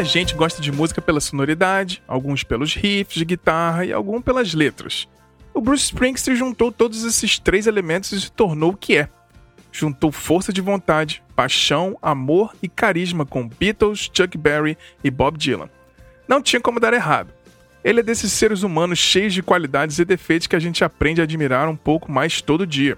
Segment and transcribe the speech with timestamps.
[0.00, 4.54] Muita gente gosta de música pela sonoridade, alguns pelos riffs de guitarra e alguns pelas
[4.54, 5.06] letras.
[5.52, 9.10] O Bruce Springsteen juntou todos esses três elementos e se tornou o que é.
[9.70, 15.68] Juntou força de vontade, paixão, amor e carisma com Beatles, Chuck Berry e Bob Dylan.
[16.26, 17.34] Não tinha como dar errado.
[17.84, 21.24] Ele é desses seres humanos cheios de qualidades e defeitos que a gente aprende a
[21.24, 22.96] admirar um pouco mais todo dia.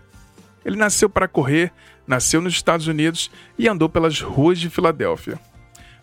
[0.64, 1.72] Ele nasceu para correr,
[2.06, 3.28] nasceu nos Estados Unidos
[3.58, 5.36] e andou pelas ruas de Filadélfia.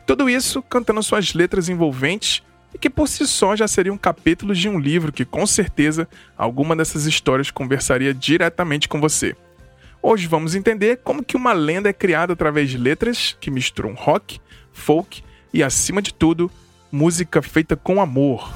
[0.10, 2.42] Tudo isso cantando suas letras envolventes
[2.74, 6.76] e que por si só já seriam capítulos de um livro que com certeza alguma
[6.76, 9.36] dessas histórias conversaria diretamente com você.
[10.02, 14.42] Hoje vamos entender como que uma lenda é criada através de letras que misturam rock,
[14.74, 15.22] folk
[15.54, 16.50] e acima de tudo,
[16.92, 18.52] música feita com amor.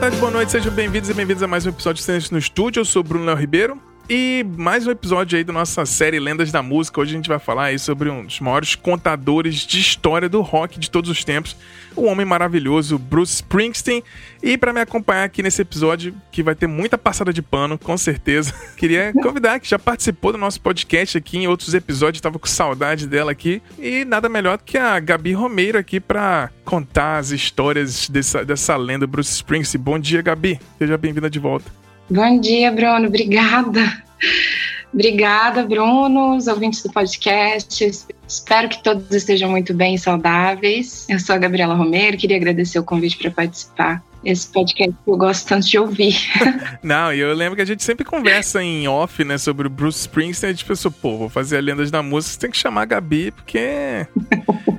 [0.00, 2.80] Tarde, boa noite, sejam bem-vindos e bem-vindos a mais um episódio de Silêncio no Estúdio.
[2.80, 6.62] Eu sou Bruno Léo Ribeiro e mais um episódio aí da nossa série Lendas da
[6.62, 7.02] Música.
[7.02, 10.80] Hoje a gente vai falar aí sobre um dos maiores contadores de história do rock
[10.80, 11.54] de todos os tempos,
[11.96, 14.02] o homem maravilhoso Bruce Springsteen.
[14.42, 17.96] E para me acompanhar aqui nesse episódio, que vai ter muita passada de pano, com
[17.96, 22.46] certeza, queria convidar que já participou do nosso podcast aqui em outros episódios, estava com
[22.46, 23.62] saudade dela aqui.
[23.78, 28.76] E nada melhor do que a Gabi Romeiro aqui para contar as histórias dessa, dessa
[28.76, 29.82] lenda Bruce Springsteen.
[29.82, 30.60] Bom dia, Gabi.
[30.78, 31.70] Seja bem-vinda de volta.
[32.08, 33.06] Bom dia, Bruno.
[33.06, 34.02] Obrigada.
[34.92, 38.04] Obrigada, Bruno, os ouvintes do podcast.
[38.30, 41.04] Espero que todos estejam muito bem e saudáveis.
[41.08, 45.16] Eu sou a Gabriela Romero, queria agradecer o convite para participar esse podcast que eu
[45.16, 46.14] gosto tanto de ouvir.
[46.80, 50.02] Não, e eu lembro que a gente sempre conversa em off, né, sobre o Bruce
[50.02, 50.50] Springsteen.
[50.50, 52.84] A gente pensou, pô, vou fazer a Lendas da Música, você tem que chamar a
[52.84, 53.58] Gabi, porque.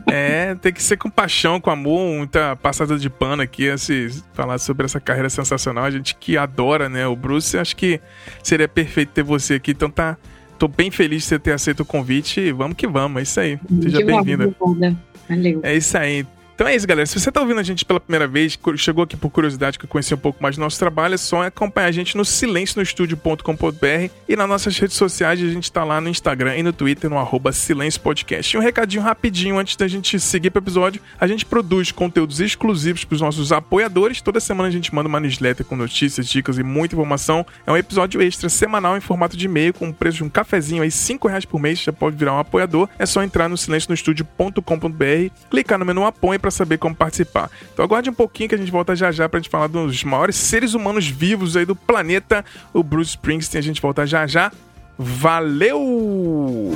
[0.08, 4.60] é, tem que ser com paixão, com amor, muita passada de pano aqui, assim, falar
[4.60, 5.84] sobre essa carreira sensacional.
[5.84, 8.00] A gente que adora, né, o Bruce, acho que
[8.42, 10.18] seria perfeito ter você aqui, então tá.
[10.62, 13.40] Tô bem feliz de você ter aceito o convite e vamos que vamos, é isso
[13.40, 13.60] aí.
[13.82, 14.56] Seja bem-vinda.
[14.60, 15.60] Valeu.
[15.64, 16.24] É isso aí.
[16.56, 17.06] Então é isso, galera.
[17.06, 20.14] Se você está ouvindo a gente pela primeira vez, chegou aqui por curiosidade, que conhecer
[20.14, 24.48] um pouco mais do nosso trabalho, é só acompanhar a gente no silencionostudio.com.br e nas
[24.48, 28.00] nossas redes sociais, a gente está lá no Instagram e no Twitter, no arroba Silêncio
[28.02, 28.56] Podcast.
[28.56, 32.40] E um recadinho rapidinho antes da gente seguir para o episódio, a gente produz conteúdos
[32.40, 34.22] exclusivos para os nossos apoiadores.
[34.22, 37.46] Toda semana a gente manda uma newsletter com notícias, dicas e muita informação.
[37.66, 40.84] É um episódio extra semanal em formato de e-mail com o preço de um cafezinho
[40.84, 42.88] aí, 5 reais por mês, já pode virar um apoiador.
[43.00, 47.50] É só entrar no silencionostudio.com.br, clicar no menu Apoia para saber como participar.
[47.72, 50.36] Então aguarde um pouquinho que a gente volta já já pra gente falar dos maiores
[50.36, 52.44] seres humanos vivos aí do planeta,
[52.74, 53.60] o Bruce Springsteen.
[53.60, 54.52] A gente volta já já.
[54.98, 56.72] Valeu!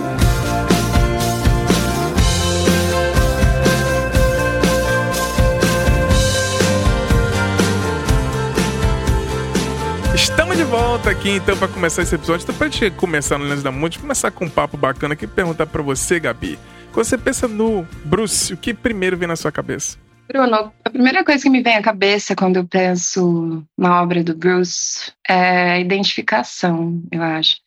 [10.13, 12.43] Estamos de volta aqui então para começar esse episódio.
[12.43, 15.65] Então, pra gente começar no Lens da Monte, começar com um papo bacana aqui, perguntar
[15.65, 16.57] para você, Gabi.
[16.95, 19.97] Quando você pensa no Bruce, o que primeiro vem na sua cabeça?
[20.29, 24.33] Bruno, a primeira coisa que me vem à cabeça quando eu penso na obra do
[24.33, 27.57] Bruce é a identificação, eu acho.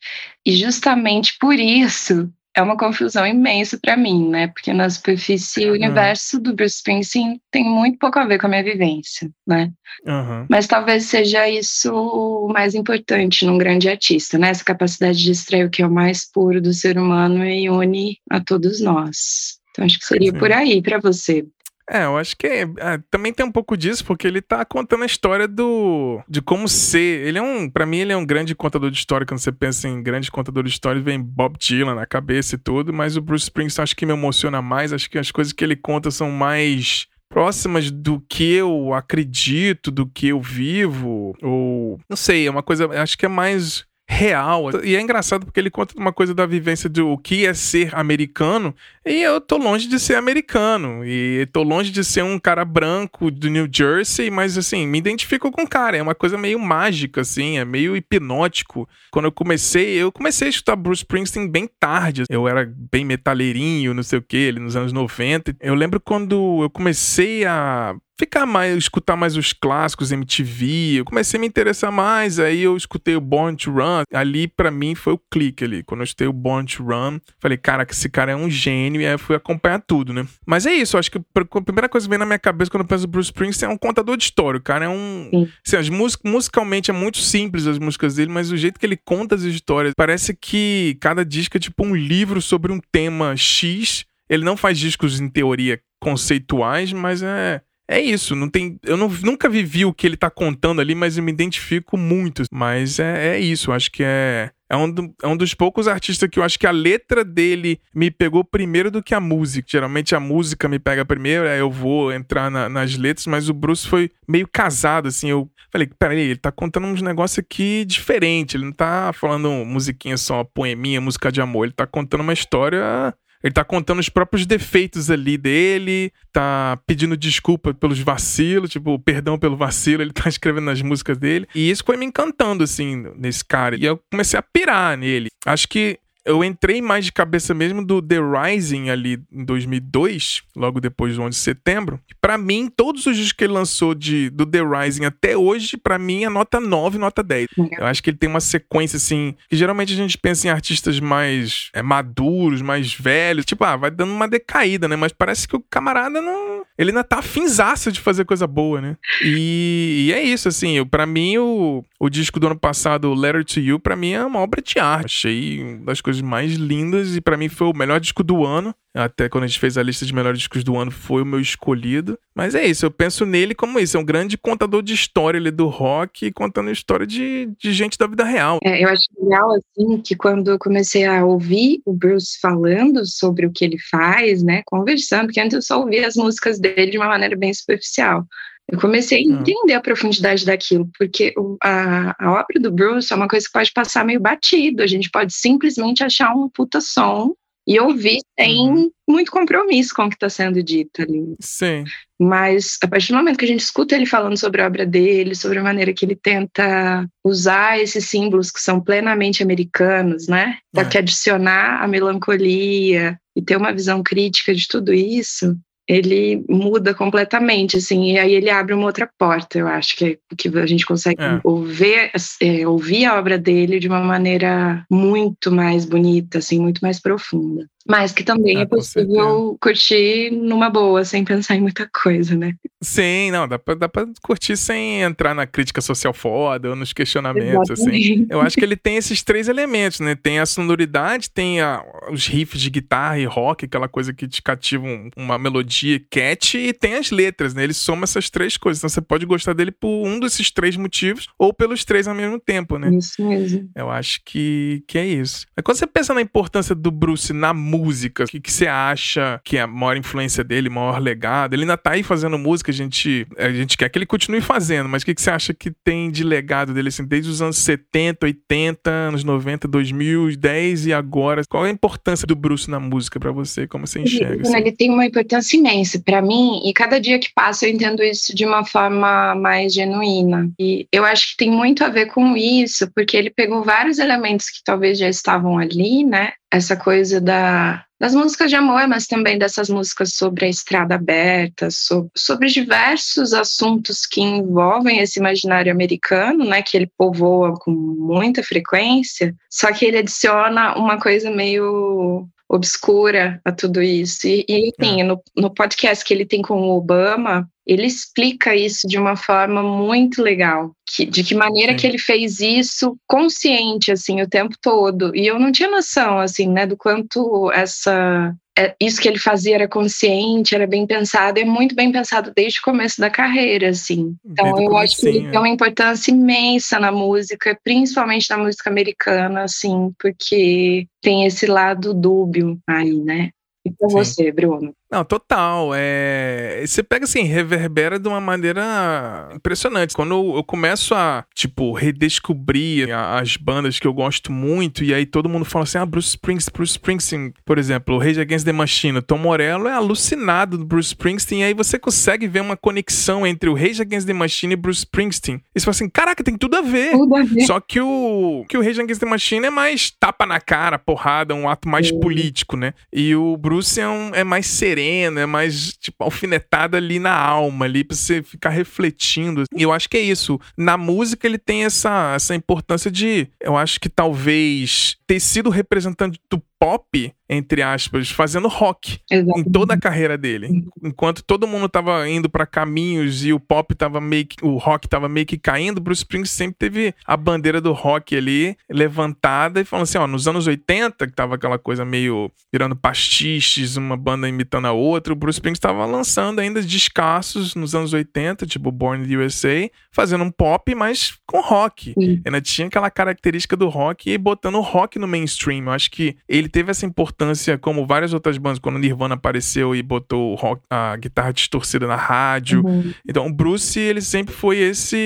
[0.46, 4.48] E justamente por isso é uma confusão imensa para mim, né?
[4.48, 5.70] Porque na superfície uhum.
[5.70, 9.70] o universo do Bruce Springsteen tem muito pouco a ver com a minha vivência, né?
[10.04, 10.44] Uhum.
[10.50, 14.50] Mas talvez seja isso o mais importante num grande artista, né?
[14.50, 18.18] Essa capacidade de extrair o que é o mais puro do ser humano e une
[18.28, 19.58] a todos nós.
[19.70, 20.38] Então acho que seria Sim.
[20.38, 21.46] por aí para você.
[21.90, 25.02] É, eu acho que é, é, também tem um pouco disso, porque ele tá contando
[25.04, 26.20] a história do.
[26.28, 27.26] de como ser.
[27.26, 27.68] Ele é um.
[27.70, 29.26] para mim, ele é um grande contador de história.
[29.26, 32.92] Quando você pensa em grande contador de história, vem Bob Dylan na cabeça e tudo,
[32.92, 34.92] mas o Bruce Springsteen acho que me emociona mais.
[34.92, 40.06] Acho que as coisas que ele conta são mais próximas do que eu acredito, do
[40.06, 44.70] que eu vivo, ou não sei, é uma coisa, acho que é mais real.
[44.82, 48.74] E é engraçado porque ele conta uma coisa da vivência do que é ser americano,
[49.04, 53.30] e eu tô longe de ser americano, e tô longe de ser um cara branco
[53.30, 57.20] do New Jersey, mas assim, me identifico com o cara, é uma coisa meio mágica,
[57.20, 58.88] assim, é meio hipnótico.
[59.10, 63.92] Quando eu comecei, eu comecei a escutar Bruce Springsteen bem tarde, eu era bem metaleirinho,
[63.92, 65.56] não sei o que, ele nos anos 90.
[65.60, 70.96] Eu lembro quando eu comecei a ficar mais, escutar mais os clássicos MTV.
[70.98, 74.02] Eu comecei a me interessar mais, aí eu escutei o Born to Run.
[74.12, 75.82] Ali para mim foi o clique ali.
[75.82, 79.00] Quando eu escutei o Born to Run, falei, cara, que esse cara é um gênio
[79.00, 80.26] e aí eu fui acompanhar tudo, né?
[80.44, 82.88] Mas é isso, acho que a primeira coisa que vem na minha cabeça quando eu
[82.88, 84.58] penso no Bruce Springsteen é um contador de história.
[84.58, 85.88] O cara é um, assim, as
[86.24, 89.94] musicalmente é muito simples as músicas dele, mas o jeito que ele conta as histórias,
[89.96, 94.04] parece que cada disco é tipo um livro sobre um tema X.
[94.28, 98.78] Ele não faz discos em teoria conceituais, mas é é isso, não tem.
[98.84, 102.42] Eu não, nunca vivi o que ele tá contando ali, mas eu me identifico muito.
[102.52, 104.50] Mas é, é isso, acho que é.
[104.70, 107.80] É um, do, é um dos poucos artistas que eu acho que a letra dele
[107.94, 109.66] me pegou primeiro do que a música.
[109.70, 113.54] Geralmente a música me pega primeiro, aí eu vou entrar na, nas letras, mas o
[113.54, 115.30] Bruce foi meio casado, assim.
[115.30, 118.58] Eu falei, peraí, ele tá contando uns negócios aqui diferente.
[118.58, 121.64] Ele não tá falando musiquinha só, poeminha, música de amor.
[121.64, 127.16] Ele tá contando uma história ele tá contando os próprios defeitos ali dele, tá pedindo
[127.16, 131.46] desculpa pelos vacilos, tipo, perdão pelo vacilo, ele tá escrevendo nas músicas dele.
[131.54, 133.76] E isso foi me encantando, assim, nesse cara.
[133.76, 135.28] E eu comecei a pirar nele.
[135.46, 140.78] Acho que eu entrei mais de cabeça mesmo do The Rising ali em 2002, logo
[140.78, 141.98] depois do 11 de setembro.
[142.20, 145.98] Para mim, todos os discos que ele lançou de, do The Rising até hoje, para
[145.98, 147.48] mim é nota 9, nota 10.
[147.78, 151.00] Eu acho que ele tem uma sequência assim, que geralmente a gente pensa em artistas
[151.00, 154.96] mais é, maduros, mais velhos, tipo, ah, vai dando uma decaída, né?
[154.96, 156.62] Mas parece que o camarada não.
[156.78, 158.96] Ele ainda tá afinzaço de fazer coisa boa, né?
[159.24, 163.58] E, e é isso, assim, para mim o, o disco do ano passado, Letter to
[163.58, 165.06] You, para mim é uma obra de arte.
[165.06, 168.72] Achei uma das coisas mais lindas e para mim foi o melhor disco do ano.
[168.94, 171.40] Até quando a gente fez a lista de melhores discos do ano, foi o meu
[171.40, 172.18] escolhido.
[172.34, 173.96] Mas é isso, eu penso nele como isso.
[173.96, 178.06] É um grande contador de história ele do rock, contando história de, de gente da
[178.06, 178.58] vida real.
[178.64, 183.46] É, eu acho legal, assim, que quando eu comecei a ouvir o Bruce falando sobre
[183.46, 186.98] o que ele faz, né, conversando, porque antes eu só ouvia as músicas dele de
[186.98, 188.24] uma maneira bem superficial.
[188.70, 189.40] Eu comecei a ah.
[189.40, 191.32] entender a profundidade daquilo, porque
[191.62, 194.82] a, a obra do Bruce é uma coisa que pode passar meio batido.
[194.82, 197.34] A gente pode simplesmente achar um puta som
[197.68, 198.90] e ouvir sem uhum.
[199.06, 201.36] muito compromisso com o que está sendo dito ali.
[201.38, 201.84] Sim.
[202.18, 205.34] Mas a partir do momento que a gente escuta ele falando sobre a obra dele,
[205.34, 210.56] sobre a maneira que ele tenta usar esses símbolos que são plenamente americanos, né?
[210.72, 210.88] Para é.
[210.88, 215.54] que adicionar a melancolia e ter uma visão crítica de tudo isso,
[215.88, 220.36] ele muda completamente, assim, e aí ele abre uma outra porta, eu acho, que, é
[220.36, 221.40] que a gente consegue é.
[221.42, 222.12] ouvir,
[222.42, 227.66] é, ouvir a obra dele de uma maneira muito mais bonita, assim, muito mais profunda.
[227.88, 232.54] Mas que também é, é possível curtir numa boa, sem pensar em muita coisa, né?
[232.82, 236.92] Sim, não, dá pra, dá pra curtir sem entrar na crítica social foda ou nos
[236.92, 237.82] questionamentos, assim.
[237.88, 238.12] Exatamente.
[238.12, 238.26] assim.
[238.30, 240.14] Eu acho que ele tem esses três elementos, né?
[240.14, 241.82] Tem a sonoridade, tem a,
[242.12, 246.58] os riffs de guitarra e rock, aquela coisa que te cativa um, uma melodia cat,
[246.58, 247.64] e tem as letras, né?
[247.64, 248.80] Ele soma essas três coisas.
[248.80, 252.38] Então você pode gostar dele por um desses três motivos ou pelos três ao mesmo
[252.38, 252.90] tempo, né?
[252.94, 253.68] Isso mesmo.
[253.74, 255.46] Eu acho que, que é isso.
[255.56, 258.24] Mas quando você pensa na importância do Bruce na música, música?
[258.24, 261.54] O que, que você acha que é a maior influência dele, maior legado?
[261.54, 264.88] Ele ainda tá aí fazendo música, a gente, a gente quer que ele continue fazendo,
[264.88, 267.58] mas o que, que você acha que tem de legado dele, assim, desde os anos
[267.58, 271.42] 70, 80, anos 90, 2000, 10 e agora?
[271.48, 273.66] Qual é a importância do Bruce na música para você?
[273.66, 274.42] Como você enxerga?
[274.42, 274.56] Assim?
[274.56, 278.34] Ele tem uma importância imensa para mim e cada dia que passa eu entendo isso
[278.34, 280.50] de uma forma mais genuína.
[280.58, 284.50] E eu acho que tem muito a ver com isso, porque ele pegou vários elementos
[284.50, 286.32] que talvez já estavam ali, né?
[286.50, 291.68] Essa coisa da, das músicas de amor, mas também dessas músicas sobre a estrada aberta,
[291.70, 298.42] sobre, sobre diversos assuntos que envolvem esse imaginário americano, né, que ele povoa com muita
[298.42, 304.26] frequência, só que ele adiciona uma coisa meio obscura a tudo isso.
[304.26, 305.04] E, e enfim, é.
[305.04, 309.62] no, no podcast que ele tem com o Obama, ele explica isso de uma forma
[309.62, 311.78] muito legal, que, de que maneira Sim.
[311.78, 315.14] que ele fez isso consciente, assim, o tempo todo.
[315.14, 318.34] E eu não tinha noção, assim, né, do quanto essa
[318.80, 322.62] isso que ele fazia era consciente, era bem pensado, é muito bem pensado desde o
[322.62, 324.14] começo da carreira, assim.
[324.24, 325.30] Então eu acho que ele é.
[325.30, 331.94] tem uma importância imensa na música, principalmente na música americana, assim, porque tem esse lado
[331.94, 333.30] dúbio aí, né?
[333.64, 334.72] E pra você, Bruno?
[334.90, 335.72] Não, total.
[335.74, 336.64] É...
[336.66, 339.94] Você pega assim, reverbera de uma maneira impressionante.
[339.94, 345.28] Quando eu começo a, tipo, redescobrir as bandas que eu gosto muito, e aí todo
[345.28, 349.02] mundo fala assim: ah, Bruce Springsteen, Bruce Springsteen, por exemplo, o Rage Against the Machine,
[349.02, 353.50] Tom Morello é alucinado do Bruce Springsteen, e aí você consegue ver uma conexão entre
[353.50, 355.42] o Rage Against the Machine e Bruce Springsteen.
[355.54, 356.92] E você fala assim: caraca, tem tudo a ver.
[356.92, 357.42] Tudo a ver.
[357.42, 361.34] Só que o, que o Rage Against the Machine é mais tapa na cara, porrada,
[361.34, 362.72] um ato mais político, né?
[362.90, 367.14] E o Bruce é, um, é mais sereno sereno, é mais, tipo, alfinetada ali na
[367.14, 369.44] alma, ali, pra você ficar refletindo.
[369.56, 370.40] E eu acho que é isso.
[370.56, 376.20] Na música, ele tem essa, essa importância de, eu acho que talvez ter sido representante
[376.30, 379.38] do pop, entre aspas, fazendo rock Exato.
[379.38, 380.64] em toda a carreira dele.
[380.82, 384.88] Enquanto todo mundo tava indo para caminhos e o pop tava meio que, o rock
[384.88, 389.64] tava meio que caindo, Bruce Springsteen sempre teve a bandeira do rock ali levantada e
[389.64, 394.28] falando assim, ó, nos anos 80, que tava aquela coisa meio virando pastiches, uma banda
[394.28, 399.04] imitando a outra, o Bruce Springsteen tava lançando ainda descassos nos anos 80, tipo Born
[399.04, 401.92] in the USA, fazendo um pop, mas com rock.
[401.98, 402.22] Sim.
[402.24, 405.64] Ainda tinha aquela característica do rock e botando o rock no mainstream.
[405.64, 407.17] Eu acho que ele teve essa importância,
[407.60, 411.96] como várias outras bandas, quando o Nirvana apareceu e botou rock, a guitarra distorcida na
[411.96, 412.64] rádio.
[412.64, 412.92] Uhum.
[413.08, 415.04] Então, o Bruce, ele sempre foi esse.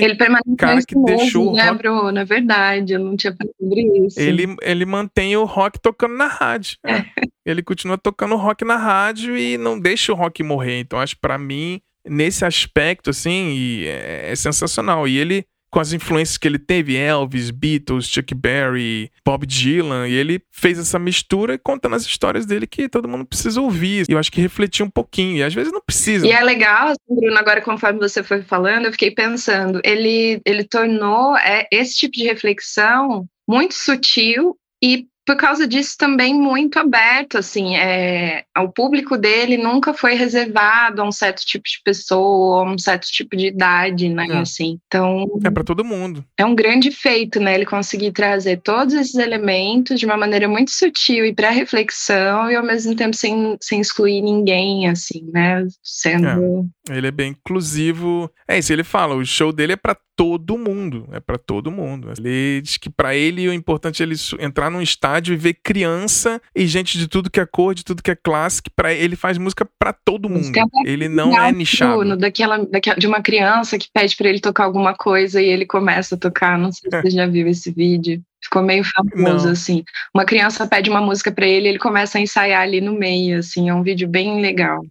[0.57, 2.17] Cara que deixou o né, rock-?
[2.17, 4.19] É verdade, eu não tinha sobre isso.
[4.19, 6.77] Ele, ele mantém o rock tocando na rádio.
[6.85, 7.03] É.
[7.45, 10.79] Ele continua tocando rock na rádio e não deixa o rock morrer.
[10.79, 15.07] Então, acho que pra mim, nesse aspecto, assim, é, é sensacional.
[15.07, 20.13] E ele, com as influências que ele teve, Elvis, Beatles, Chuck Berry, Bob Dylan, e
[20.13, 24.05] ele fez essa mistura contando as histórias dele que todo mundo precisa ouvir.
[24.07, 25.37] E eu acho que refletir um pouquinho.
[25.37, 26.27] E às vezes não precisa.
[26.27, 30.63] E é legal, assim, Bruno, agora conforme você foi falando, eu fiquei pensando, ele, ele
[30.63, 37.37] tornou é, esse tipo de reflexão muito sutil e por causa disso também muito aberto,
[37.37, 42.71] assim, é, o público dele nunca foi reservado a um certo tipo de pessoa, a
[42.71, 44.37] um certo tipo de idade, né, É.
[44.39, 46.25] assim, então É pra todo mundo.
[46.37, 50.71] é um grande feito, né, ele conseguir trazer todos esses elementos de uma maneira muito
[50.71, 56.67] sutil e para reflexão e ao mesmo tempo sem, sem excluir ninguém, assim, né, sendo...
[56.89, 58.29] Ele é bem inclusivo.
[58.47, 62.11] É isso, ele fala, o show dele é pra todo mundo, é pra todo mundo.
[62.17, 66.41] Ele diz que pra ele o importante é ele entrar num estádio e ver criança
[66.53, 69.15] e gente de tudo que é cor, de tudo que é classe, que para ele
[69.15, 70.51] faz música pra todo mundo.
[70.85, 71.99] Ele não é nichado.
[71.99, 75.65] Bruno, daquela, daquela, de uma criança que pede pra ele tocar alguma coisa e ele
[75.65, 76.59] começa a tocar.
[76.59, 78.21] Não sei se você já viu esse vídeo.
[78.43, 79.51] Ficou meio famoso, Não.
[79.53, 79.83] assim.
[80.13, 83.39] Uma criança pede uma música pra ele e ele começa a ensaiar ali no meio,
[83.39, 83.69] assim.
[83.69, 84.81] É um vídeo bem legal.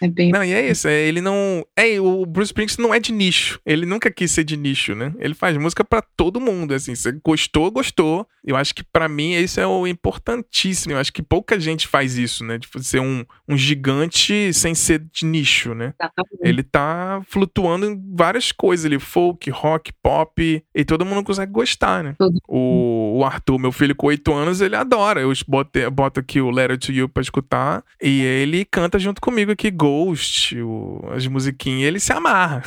[0.00, 0.30] É bem.
[0.30, 1.64] Não, e é isso, é, ele não.
[1.76, 3.60] É, o Bruce Springsteen não é de nicho.
[3.66, 5.12] Ele nunca quis ser de nicho, né?
[5.18, 6.94] Ele faz música pra todo mundo, assim.
[6.94, 8.26] Você gostou, gostou.
[8.44, 10.92] Eu acho que pra mim isso é o importantíssimo.
[10.92, 12.58] Eu acho que pouca gente faz isso, né?
[12.58, 15.94] De ser um, um gigante sem ser de nicho, né?
[15.98, 16.38] Exatamente.
[16.42, 22.04] Ele tá flutuando em várias coisas ali, folk, rock, pop, e todo mundo consegue gostar,
[22.04, 22.14] né?
[22.18, 25.20] Todo O, o Arthur, meu filho com 8 anos, ele adora.
[25.20, 29.52] Eu boto, boto aqui o Letter to You pra escutar, e ele canta junto comigo
[29.52, 32.62] aqui Ghost, o- as musiquinhas, ele se amarra.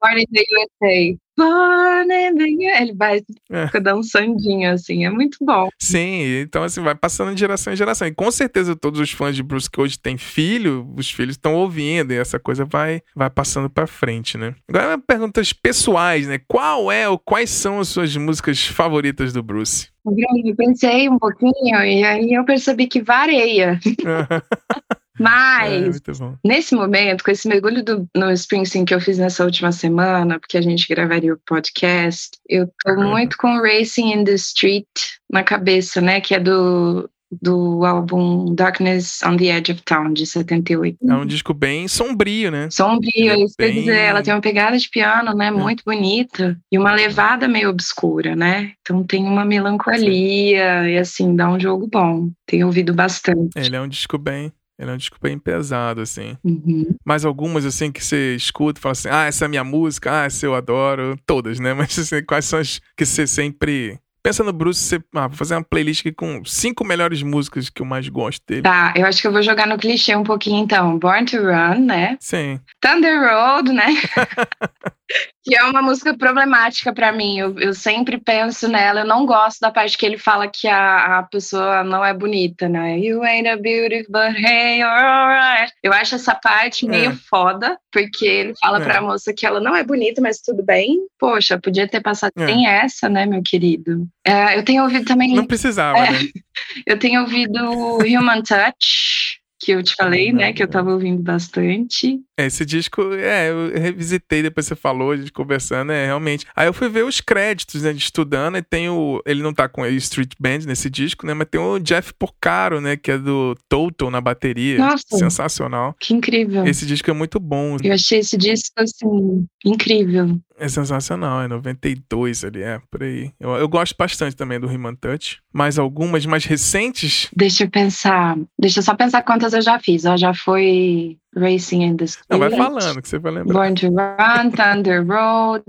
[0.00, 3.20] Born in the USA, Born in the ele vai
[3.50, 3.66] É.
[3.66, 5.04] fica dançandinho, assim.
[5.04, 5.68] É muito bom.
[5.80, 8.06] Sim, então assim, vai passando de geração em geração.
[8.06, 11.54] E com certeza todos os fãs de Bruce que hoje têm filho, os filhos estão
[11.54, 14.54] ouvindo, e essa coisa vai, vai passando pra frente, né?
[14.68, 16.38] Agora, perguntas pessoais, né?
[16.46, 19.88] Qual é ou quais são as suas músicas favoritas do Bruce?
[20.04, 21.52] Eu pensei um pouquinho
[21.84, 23.78] e aí eu percebi que vareia.
[25.22, 26.34] é, Mas bom.
[26.44, 30.56] Nesse momento, com esse mergulho do, no Springsteen que eu fiz nessa última semana, porque
[30.58, 33.10] a gente gravaria o podcast, eu tô Uhum.
[33.10, 34.86] muito com Racing in the Street
[35.30, 36.20] na cabeça, né?
[36.20, 37.08] Que é do,
[37.40, 40.98] do álbum Darkness on the Edge of Town, de 78.
[41.08, 42.68] É um disco bem sombrio, né?
[42.70, 46.58] Sombrio, é isso quer bem- dizer, ela tem uma pegada de piano, né, muito bonita,
[46.70, 48.72] e uma levada meio obscura, né?
[48.82, 52.30] Então tem uma melancolia, e assim, dá um jogo bom.
[52.46, 53.50] Tenho ouvido bastante.
[53.56, 54.52] Ele é um disco bem.
[54.82, 56.36] Ele é um disco bem pesado, assim.
[56.44, 56.94] Uhum.
[57.04, 60.22] Mas algumas, assim, que você escuta e fala assim: ah, essa é a minha música,
[60.22, 61.16] ah, essa eu adoro.
[61.26, 61.72] Todas, né?
[61.74, 63.98] Mas assim, quais são as que você sempre.
[64.24, 65.02] Pensa no Bruce, você.
[65.14, 68.62] Ah, vou fazer uma playlist aqui com cinco melhores músicas que eu mais gosto dele.
[68.62, 70.98] Tá, eu acho que eu vou jogar no clichê um pouquinho então.
[70.98, 72.16] Born to Run, né?
[72.20, 72.60] Sim.
[72.80, 73.86] Thunder Road, né?
[75.44, 77.38] que é uma música problemática pra mim.
[77.38, 79.00] Eu, eu sempre penso nela.
[79.00, 82.68] Eu não gosto da parte que ele fala que a, a pessoa não é bonita,
[82.68, 82.98] né?
[82.98, 85.72] You ain't a beauty, but hey, you're alright.
[85.82, 87.14] Eu acho essa parte meio É.
[87.28, 88.84] foda, porque ele fala É.
[88.84, 90.98] pra moça que ela não é bonita, mas tudo bem.
[91.18, 92.46] Poxa, podia ter passado É.
[92.46, 94.06] sem essa, né, meu querido?
[94.24, 95.34] É, eu tenho ouvido também.
[95.34, 96.10] Não precisava, É.
[96.12, 96.18] né?
[96.86, 97.58] Eu tenho ouvido
[97.98, 100.52] Human Touch, que eu te falei, né?
[100.52, 102.20] Que eu tava ouvindo bastante.
[102.36, 106.46] Esse disco, é, eu revisitei depois você falou, a gente conversando, é realmente.
[106.56, 109.22] Aí eu fui ver os créditos, né, de estudando, e tem o.
[109.26, 112.80] Ele não tá com a Street Band nesse disco, né, mas tem o Jeff Porcaro,
[112.80, 114.78] né, que é do Total na bateria.
[114.78, 115.04] Nossa.
[115.10, 115.94] Sensacional.
[116.00, 116.64] Que incrível.
[116.66, 117.76] Esse disco é muito bom.
[117.82, 120.38] Eu achei esse disco, assim, incrível.
[120.58, 123.32] É sensacional, é 92 ali, é, por aí.
[123.38, 125.40] Eu, eu gosto bastante também do Human Touch.
[125.52, 127.28] Mais algumas mais recentes?
[127.34, 128.38] Deixa eu pensar.
[128.58, 130.04] Deixa eu só pensar quantas eu já fiz.
[130.04, 132.26] Ó, já foi Racing in the Street.
[132.28, 133.54] Não, vai falando, que você vai lembrar.
[133.54, 135.64] Born to Run, Thunder Road,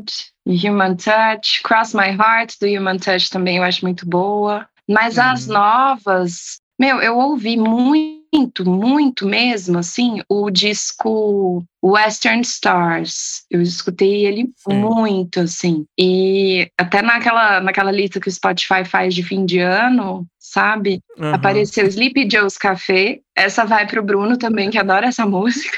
[0.45, 4.67] Human Touch, Cross My Heart, do Human Touch também eu acho muito boa.
[4.89, 5.23] Mas uhum.
[5.23, 8.22] as novas, meu, eu ouvi muito,
[8.65, 13.43] muito mesmo, assim, o disco Western Stars.
[13.49, 14.75] Eu escutei ele Sim.
[14.75, 15.85] muito, assim.
[15.97, 20.99] E até naquela, naquela lista que o Spotify faz de fim de ano, sabe?
[21.17, 21.33] Uhum.
[21.33, 23.19] Apareceu Sleepy Joe's Café.
[23.35, 25.77] Essa vai pro Bruno também, que adora essa música.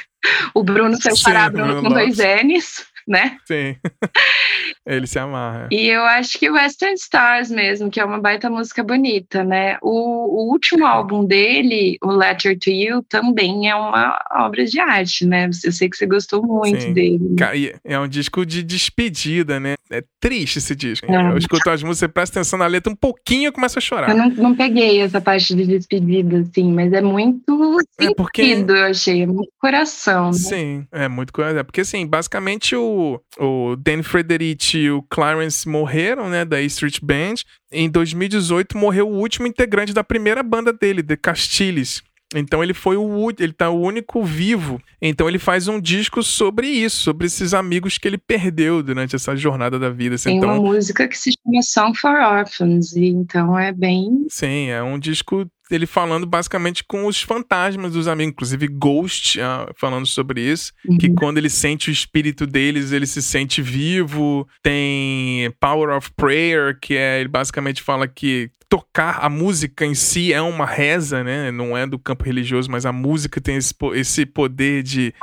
[0.54, 3.38] O Bruno separar Bruno com dois N's né?
[3.46, 3.76] Sim.
[4.86, 5.68] Ele se amarra.
[5.72, 9.78] E eu acho que Western Stars mesmo, que é uma baita música bonita, né?
[9.82, 15.26] O, o último álbum dele, o Letter to You, também é uma obra de arte,
[15.26, 15.50] né?
[15.64, 16.94] Eu sei que você gostou muito Sim.
[16.94, 17.36] dele.
[17.84, 19.74] É um disco de despedida, né?
[19.90, 21.12] É triste esse disco.
[21.12, 21.32] É.
[21.32, 24.10] Eu escuto as músicas, você presta atenção na letra um pouquinho e começa a chorar.
[24.10, 28.44] Eu não, não peguei essa parte de despedida, assim, mas é muito é porque...
[28.44, 29.22] sentido, eu achei.
[29.24, 30.28] É muito coração.
[30.28, 30.34] Né?
[30.34, 31.60] Sim, é muito coração.
[31.60, 32.95] É porque, assim, basicamente o
[33.40, 37.36] o, Dan Frederici e o Clarence morreram, né, da E Street Band.
[37.72, 42.02] Em 2018 morreu o último integrante da primeira banda dele, The Castilles.
[42.34, 44.82] Então ele foi o ele tá o único vivo.
[45.02, 49.36] Então ele faz um disco sobre isso, sobre esses amigos que ele perdeu durante essa
[49.36, 50.18] jornada da vida.
[50.18, 54.26] Tem então, uma música que se chama Song for Orphans, e então é bem.
[54.30, 59.74] Sim, é um disco ele falando basicamente com os fantasmas dos amigos, inclusive Ghost uh,
[59.76, 60.98] falando sobre isso, uhum.
[60.98, 64.48] que quando ele sente o espírito deles, ele se sente vivo.
[64.62, 70.34] Tem Power of Prayer, que é ele basicamente fala que tocar a música em si
[70.34, 71.52] é uma reza, né?
[71.52, 75.14] Não é do campo religioso, mas a música tem esse, esse poder de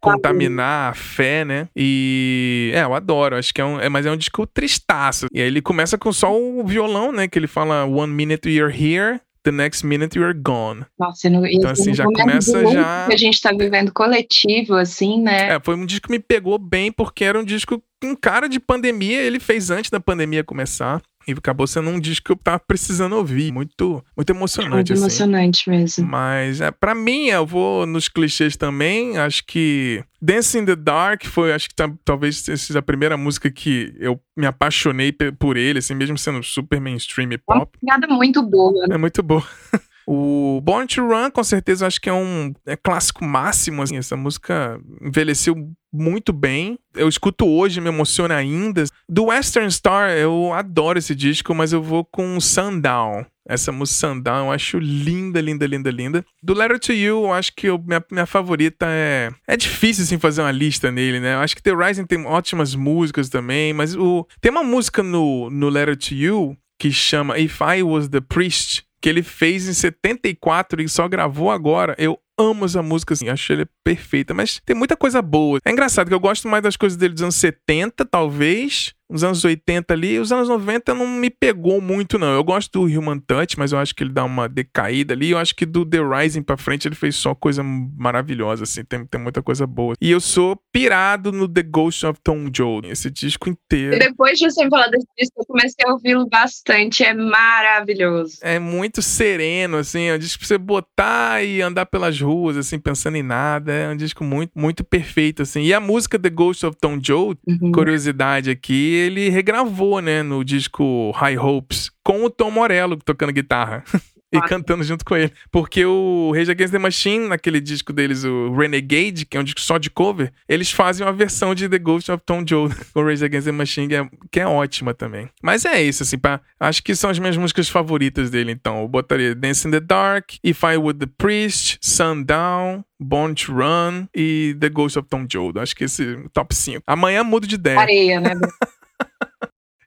[0.00, 1.68] contaminar a fé, né?
[1.76, 5.26] E é, eu adoro, acho que é um, é, mas é um disco tristaço.
[5.32, 7.28] E aí ele começa com só o violão, né?
[7.28, 10.84] Que ele fala One minute you're here, the next minute you're gone.
[10.98, 13.06] Nossa, não, então assim, já começa já...
[13.06, 15.54] Que a gente tá vivendo coletivo, assim, né?
[15.54, 18.58] É, foi um disco que me pegou bem, porque era um disco com cara de
[18.58, 21.00] pandemia, ele fez antes da pandemia começar.
[21.26, 23.52] E acabou sendo um disco que eu tava precisando ouvir.
[23.52, 25.02] Muito, muito emocionante, muito assim.
[25.02, 26.06] emocionante mesmo.
[26.06, 29.18] Mas, é, para mim, eu vou nos clichês também.
[29.18, 33.50] Acho que Dance in the Dark foi, acho que tá, talvez seja a primeira música
[33.50, 37.78] que eu me apaixonei por ele, assim, mesmo sendo super mainstream e pop.
[37.88, 38.86] É uma muito boa.
[38.86, 38.94] Né?
[38.94, 39.44] É muito boa.
[40.06, 43.82] O Born to Run, com certeza, acho que é um é clássico máximo.
[43.82, 45.54] Assim, essa música envelheceu
[45.92, 46.78] muito bem.
[46.94, 48.84] Eu escuto hoje, me emociona ainda.
[49.08, 53.26] Do Western Star, eu adoro esse disco, mas eu vou com Sundown.
[53.46, 56.24] Essa música Sundown eu acho linda, linda, linda, linda.
[56.42, 59.30] Do Letter to You, eu acho que eu, minha, minha favorita é.
[59.46, 61.34] É difícil assim fazer uma lista nele, né?
[61.34, 65.50] Eu acho que The Rising tem ótimas músicas também, mas o tem uma música no,
[65.50, 69.74] no Letter to You que chama If I Was the Priest, que ele fez em
[69.74, 71.94] 74 e só gravou agora.
[71.98, 75.58] Eu amo essa música, assim, acho ele perfeita, mas tem muita coisa boa.
[75.64, 79.44] É engraçado que eu gosto mais das coisas dele dos anos 70, talvez, nos anos
[79.44, 82.34] 80 ali, os anos 90 não me pegou muito, não.
[82.34, 85.30] Eu gosto do Human Touch, mas eu acho que ele dá uma decaída ali.
[85.30, 89.04] Eu acho que do The Rising pra frente ele fez só coisa maravilhosa, assim, tem,
[89.04, 89.94] tem muita coisa boa.
[90.00, 93.96] E eu sou pirado no The Ghost of Tom Joad, esse disco inteiro.
[93.96, 98.38] E depois de você falar desse disco, eu comecei a ouvi-lo bastante, é maravilhoso.
[98.40, 102.78] É muito sereno, assim, é um disco pra você botar e andar pelas ruas, assim,
[102.78, 103.72] pensando em nada.
[103.72, 105.62] É um disco muito, muito perfeito, assim.
[105.62, 107.72] E a música The Ghost of Tom Joad, uhum.
[107.72, 113.84] curiosidade aqui, ele regravou, né, no disco High Hopes, com o Tom Morello tocando guitarra.
[114.32, 115.30] e cantando junto com ele.
[115.50, 119.60] Porque o Rage Against the Machine, naquele disco deles, o Renegade, que é um disco
[119.60, 123.04] só de cover, eles fazem uma versão de The Ghost of Tom Joe com o
[123.04, 125.28] Rage Against the Machine, que é, que é ótima também.
[125.42, 128.80] Mas é isso, assim, pá, acho que são as minhas músicas favoritas dele, então.
[128.80, 134.06] Eu botaria Dance in the Dark, If I Would the Priest, Sundown, Born to Run
[134.14, 135.52] e The Ghost of Tom Joe.
[135.56, 136.82] Acho que esse top 5.
[136.86, 137.78] Amanhã mudo de ideia.
[137.78, 138.32] Areia, né?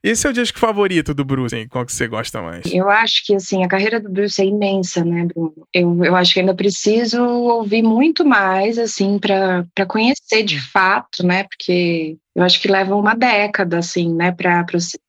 [0.06, 1.68] Esse é o disco favorito do Bruce, hein?
[1.68, 2.64] Qual que você gosta mais?
[2.72, 5.68] Eu acho que, assim, a carreira do Bruce é imensa, né, Bruno?
[5.74, 11.46] Eu, eu acho que ainda preciso ouvir muito mais, assim, para conhecer de fato, né?
[11.46, 15.00] Porque eu acho que leva uma década, assim, né, para processar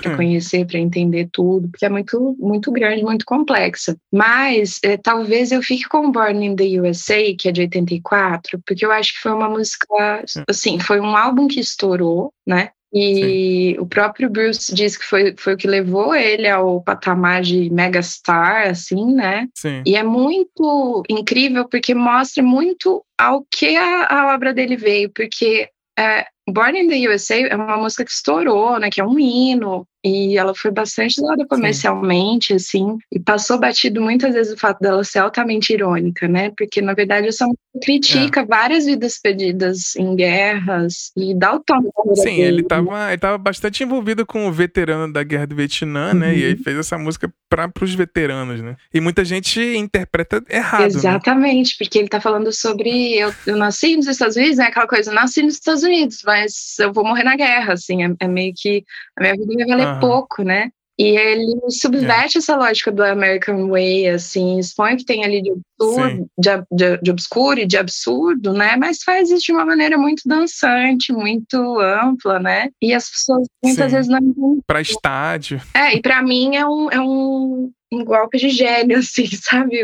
[0.00, 0.16] para uhum.
[0.16, 3.96] conhecer, para entender tudo, porque é muito, muito grande, muito complexa.
[4.12, 8.86] Mas é, talvez eu fique com Born in the USA, que é de 84, porque
[8.86, 12.70] eu acho que foi uma música, assim, foi um álbum que estourou, né?
[12.98, 13.78] E Sim.
[13.78, 18.68] o próprio Bruce diz que foi, foi o que levou ele ao patamar de megastar,
[18.68, 19.46] assim, né?
[19.54, 19.82] Sim.
[19.84, 25.68] E é muito incrível porque mostra muito ao que a, a obra dele veio, porque
[25.98, 28.88] é, Born in the USA é uma música que estourou, né?
[28.88, 29.86] Que é um hino.
[30.06, 32.54] E ela foi bastante usada comercialmente, Sim.
[32.54, 36.52] assim, e passou batido muitas vezes o fato dela ser altamente irônica, né?
[36.56, 38.44] Porque, na verdade, essa música critica é.
[38.44, 41.80] várias vidas perdidas em guerras e dá o tom.
[42.14, 46.18] Sim, ele estava ele tava bastante envolvido com o veterano da Guerra do Vietnã, uhum.
[46.20, 46.36] né?
[46.36, 46.62] E aí uhum.
[46.62, 48.76] fez essa música para os veteranos, né?
[48.94, 50.82] E muita gente interpreta errado.
[50.82, 50.86] Né?
[50.86, 51.76] Exatamente, né?
[51.78, 54.66] porque ele está falando sobre eu, eu, nasci nos Estados Unidos, né?
[54.66, 58.04] Aquela coisa, nasci nos Estados Unidos, mas eu vou morrer na guerra, assim.
[58.04, 58.84] É, é meio que
[59.16, 59.95] a minha vida vai valer uhum.
[60.00, 60.70] Pouco, né?
[60.98, 62.40] E ele subverte é.
[62.40, 66.96] essa lógica do American Way, assim, expõe o que tem ali de absurdo, de, de,
[67.02, 68.76] de, obscuro e de absurdo, né?
[68.76, 72.70] Mas faz isso de uma maneira muito dançante, muito ampla, né?
[72.80, 73.96] E as pessoas muitas Sim.
[73.96, 74.58] vezes não.
[74.66, 75.60] Para estádio.
[75.74, 79.76] É, e para mim é um, é um um golpe de gênio, assim, sabe?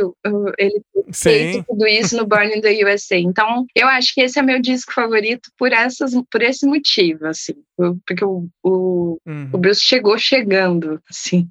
[0.58, 3.16] Ele fez tudo isso no Born in the USA.
[3.16, 7.54] Então, eu acho que esse é meu disco favorito por, essas, por esse motivo, assim.
[7.76, 9.50] Porque o, o, uhum.
[9.52, 11.48] o Bruce chegou chegando, assim.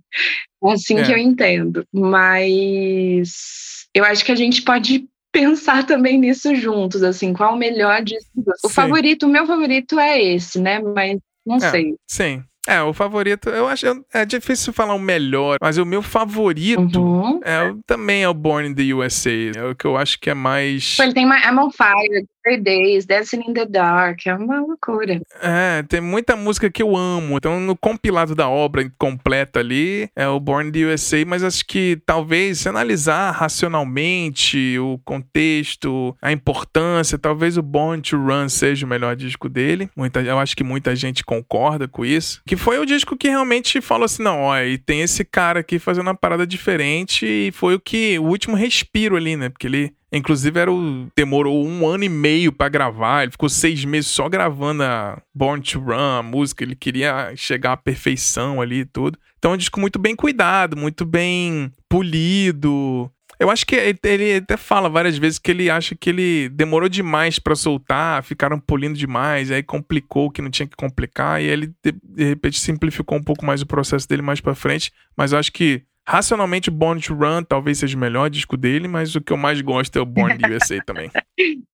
[0.63, 1.03] É assim é.
[1.03, 1.85] que eu entendo.
[1.91, 8.03] Mas eu acho que a gente pode pensar também nisso juntos, assim, qual o melhor
[8.03, 8.29] disco.
[8.63, 8.73] O Sim.
[8.73, 10.79] favorito, o meu favorito é esse, né?
[10.79, 11.95] Mas não é, sei.
[12.07, 12.43] Sim.
[12.67, 13.85] É, o favorito, eu acho.
[14.13, 17.39] É difícil falar o melhor, mas o meu favorito uhum.
[17.43, 19.31] é, também é o Born in the USA.
[19.55, 20.97] É o que eu acho que é mais.
[20.99, 22.27] Ele tem I'm on Fire,
[22.61, 25.21] Days, Dancing in the Dark, é uma loucura.
[25.41, 27.37] É, tem muita música que eu amo.
[27.37, 31.99] Então, no compilado da obra completa ali, é o Born the USA, mas acho que
[32.05, 38.89] talvez, se analisar racionalmente o contexto, a importância, talvez o Born to Run seja o
[38.89, 39.89] melhor disco dele.
[39.95, 42.41] Muita, eu acho que muita gente concorda com isso.
[42.45, 45.79] Que foi o disco que realmente falou assim: não, ó, e tem esse cara aqui
[45.79, 49.49] fazendo uma parada diferente, e foi o que, o último respiro ali, né?
[49.49, 51.07] Porque ele Inclusive, era o.
[51.15, 53.23] Demorou um ano e meio para gravar.
[53.23, 56.63] Ele ficou seis meses só gravando a Born to Run, a música.
[56.63, 59.17] Ele queria chegar à perfeição ali e tudo.
[59.37, 63.09] Então é um disco muito bem cuidado, muito bem polido.
[63.41, 67.39] Eu acho que ele até fala várias vezes que ele acha que ele demorou demais
[67.39, 71.73] para soltar, ficaram polindo demais, aí complicou o que não tinha que complicar, e ele
[71.83, 74.91] de repente simplificou um pouco mais o processo dele mais para frente.
[75.17, 79.15] Mas eu acho que Racionalmente, Born to Run talvez seja o melhor disco dele, mas
[79.15, 81.11] o que eu mais gosto é o Born the USA também.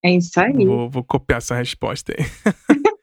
[0.04, 0.66] É isso aí.
[0.66, 2.26] Vou, vou copiar essa resposta aí.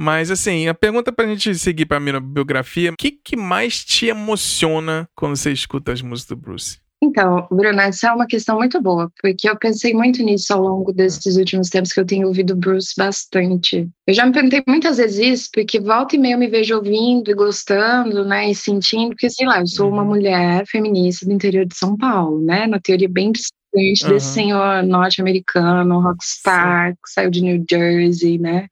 [0.00, 4.06] Mas assim, a pergunta pra gente seguir pra minha biografia: o que, que mais te
[4.06, 6.78] emociona quando você escuta as músicas do Bruce?
[7.08, 10.92] Então, Bruna, essa é uma questão muito boa, porque eu pensei muito nisso ao longo
[10.92, 13.88] desses últimos tempos que eu tenho ouvido Bruce bastante.
[14.06, 17.30] Eu já me perguntei muitas vezes isso, porque volta e meia eu me vejo ouvindo
[17.30, 20.08] e gostando, né, e sentindo, porque sei lá, eu sou uma uhum.
[20.08, 24.10] mulher feminista do interior de São Paulo, né, na teoria bem distante uhum.
[24.10, 26.96] desse senhor norte-americano, rockstar, Sim.
[27.04, 28.66] que saiu de New Jersey, né,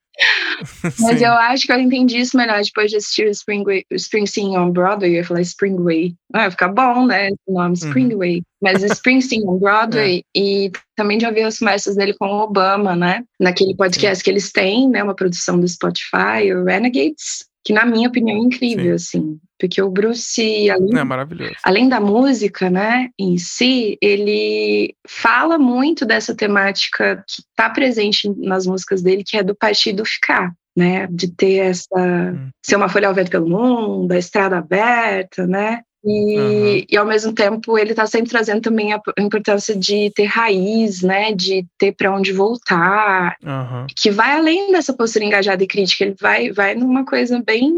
[1.01, 4.71] Mas eu acho que eu entendi isso melhor depois de assistir o Springway, Springsteen on
[4.71, 5.11] Broadway.
[5.11, 6.14] Eu ia falar Springway.
[6.33, 7.31] Ah, vai ficar bom, né?
[7.47, 7.73] O nome uhum.
[7.73, 8.37] Springway.
[8.37, 8.42] Uhum.
[8.62, 10.23] Mas Springsteen on Broadway.
[10.37, 10.38] É.
[10.38, 13.23] E também já vi os mestres dele com o Obama, né?
[13.40, 14.25] Naquele podcast Sim.
[14.25, 15.03] que eles têm, né?
[15.03, 19.19] Uma produção do Spotify, o Renegades que na minha opinião é incrível, Sim.
[19.19, 26.07] assim, porque o Bruce, além, é além da música, né, em si, ele fala muito
[26.07, 31.27] dessa temática que está presente nas músicas dele, que é do partido ficar, né, de
[31.27, 32.51] ter essa, hum.
[32.65, 36.83] ser uma folha ao vento pelo mundo, a estrada aberta, né, e, uhum.
[36.88, 41.33] e, ao mesmo tempo ele está sempre trazendo também a importância de ter raiz, né,
[41.33, 43.87] de ter para onde voltar, uhum.
[43.97, 47.75] que vai além dessa postura engajada e crítica, ele vai, vai numa coisa bem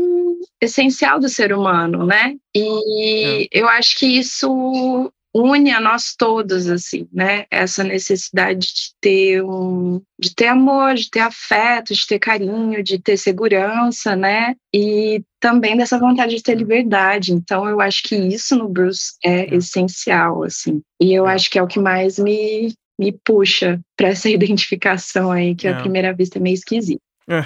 [0.61, 2.35] essencial do ser humano, né?
[2.55, 3.61] E é.
[3.61, 7.47] eu acho que isso une a nós todos, assim, né?
[7.51, 12.99] Essa necessidade de ter um, de ter amor, de ter afeto, de ter carinho, de
[12.99, 14.55] ter segurança, né?
[14.75, 17.33] E também dessa vontade de ter liberdade.
[17.33, 19.55] Então, eu acho que isso no Bruce é, é.
[19.55, 20.81] essencial, assim.
[21.01, 21.35] E eu é.
[21.35, 25.71] acho que é o que mais me me puxa para essa identificação aí, que à
[25.71, 25.81] é.
[25.81, 27.01] primeira vista é meio esquisito.
[27.29, 27.45] É.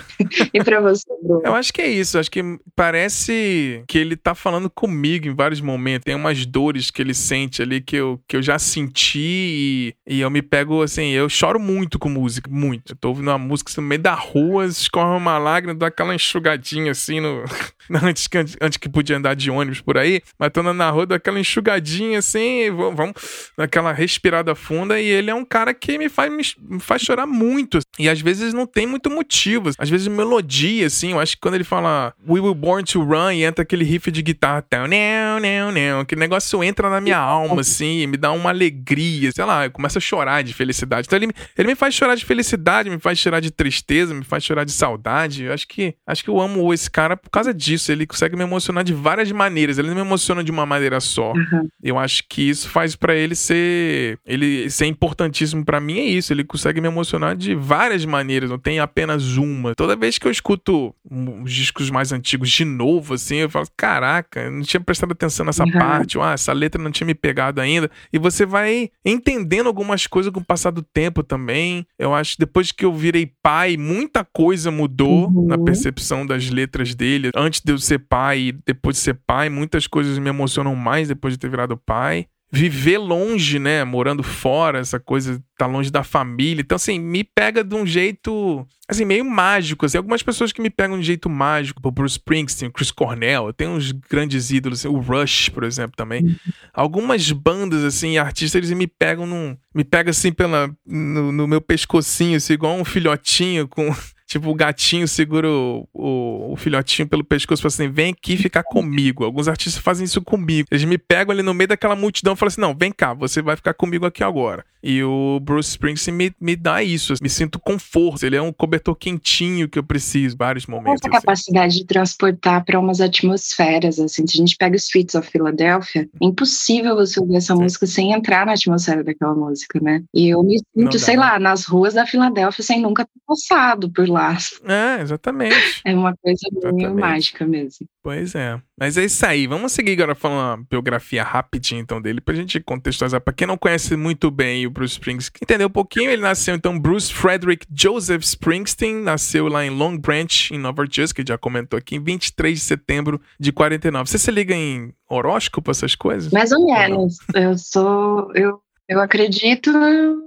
[0.55, 1.43] e pra você, Bruno?
[1.45, 2.19] Eu acho que é isso.
[2.19, 2.43] Acho que
[2.77, 6.05] parece que ele tá falando comigo em vários momentos.
[6.05, 10.21] Tem umas dores que ele sente ali que eu, que eu já senti e, e
[10.21, 11.11] eu me pego assim.
[11.11, 12.93] Eu choro muito com música, muito.
[12.93, 16.93] Eu tô ouvindo uma música no meio da rua, escorre uma lágrima, dá aquela enxugadinha
[16.93, 17.43] assim no.
[18.03, 21.17] antes, que, antes que podia andar de ônibus por aí, mas tô na rua, dá
[21.17, 23.15] aquela enxugadinha assim, vamos,
[23.59, 25.01] naquela respirada funda.
[25.01, 27.81] E ele é um cara que me faz, me faz chorar muito.
[27.99, 29.77] E às vezes não tem muito motivo boas.
[29.79, 33.33] Às vezes melodia, assim, eu acho que quando ele fala We Were Born to Run
[33.33, 37.61] e entra aquele riff de guitarra, não, não, não, aquele negócio entra na minha alma,
[37.61, 41.07] assim, me dá uma alegria, sei lá, eu começo a chorar de felicidade.
[41.07, 44.45] Então ele, ele me faz chorar de felicidade, me faz chorar de tristeza, me faz
[44.45, 45.45] chorar de saudade.
[45.45, 47.91] Eu acho que acho que eu amo esse cara por causa disso.
[47.93, 49.79] Ele consegue me emocionar de várias maneiras.
[49.79, 51.33] Ele não me emociona de uma maneira só.
[51.33, 51.69] Uhum.
[51.83, 56.33] Eu acho que isso faz para ele ser ele ser importantíssimo para mim é isso.
[56.33, 58.51] Ele consegue me emocionar de várias maneiras.
[58.51, 59.62] Não tem apenas uma.
[59.77, 60.95] Toda vez que eu escuto
[61.43, 65.47] os discos mais antigos de novo, assim, eu falo, caraca, eu não tinha prestado atenção
[65.47, 65.73] nessa uhum.
[65.73, 66.19] parte.
[66.19, 67.91] Ah, essa letra não tinha me pegado ainda.
[68.13, 71.87] E você vai entendendo algumas coisas com o passar do tempo também.
[71.99, 75.47] Eu acho que depois que eu virei pai, muita coisa mudou uhum.
[75.47, 77.31] na percepção das letras dele.
[77.35, 81.09] Antes de eu ser pai e depois de ser pai, muitas coisas me emocionam mais
[81.09, 83.83] depois de ter virado pai viver longe, né?
[83.83, 86.61] Morando fora, essa coisa tá longe da família.
[86.61, 89.87] Então, assim, me pega de um jeito, assim, meio mágico.
[89.87, 89.97] Assim.
[89.97, 93.55] Algumas pessoas que me pegam de um jeito mágico, o Bruce Springsteen, o Chris Cornell,
[93.55, 96.25] tem uns grandes ídolos, assim, o Rush, por exemplo, também.
[96.25, 96.37] Uhum.
[96.75, 99.57] Algumas bandas, assim, artistas, eles me pegam num.
[99.75, 103.91] Me pega assim pela, no, no meu pescocinho, assim, igual um filhotinho com
[104.33, 108.39] Tipo, o gatinho segura o, o, o filhotinho pelo pescoço e fala assim: vem aqui
[108.39, 109.25] ficar comigo.
[109.25, 110.67] Alguns artistas fazem isso comigo.
[110.71, 113.43] Eles me pegam ali no meio daquela multidão e falam assim: não, vem cá, você
[113.43, 114.65] vai ficar comigo aqui agora.
[114.83, 117.15] E o Bruce Springsteen me, me dá isso.
[117.23, 118.27] Me sinto com força.
[118.27, 121.03] Ele é um cobertor quentinho que eu preciso, vários momentos.
[121.03, 121.21] Essa assim.
[121.21, 124.27] capacidade de transportar para umas atmosferas, assim.
[124.27, 127.63] Se a gente pega Streets of Philadelphia, é impossível você ouvir essa Sim.
[127.63, 130.03] música sem entrar na atmosfera daquela música, né?
[130.13, 134.09] E eu me sinto, sei lá, nas ruas da Filadélfia sem nunca ter passado por
[134.09, 134.22] lá.
[134.67, 135.81] É, exatamente.
[135.85, 136.41] É uma coisa
[136.73, 137.87] meio mágica mesmo.
[138.03, 138.61] Pois é.
[138.79, 139.47] Mas é isso aí.
[139.47, 143.21] Vamos seguir agora falando uma biografia rapidinha então dele pra gente contextualizar.
[143.21, 146.79] Pra quem não conhece muito bem o Bruce Springsteen, entender um pouquinho, ele nasceu então
[146.79, 151.79] Bruce Frederick Joseph Springsteen, nasceu lá em Long Branch, em Nova Jersey, que já comentou
[151.79, 154.11] aqui, em 23 de setembro de 49.
[154.11, 156.33] Você se liga em horóscopo, essas coisas?
[156.33, 157.19] Mais ou menos.
[157.35, 158.33] Eu sou.
[158.35, 159.73] Eu eu acredito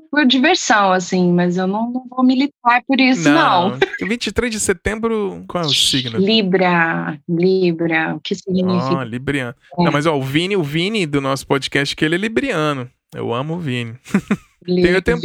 [0.09, 3.71] por diversão, assim, mas eu não, não vou militar por isso, não.
[3.71, 3.79] não.
[4.07, 6.17] 23 de setembro, qual é o signo?
[6.17, 8.99] Libra, Libra, o que significa?
[8.99, 9.55] Ah, Libriano.
[9.77, 9.83] É.
[9.83, 12.89] Não, mas ó, o Vini, o Vini do nosso podcast, que ele é libriano.
[13.13, 13.95] Eu amo o Vini.
[14.65, 15.19] Tenho, tenho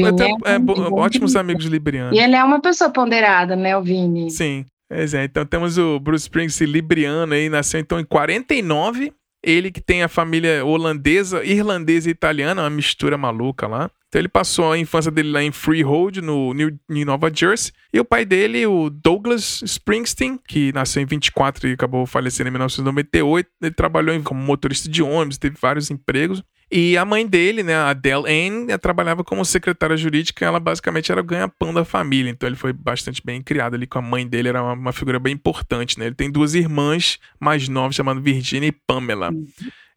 [0.45, 2.15] é, é, ótimos amigos librianos.
[2.15, 4.31] E ele é uma pessoa ponderada, né, o Vini?
[4.31, 4.67] Sim.
[4.87, 9.81] Pois é, então temos o Bruce Springsteen libriano aí, nasceu então em 49 ele que
[9.81, 13.91] tem a família holandesa, irlandesa e italiana, uma mistura maluca lá.
[14.09, 17.73] Então ele passou a infância dele lá em Freehold, no New, em Nova Jersey.
[17.93, 22.51] E o pai dele, o Douglas Springsteen, que nasceu em 24 e acabou falecendo em
[22.51, 26.43] 1998, ele trabalhou como motorista de ônibus, teve vários empregos.
[26.73, 31.21] E a mãe dele, né, a Adele Anne, trabalhava como secretária jurídica, ela basicamente era
[31.21, 34.49] o ganha-pão da família, então ele foi bastante bem criado ali com a mãe dele,
[34.51, 36.07] era uma, uma figura bem importante, né?
[36.07, 39.33] Ele tem duas irmãs mais novas, chamadas Virginia e Pamela.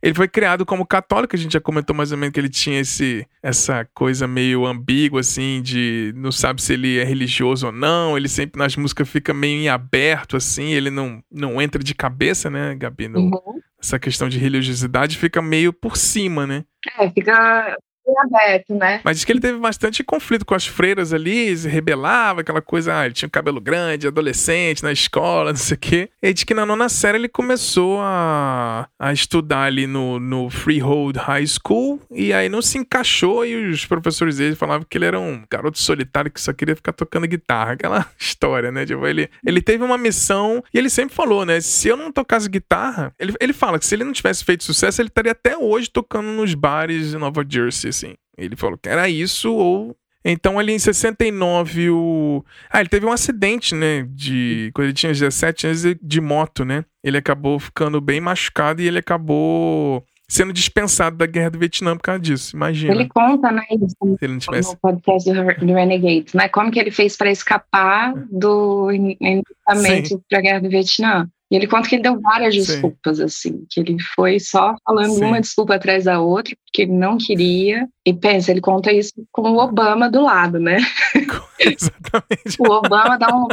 [0.04, 2.82] Ele foi criado como católico, a gente já comentou mais ou menos que ele tinha
[2.82, 8.18] esse, essa coisa meio ambígua, assim, de não sabe se ele é religioso ou não.
[8.18, 12.50] Ele sempre nas músicas fica meio em aberto, assim, ele não, não entra de cabeça,
[12.50, 13.08] né, Gabi?
[13.08, 13.62] No, uhum.
[13.82, 16.66] Essa questão de religiosidade fica meio por cima, né?
[17.00, 17.78] É, fica
[18.20, 19.02] aberto, né?
[19.04, 23.00] Mas diz que ele teve bastante conflito com as freiras ali, se rebelava, aquela coisa,
[23.00, 26.10] ah, ele tinha um cabelo grande, adolescente, na escola, não sei o quê.
[26.22, 31.18] E diz que na nona série ele começou a, a estudar ali no, no Freehold
[31.18, 35.20] High School, e aí não se encaixou, e os professores dele falavam que ele era
[35.20, 38.86] um garoto solitário que só queria ficar tocando guitarra, aquela história, né?
[38.86, 41.62] Tipo, ele, ele teve uma missão, e ele sempre falou, né?
[41.62, 45.02] Se eu não tocasse guitarra, ele, ele fala que se ele não tivesse feito sucesso,
[45.02, 48.16] ele estaria até hoje tocando nos bares de Nova Jersey, assim.
[48.38, 52.46] Ele falou que era isso ou então, ali em 69, o.
[52.70, 54.08] Ah, ele teve um acidente, né?
[54.10, 54.72] De.
[54.74, 56.86] Quando ele tinha 17 anos de moto, né?
[57.04, 62.04] Ele acabou ficando bem machucado e ele acabou sendo dispensado da guerra do Vietnã por
[62.04, 62.56] causa disso.
[62.56, 62.94] Imagina.
[62.94, 63.64] Ele conta, né?
[63.70, 64.72] Isso, ele tivesse...
[64.72, 66.48] No podcast do, do Renegade, né?
[66.48, 68.88] Como que ele fez para escapar do
[69.66, 71.30] para a guerra do Vietnã.
[71.54, 73.24] E ele conta que ele deu várias desculpas, Sim.
[73.24, 75.26] assim, que ele foi só falando Sim.
[75.26, 77.88] uma desculpa atrás da outra, porque ele não queria.
[78.04, 80.78] E pensa, ele conta isso com o Obama do lado, né?
[81.62, 82.58] Exatamente.
[82.58, 83.46] o Obama dá um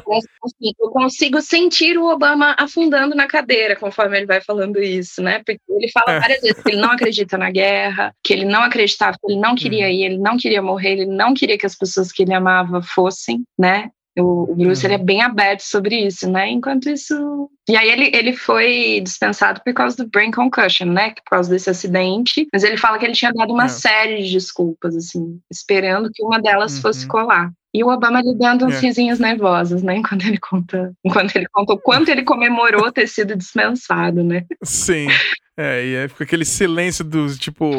[0.42, 5.42] assim, eu consigo sentir o Obama afundando na cadeira conforme ele vai falando isso, né?
[5.44, 6.20] Porque ele fala é.
[6.20, 9.54] várias vezes que ele não acredita na guerra, que ele não acreditava, que ele não
[9.54, 9.90] queria hum.
[9.90, 13.44] ir, ele não queria morrer, ele não queria que as pessoas que ele amava fossem,
[13.58, 13.90] né?
[14.20, 14.92] O, o Bruce uhum.
[14.92, 16.48] ele é bem aberto sobre isso, né?
[16.48, 17.50] Enquanto isso.
[17.68, 21.10] E aí ele, ele foi dispensado por causa do brain concussion, né?
[21.10, 22.46] Por causa desse acidente.
[22.52, 23.68] Mas ele fala que ele tinha dado uma é.
[23.68, 26.82] série de desculpas, assim, esperando que uma delas uhum.
[26.82, 27.50] fosse colar.
[27.72, 28.80] E o Obama lhe dando uns é.
[28.80, 29.96] risinhos nervosos, né?
[29.98, 34.44] Enquanto ele conta, enquanto ele conta o quanto ele comemorou ter sido dispensado, né?
[34.62, 35.06] Sim.
[35.56, 37.70] É, e aí fica aquele silêncio do, tipo,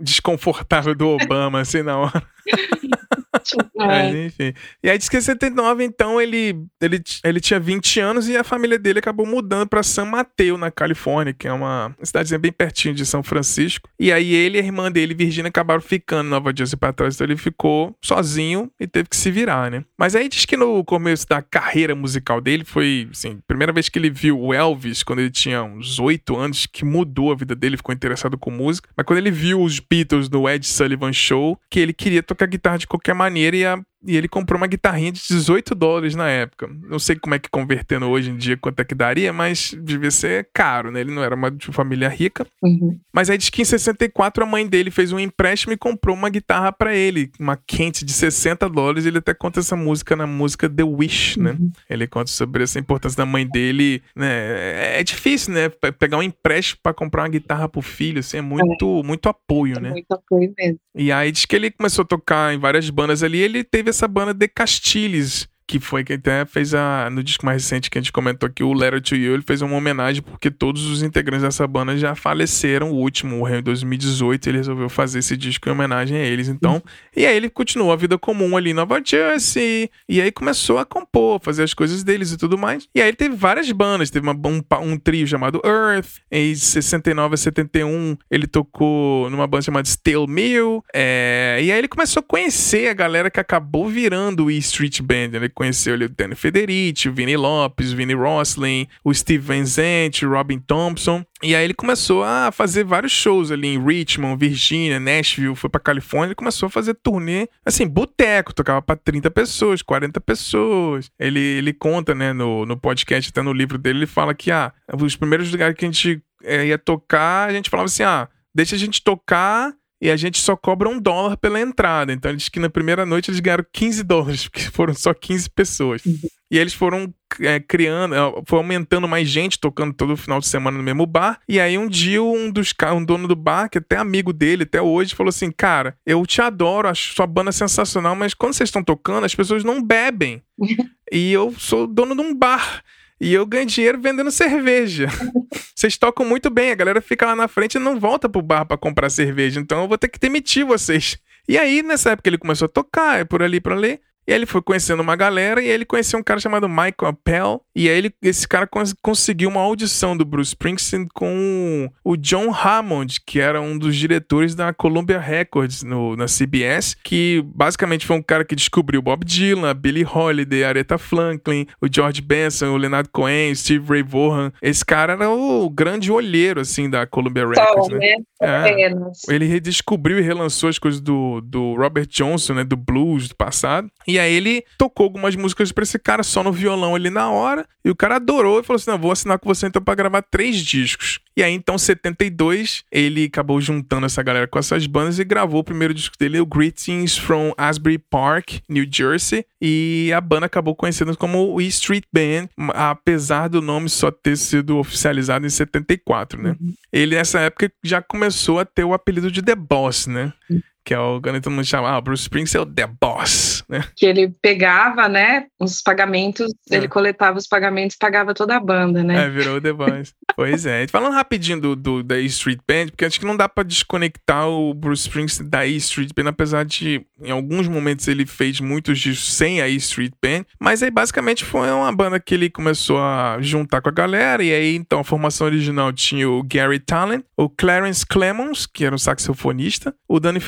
[0.00, 2.22] desconfortável do Obama, assim, na hora.
[3.76, 4.52] Mas, enfim.
[4.82, 8.44] E aí diz que em 79, então, ele, ele, ele tinha 20 anos e a
[8.44, 12.94] família dele acabou mudando para San Mateo, na Califórnia, que é uma cidadezinha bem pertinho
[12.94, 13.88] de São Francisco.
[13.98, 17.14] E aí ele e a irmã dele, Virginia, acabaram ficando em Nova Jersey pra trás.
[17.14, 19.84] Então ele ficou sozinho e teve que se virar, né?
[19.98, 23.98] Mas aí diz que no começo da carreira musical dele foi, assim, primeira vez que
[23.98, 27.76] ele viu o Elvis, quando ele tinha uns 8 anos, que mudou a vida dele,
[27.76, 28.88] ficou interessado com música.
[28.96, 32.78] Mas quando ele viu os Beatles no Ed Sullivan Show, que ele queria tocar guitarra
[32.78, 36.68] de qualquer maneira e a e ele comprou uma guitarrinha de 18 dólares na época.
[36.88, 40.10] Não sei como é que convertendo hoje em dia quanto é que daria, mas devia
[40.10, 41.00] ser caro, né?
[41.00, 42.46] Ele não era uma de família rica.
[42.62, 42.98] Uhum.
[43.12, 46.30] Mas aí diz que em 64 a mãe dele fez um empréstimo e comprou uma
[46.30, 49.04] guitarra para ele, uma quente de 60 dólares.
[49.04, 51.52] Ele até conta essa música na música The Wish, né?
[51.52, 51.70] Uhum.
[51.88, 54.30] Ele conta sobre essa importância da mãe dele, né?
[54.30, 55.68] É, é difícil, né?
[55.68, 59.06] Pegar um empréstimo para comprar uma guitarra pro filho, assim, é muito, é.
[59.06, 59.90] muito apoio, é né?
[59.90, 60.78] Muito apoio mesmo.
[60.94, 64.08] E aí diz que ele começou a tocar em várias bandas ali, ele teve essa
[64.08, 68.00] banda The Castilhos, que foi que até fez a no disco mais recente que a
[68.00, 71.44] gente comentou aqui, o Letter to You, ele fez uma homenagem porque todos os integrantes
[71.44, 72.90] dessa banda já faleceram.
[72.90, 76.48] O último morreu em 2018, ele resolveu fazer esse disco em homenagem a eles.
[76.48, 76.82] Então, uhum.
[77.16, 80.84] e aí ele continuou a vida comum ali em Nova Jersey, e aí começou a
[80.84, 82.88] compor, fazer as coisas deles e tudo mais.
[82.92, 87.34] E aí ele teve várias bandas, teve uma, um, um trio chamado Earth, em 69
[87.34, 92.24] a 71 ele tocou numa banda chamada Stale Mill, é, e aí ele começou a
[92.24, 95.48] conhecer a galera que acabou virando o E Street Band, né?
[95.60, 100.24] Conheceu ali o Danny Federici, o Vinny Lopes, o Vinny Roslin, o Steve Van Zandt,
[100.24, 101.22] o Robin Thompson.
[101.42, 105.78] E aí ele começou a fazer vários shows ali em Richmond, Virginia, Nashville, foi pra
[105.78, 111.10] Califórnia, ele começou a fazer turnê, assim, boteco, tocava pra 30 pessoas, 40 pessoas.
[111.18, 114.72] Ele, ele conta, né, no, no podcast, até no livro dele, ele fala que, ah,
[114.98, 118.76] os primeiros lugares que a gente é, ia tocar, a gente falava assim, ah, deixa
[118.76, 122.12] a gente tocar e a gente só cobra um dólar pela entrada.
[122.12, 126.04] Então, eles que na primeira noite eles ganharam 15 dólares, porque foram só 15 pessoas.
[126.04, 126.18] Uhum.
[126.50, 130.76] E eles foram é, criando, é, foi aumentando mais gente, tocando todo final de semana
[130.76, 131.38] no mesmo bar.
[131.48, 134.64] E aí um dia um dos um dono do bar, que é até amigo dele
[134.64, 138.68] até hoje, falou assim: Cara, eu te adoro, acho sua banda sensacional, mas quando vocês
[138.68, 140.42] estão tocando, as pessoas não bebem.
[141.12, 142.82] e eu sou dono de um bar.
[143.20, 145.08] E eu ganho dinheiro vendendo cerveja.
[145.76, 148.64] Vocês tocam muito bem, a galera fica lá na frente e não volta pro bar
[148.64, 149.60] para comprar cerveja.
[149.60, 151.18] Então eu vou ter que demitir vocês.
[151.48, 154.00] E aí, nessa época, ele começou a tocar, é por ali, por ali.
[154.30, 156.94] E aí ele foi conhecendo uma galera e aí ele conheceu um cara chamado Michael
[157.00, 157.60] Appel.
[157.74, 162.54] E aí ele, esse cara cons conseguiu uma audição do Bruce Springsteen com o John
[162.54, 168.18] Hammond, que era um dos diretores da Columbia Records no, na CBS, que basicamente foi
[168.18, 173.08] um cara que descobriu Bob Dylan, Billie Holiday, Aretha Franklin, o George Benson, o Leonard
[173.12, 174.52] Cohen, Steve Ray Vaughan.
[174.62, 177.98] Esse cara era o grande olheiro, assim, da Columbia Records, Só, né?
[177.98, 178.24] né?
[178.40, 178.92] É.
[179.28, 182.62] Ele redescobriu e relançou as coisas do, do Robert Johnson, né?
[182.62, 183.90] Do blues do passado.
[184.06, 187.66] E aí ele tocou algumas músicas pra esse cara só no violão ali na hora.
[187.84, 190.22] E o cara adorou e falou assim: não, vou assinar com você então pra gravar
[190.22, 191.18] três discos.
[191.36, 195.64] E aí, então, 72, ele acabou juntando essa galera com essas bandas e gravou o
[195.64, 199.46] primeiro disco dele, o Greetings from Asbury Park, New Jersey.
[199.60, 204.36] E a banda acabou conhecendo como o E Street Band, apesar do nome só ter
[204.36, 206.56] sido oficializado em 74, né?
[206.60, 206.74] Uhum.
[206.92, 210.32] Ele, nessa época, já começou a ter o apelido de The Boss, né?
[210.50, 213.64] Uhum que é o quando todo mundo chama, ah, Bruce Springsteen é o The Boss,
[213.68, 213.84] né?
[213.94, 216.76] Que ele pegava, né, os pagamentos, é.
[216.76, 219.26] ele coletava os pagamentos e pagava toda a banda, né?
[219.26, 220.14] É, virou o The Boss.
[220.34, 220.86] pois é.
[220.88, 224.48] Falando rapidinho do, do da E Street Band, porque acho que não dá para desconectar
[224.48, 228.98] o Bruce Springsteen da E Street Band, apesar de em alguns momentos ele fez muitos
[228.98, 232.98] discos sem a E Street Band, mas aí basicamente foi uma banda que ele começou
[232.98, 237.22] a juntar com a galera, e aí então a formação original tinha o Gary Talent,
[237.36, 240.40] o Clarence Clemons, que era um saxofonista, o Danny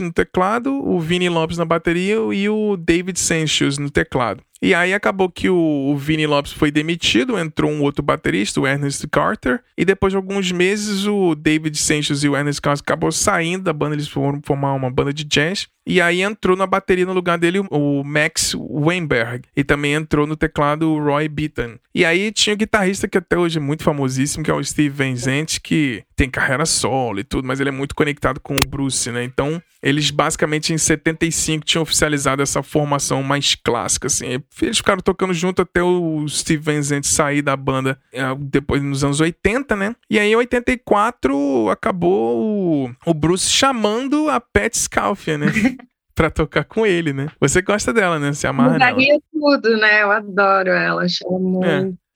[0.00, 4.42] No teclado, o Vinny Lopes na bateria e o David Sanchez no teclado.
[4.62, 8.66] E aí acabou que o, o Vini Lopes foi demitido, entrou um outro baterista, o
[8.66, 13.10] Ernest Carter, e depois de alguns meses o David Sanchez e o Ernest Carter acabou
[13.10, 15.66] saindo da banda, eles foram formar uma banda de jazz.
[15.86, 19.48] E aí entrou na bateria no lugar dele o Max Weinberg.
[19.56, 21.78] E também entrou no teclado o Roy Beaton.
[21.92, 24.90] E aí tinha o guitarrista que até hoje é muito famosíssimo, que é o Steve
[24.90, 28.68] Van Zandt, que tem carreira solo e tudo, mas ele é muito conectado com o
[28.68, 29.24] Bruce, né?
[29.24, 34.40] Então, eles basicamente em 75 tinham oficializado essa formação mais clássica, assim.
[34.60, 39.02] Eles ficaram tocando junto até o Steve Van Zandt sair da banda é, depois nos
[39.02, 39.96] anos 80, né?
[40.08, 45.46] E aí em 84 acabou o, o Bruce chamando a Pat Scaufia, né?
[46.20, 47.28] pra tocar com ele, né?
[47.40, 48.34] Você gosta dela, né?
[48.34, 50.02] Se amarra Mudaria tudo, né?
[50.02, 51.66] Eu adoro ela, acho ela muito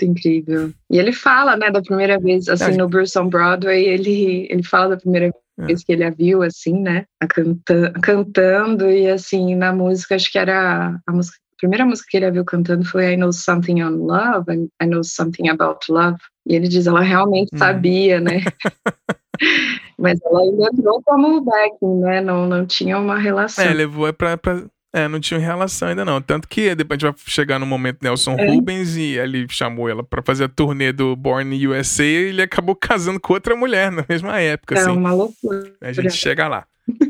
[0.02, 0.04] é.
[0.04, 0.70] incrível.
[0.90, 2.76] E ele fala, né, da primeira vez, assim, é.
[2.76, 5.64] no Bruce on Broadway, ele, ele fala da primeira é.
[5.64, 10.38] vez que ele a viu, assim, né, canta, cantando, e assim, na música, acho que
[10.38, 13.96] era a música primeira música que ele a viu cantando foi I Know Something on
[14.06, 16.18] Love, I Know Something About Love.
[16.46, 17.58] E ele diz, ela realmente hum.
[17.58, 18.42] sabia, né?
[19.98, 22.20] Mas ela ainda entrou como backing, né?
[22.20, 23.64] Não, não tinha uma relação.
[23.64, 24.62] É, levou é pra, pra,
[24.92, 26.20] É, não tinha relação ainda não.
[26.20, 28.46] Tanto que depois a gente vai chegar no momento Nelson é.
[28.46, 32.76] Rubens e ele chamou ela para fazer a turnê do Born USA e ele acabou
[32.76, 34.74] casando com outra mulher na mesma época.
[34.74, 34.90] É assim.
[34.90, 35.72] uma loucura.
[35.80, 36.66] A gente chega lá.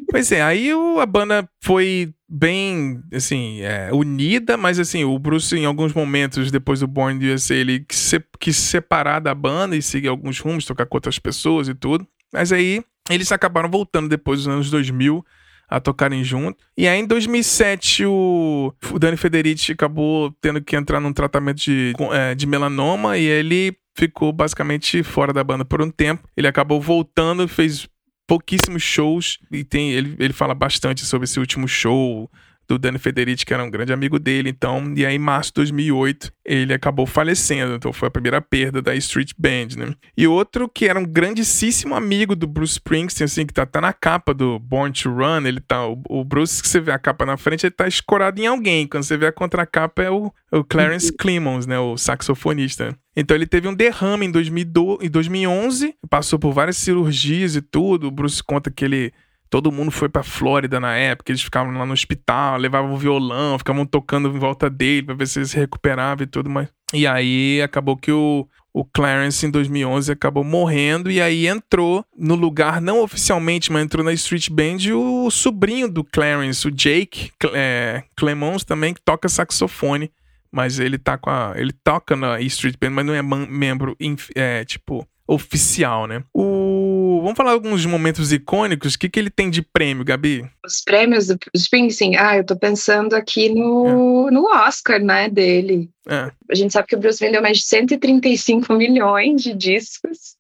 [0.09, 5.57] pois é, aí o, a banda foi bem, assim, é, unida, mas assim, o Bruce
[5.57, 9.82] em alguns momentos, depois do Born USA, ele quis, se, quis separar da banda e
[9.82, 12.05] seguir alguns rumos, tocar com outras pessoas e tudo.
[12.32, 15.24] Mas aí eles acabaram voltando depois dos anos 2000
[15.68, 16.59] a tocarem junto.
[16.76, 21.93] E aí em 2007 o, o Dani Federici acabou tendo que entrar num tratamento de,
[22.12, 26.28] é, de melanoma e ele ficou basicamente fora da banda por um tempo.
[26.37, 27.89] Ele acabou voltando, fez
[28.26, 32.30] pouquíssimos shows e tem ele, ele fala bastante sobre esse último show
[32.66, 35.56] do Danny Federici, que era um grande amigo dele, então, e aí em março de
[35.56, 39.94] 2008 ele acabou falecendo, então foi a primeira perda da Street Band, né?
[40.16, 43.92] E outro que era um grandíssimo amigo do Bruce Springsteen, assim, que tá, tá na
[43.92, 47.26] capa do Born to Run, ele tá, o, o, Bruce, que você vê a capa
[47.26, 50.64] na frente, ele tá escorado em alguém, quando você vê a contracapa é o, o
[50.64, 51.16] Clarence uhum.
[51.18, 52.96] Clemons, né, o saxofonista.
[53.16, 58.08] Então ele teve um derrame em, 2012, em 2011, passou por várias cirurgias e tudo,
[58.08, 59.12] o Bruce conta que ele
[59.54, 63.86] Todo mundo foi pra Flórida na época, eles ficavam lá no hospital, levavam violão, ficavam
[63.86, 66.68] tocando em volta dele pra ver se ele se recuperava e tudo mais.
[66.92, 72.34] E aí acabou que o, o Clarence em 2011 acabou morrendo e aí entrou no
[72.34, 78.02] lugar, não oficialmente, mas entrou na Street Band o sobrinho do Clarence, o Jake é,
[78.16, 80.10] Clemons também, que toca saxofone.
[80.55, 81.52] Mas ele tá com a.
[81.57, 83.96] Ele toca na Street Band, mas não é membro,
[84.36, 86.22] é, tipo, oficial, né?
[86.32, 87.20] O...
[87.22, 88.94] Vamos falar alguns momentos icônicos.
[88.94, 90.48] O que, que ele tem de prêmio, Gabi?
[90.64, 92.16] Os prêmios do Springsteen?
[92.16, 94.30] Ah, eu tô pensando aqui no, é.
[94.30, 95.90] no Oscar, né, dele.
[96.09, 96.30] É.
[96.48, 100.36] A gente sabe que o Bruce vendeu mais de 135 milhões de discos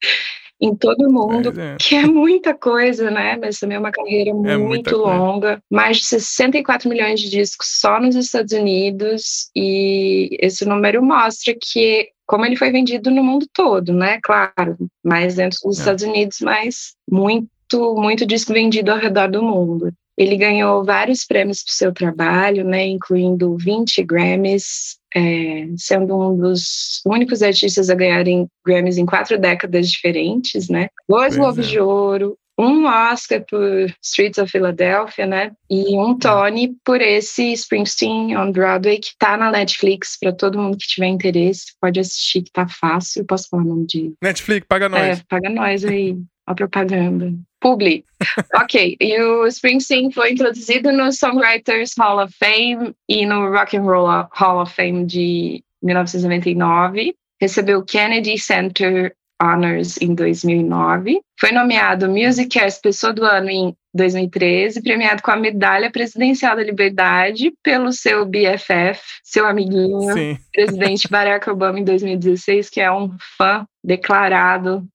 [0.60, 1.76] em todo mundo, é.
[1.78, 3.36] que é muita coisa, né?
[3.40, 5.60] Mas também é uma carreira é muito longa.
[5.70, 12.08] Mais de 64 milhões de discos só nos Estados Unidos, e esse número mostra que
[12.26, 14.18] como ele foi vendido no mundo todo, né?
[14.22, 15.80] Claro, mais dentro dos é.
[15.80, 19.92] Estados Unidos, mas muito, muito disco vendido ao redor do mundo.
[20.16, 27.00] Ele ganhou vários prêmios por seu trabalho, né, incluindo 20 Grammys, é, sendo um dos
[27.06, 30.88] únicos artistas a ganharem Grammys em quatro décadas diferentes, né?
[31.08, 31.70] Dois Globos é.
[31.70, 35.52] de Ouro, um Oscar por Streets of Philadelphia, né?
[35.68, 40.76] E um Tony por esse Springsteen on Broadway que tá na Netflix para todo mundo
[40.76, 43.24] que tiver interesse, pode assistir que tá fácil.
[43.24, 45.18] Posso falar o nome de Netflix, paga nós.
[45.18, 46.16] É, paga nós aí.
[46.46, 47.32] A propaganda.
[47.60, 48.04] Publi.
[48.54, 53.82] ok, e o Springsteen foi introduzido no Songwriters Hall of Fame e no Rock and
[53.82, 57.14] Roll Hall of Fame de 1999.
[57.40, 61.20] Recebeu o Kennedy Center Honors em 2009.
[61.38, 67.52] Foi nomeado Musicast Pessoa do Ano em 2013, premiado com a Medalha Presidencial da Liberdade
[67.62, 70.38] pelo seu BFF, seu amiguinho, Sim.
[70.52, 74.86] presidente Barack Obama em 2016, que é um fã declarado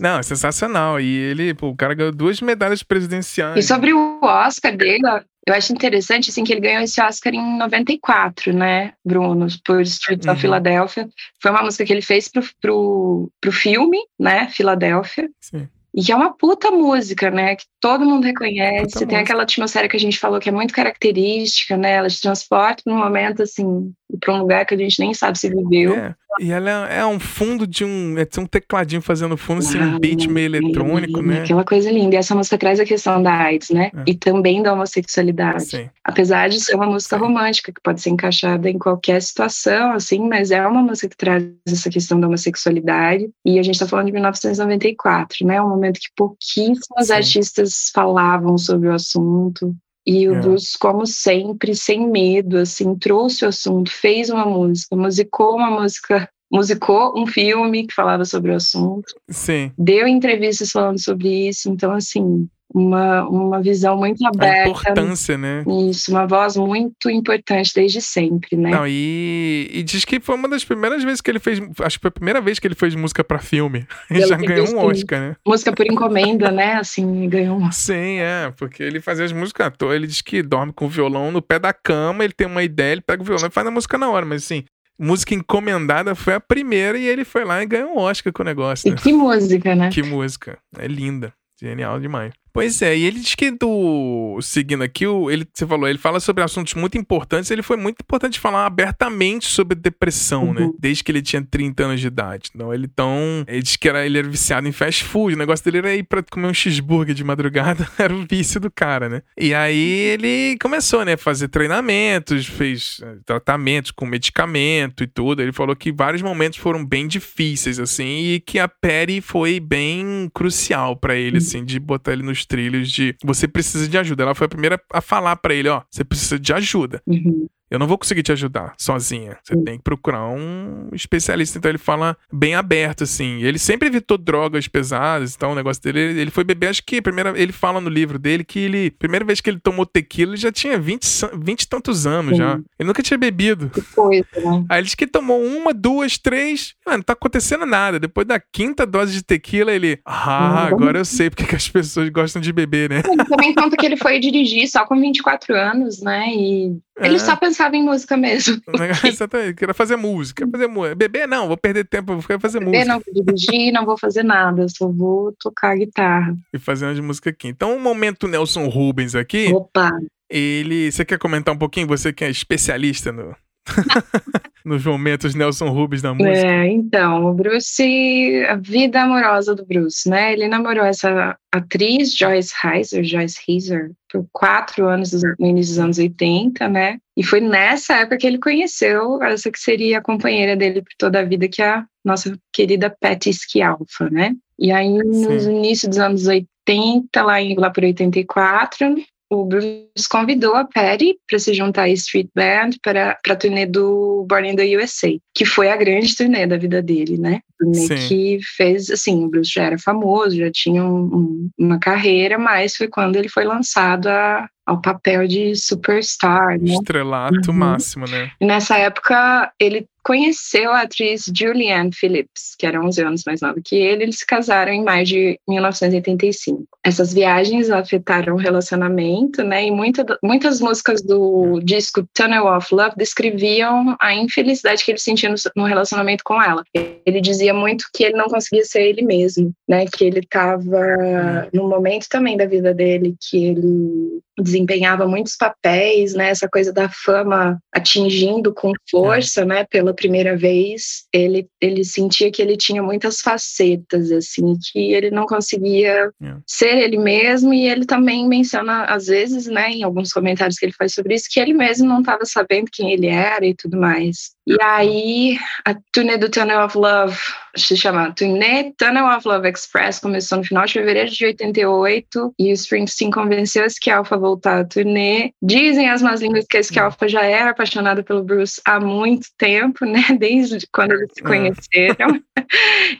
[0.00, 1.00] Não, é sensacional.
[1.00, 3.56] E ele, pô, o cara ganhou duas medalhas presidenciais.
[3.56, 5.02] E sobre o Oscar dele,
[5.46, 10.26] eu acho interessante, assim, que ele ganhou esse Oscar em 94, né, Bruno, por Streets
[10.26, 10.32] uhum.
[10.32, 11.08] of Philadelphia.
[11.40, 15.28] Foi uma música que ele fez pro, pro, pro filme, né, Filadélfia.
[15.40, 15.68] Sim.
[15.96, 17.56] E que é uma puta música, né?
[17.56, 18.92] Que todo mundo reconhece.
[18.92, 21.92] Puta tem aquela atmosfera que a gente falou que é muito característica, né?
[21.92, 25.48] Ela te transporta num momento, assim, para um lugar que a gente nem sabe se
[25.48, 25.94] viveu.
[25.94, 26.14] É.
[26.38, 28.16] E ela é, é um fundo de um.
[28.18, 31.40] É um tecladinho fazendo fundo, assim, um beat meio eletrônico, né?
[31.40, 32.14] Aquela coisa linda.
[32.14, 33.90] E essa música traz a questão da AIDS, né?
[33.94, 34.04] É.
[34.06, 35.64] E também da homossexualidade.
[35.64, 35.88] Sim.
[36.04, 37.22] Apesar de ser uma música Sim.
[37.22, 41.44] romântica, que pode ser encaixada em qualquer situação, assim, mas é uma música que traz
[41.66, 43.30] essa questão da homossexualidade.
[43.44, 45.60] E a gente tá falando de 1994, né?
[45.62, 47.12] Um momento que pouquíssimos Sim.
[47.14, 49.74] artistas falavam sobre o assunto.
[50.06, 50.40] E o é.
[50.40, 56.28] Bruce, como sempre, sem medo, assim, trouxe o assunto, fez uma música, musicou uma música,
[56.50, 59.12] musicou um filme que falava sobre o assunto.
[59.28, 59.72] Sim.
[59.76, 61.68] Deu entrevistas falando sobre isso.
[61.68, 64.68] Então, assim, uma, uma visão muito aberta.
[64.68, 65.64] A importância, né?
[65.88, 68.70] Isso, uma voz muito importante desde sempre, né?
[68.70, 72.02] Não, e, e diz que foi uma das primeiras vezes que ele fez, acho que
[72.02, 73.86] foi a primeira vez que ele fez música para filme.
[74.10, 75.36] Ele já ganhou um Oscar, né?
[75.46, 76.74] Música por encomenda, né?
[76.74, 80.42] Assim, ganhou um Sim, é, porque ele fazia as músicas à toa, ele diz que
[80.42, 83.24] dorme com o violão no pé da cama, ele tem uma ideia, ele pega o
[83.24, 84.64] violão e faz a música na hora, mas assim,
[84.98, 88.46] música encomendada foi a primeira e ele foi lá e ganhou um Oscar com o
[88.46, 88.90] negócio.
[88.90, 88.96] Né?
[88.98, 89.90] E que música, né?
[89.90, 90.58] Que música.
[90.78, 91.32] É linda.
[91.60, 92.32] Genial demais.
[92.56, 94.38] Pois é, e ele diz que do.
[94.40, 97.50] Seguindo aqui, o, ele, você falou, ele fala sobre assuntos muito importantes.
[97.50, 100.62] Ele foi muito importante falar abertamente sobre depressão, né?
[100.62, 100.68] uhum.
[100.68, 100.72] né?
[100.78, 102.50] Desde que ele tinha 30 anos de idade.
[102.54, 103.44] Então, ele tão.
[103.46, 105.34] Ele disse que era, ele era viciado em fast food.
[105.34, 107.86] O negócio dele era ir pra comer um cheeseburger de madrugada.
[107.98, 109.20] era o vício do cara, né?
[109.38, 111.14] E aí ele começou, né?
[111.14, 115.42] Fazer treinamentos, fez eh, tratamentos com medicamento e tudo.
[115.42, 120.30] Ele falou que vários momentos foram bem difíceis, assim, e que a Perry foi bem
[120.32, 121.36] crucial para ele, uhum.
[121.36, 124.22] assim, de botar ele nos trilhos de você precisa de ajuda.
[124.22, 127.02] Ela foi a primeira a falar para ele, ó, você precisa de ajuda.
[127.06, 129.38] Uhum eu não vou conseguir te ajudar sozinha.
[129.42, 131.58] Você tem que procurar um especialista.
[131.58, 133.42] Então ele fala bem aberto, assim.
[133.42, 136.20] Ele sempre evitou drogas pesadas, então o negócio dele.
[136.20, 138.90] Ele foi beber, acho que primeira, ele fala no livro dele que ele.
[138.92, 141.06] Primeira vez que ele tomou tequila, ele já tinha 20,
[141.38, 142.38] 20 e tantos anos Sim.
[142.38, 142.54] já.
[142.78, 143.70] Ele nunca tinha bebido.
[143.70, 144.64] Que coisa, né?
[144.68, 146.74] Aí ele disse que tomou uma, duas, três.
[146.84, 147.98] Mano, não tá acontecendo nada.
[147.98, 149.98] Depois da quinta dose de tequila, ele.
[150.04, 153.02] Ah, agora eu sei porque que as pessoas gostam de beber, né?
[153.06, 156.28] Ele também conta que ele foi dirigir só com 24 anos, né?
[156.28, 157.18] E ele é.
[157.18, 158.60] só pensava em música mesmo.
[159.04, 160.94] Exatamente, queria fazer música, fazer música.
[160.94, 162.84] Beber não, vou perder tempo, vou fazer Beber, música.
[162.86, 166.36] não vou dirigir, não vou fazer nada, só vou tocar guitarra.
[166.52, 167.48] E fazer umas música aqui.
[167.48, 169.52] Então, o momento Nelson Rubens aqui.
[169.52, 169.90] Opa!
[170.28, 170.90] Ele.
[170.90, 171.86] Você quer comentar um pouquinho?
[171.86, 173.34] Você que é especialista no,
[174.64, 176.36] Nos momentos Nelson Rubens da música.
[176.36, 180.32] É, então, o Bruce, a vida amorosa do Bruce, né?
[180.32, 185.98] Ele namorou essa atriz, Joyce Heiser, Joyce Heiser, por quatro anos no início dos anos
[185.98, 186.98] 80, né?
[187.16, 191.20] E foi nessa época que ele conheceu essa que seria a companheira dele por toda
[191.20, 194.34] a vida, que é a nossa querida Patty Schialfa, né?
[194.58, 198.96] E aí, no início dos anos 80, lá, em, lá por 84,
[199.30, 204.24] o Bruce convidou a Patty para se juntar à Street Band para a turnê do
[204.28, 207.40] Born in the USA, que foi a grande turnê da vida dele, né?
[207.58, 208.08] Turnê Sim.
[208.08, 212.76] que fez, assim, o Bruce já era famoso, já tinha um, um, uma carreira, mas
[212.76, 216.74] foi quando ele foi lançado a, ao papel de superstar, né?
[216.74, 217.56] Estrelato uhum.
[217.56, 218.32] máximo, né?
[218.40, 223.60] E nessa época ele conheceu a atriz Julianne Phillips, que era 11 anos mais nova
[223.64, 226.64] que ele, eles se casaram em maio de 1985.
[226.84, 229.66] Essas viagens afetaram o relacionamento, né?
[229.66, 235.28] E muita, muitas músicas do disco Tunnel of Love descreviam a infelicidade que ele sentia
[235.28, 236.62] no, no relacionamento com ela.
[237.04, 239.86] Ele dizia muito que ele não conseguia ser ele mesmo, né?
[239.86, 246.30] Que ele estava no momento também da vida dele que ele desempenhava muitos papéis, né?
[246.30, 249.64] Essa coisa da fama atingindo com força, né?
[249.64, 255.26] Pela primeira vez, ele ele sentia que ele tinha muitas facetas, assim, que ele não
[255.26, 256.40] conseguia yeah.
[256.46, 257.52] ser ele mesmo.
[257.52, 259.70] E ele também menciona às vezes, né?
[259.70, 262.92] Em alguns comentários que ele faz sobre isso, que ele mesmo não estava sabendo quem
[262.92, 264.35] ele era e tudo mais.
[264.46, 267.16] E aí, a turnê do Tunnel of Love
[267.56, 272.50] se chama Turnê Tunnel of Love Express, começou no final de fevereiro de 88 e
[272.50, 275.32] o Springsteen convenceu a Schialfa a voltar à turnê.
[275.42, 279.84] Dizem as más línguas que a Schialfa já era apaixonada pelo Bruce há muito tempo,
[279.84, 280.02] né?
[280.18, 281.26] Desde quando eles se é.
[281.26, 282.20] conheceram.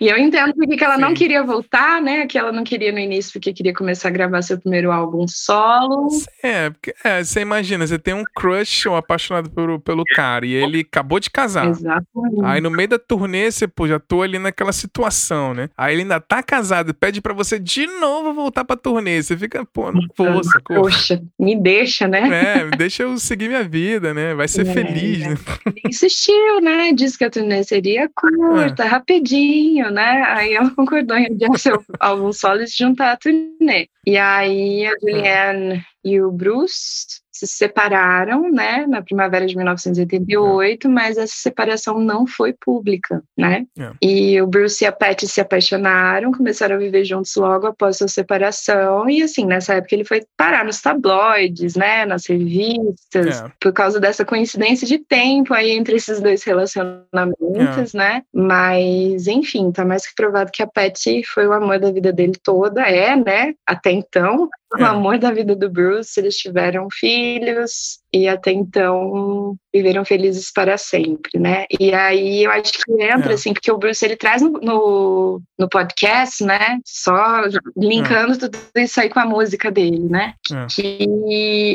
[0.00, 2.26] e eu entendo porque que ela não queria voltar, né?
[2.26, 6.08] Que ela não queria no início porque queria começar a gravar seu primeiro álbum solo.
[6.42, 10.54] É, porque, é, você imagina, você tem um crush ou apaixonado pelo, pelo cara e
[10.54, 11.68] ele acabou de casar.
[11.68, 12.42] Exatamente.
[12.42, 15.68] Aí no meio da turnê, você, pô, já tô ali naquela situação, né?
[15.76, 19.22] Aí ele ainda tá casado e pede para você de novo voltar pra turnê.
[19.22, 20.82] Você fica, pô, não vou, sacou?
[20.82, 22.22] Poxa, me deixa, né?
[22.32, 24.34] É, deixa eu seguir minha vida, né?
[24.34, 25.28] Vai ser é, feliz, é.
[25.28, 25.36] né?
[25.66, 26.92] Ele insistiu, né?
[26.92, 28.86] Disse que a turnê seria curta, é.
[28.86, 30.24] rapidinho, né?
[30.28, 33.88] Aí ela concordou em adiar seu álbum solo e se juntar à turnê.
[34.06, 35.00] E aí a é.
[35.00, 40.90] Julianne e o Bruce se separaram, né, na primavera de 1988, é.
[40.90, 43.66] mas essa separação não foi pública, né?
[43.78, 43.90] É.
[44.00, 48.08] E o Bruce e a Patty se apaixonaram, começaram a viver juntos logo após sua
[48.08, 53.52] separação, e assim, nessa época ele foi parar nos tabloides, né, nas revistas, é.
[53.60, 57.98] por causa dessa coincidência de tempo aí entre esses dois relacionamentos, é.
[57.98, 58.22] né?
[58.32, 62.34] Mas, enfim, tá mais que provado que a Patty foi o amor da vida dele
[62.42, 63.54] toda, é, né?
[63.66, 64.48] Até então,
[64.80, 64.88] o é.
[64.88, 71.38] amor da vida do Bruce, eles tiveram filhos, e até então viveram felizes para sempre,
[71.38, 71.66] né?
[71.78, 73.34] E aí eu acho que entra, é.
[73.34, 76.78] assim, porque o Bruce ele traz no, no, no podcast, né?
[76.84, 77.42] Só
[77.76, 78.36] linkando é.
[78.36, 80.34] tudo isso aí com a música dele, né?
[80.50, 80.66] É.
[80.66, 81.06] Que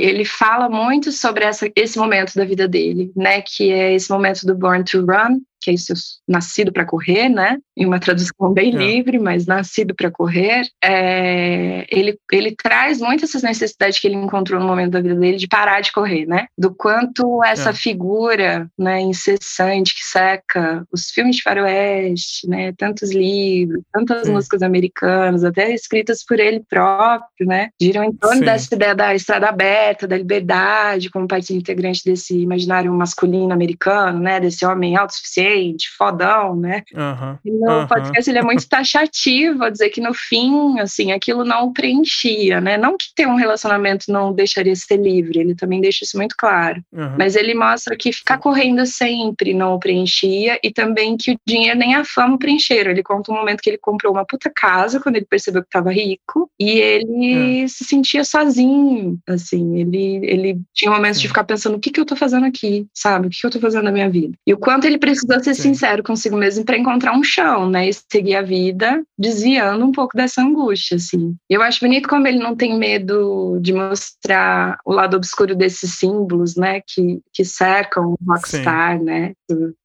[0.04, 3.42] ele fala muito sobre essa, esse momento da vida dele, né?
[3.42, 5.94] Que é esse momento do Born to Run, que é isso,
[6.28, 7.60] nascido para correr, né?
[7.78, 8.78] Em uma tradução bem é.
[8.78, 10.64] livre, mas nascido para correr.
[10.84, 15.38] É, ele, ele traz muito essas necessidades que ele encontrou no momento da vida dele
[15.38, 16.48] de parar de correr, né?
[16.58, 17.74] Do quanto essa é.
[17.74, 22.72] figura, né, incessante que seca os filmes de faroeste, né?
[22.78, 27.70] Tantos livros, tantas músicas americanas, até escritas por ele próprio, né?
[27.82, 28.46] Giram em torno Sim.
[28.46, 34.40] dessa ideia da estrada aberta, da liberdade, como parte integrante desse imaginário masculino americano, né?
[34.40, 36.82] Desse homem autossuficiente fodão, né?
[36.96, 37.88] Uhum, e no uhum.
[37.88, 42.78] podcast ele é muito taxativo a dizer que no fim, assim, aquilo não preenchia, né?
[42.78, 46.84] Não que ter um relacionamento não deixaria ser livre, ele também deixa isso muito claro.
[46.91, 47.16] Uhum.
[47.18, 51.80] Mas ele mostra que ficar correndo sempre não o preenchia e também que o dinheiro
[51.80, 52.91] nem a fama preencheram.
[52.91, 55.91] Ele conta um momento que ele comprou uma puta casa quando ele percebeu que estava
[55.91, 57.68] rico e ele é.
[57.68, 62.05] se sentia sozinho, assim, ele, ele tinha momentos de ficar pensando o que que eu
[62.05, 63.28] tô fazendo aqui, sabe?
[63.28, 64.34] O que que eu tô fazendo na minha vida?
[64.45, 65.62] E o quanto ele precisou ser Sim.
[65.62, 67.88] sincero consigo mesmo para encontrar um chão, né?
[67.88, 71.36] E seguir a vida desviando um pouco dessa angústia, assim.
[71.49, 76.56] Eu acho bonito como ele não tem medo de mostrar o lado obscuro desses símbolos,
[76.56, 76.82] né?
[76.86, 79.04] Que, que cercam o rockstar, Sim.
[79.06, 79.34] né?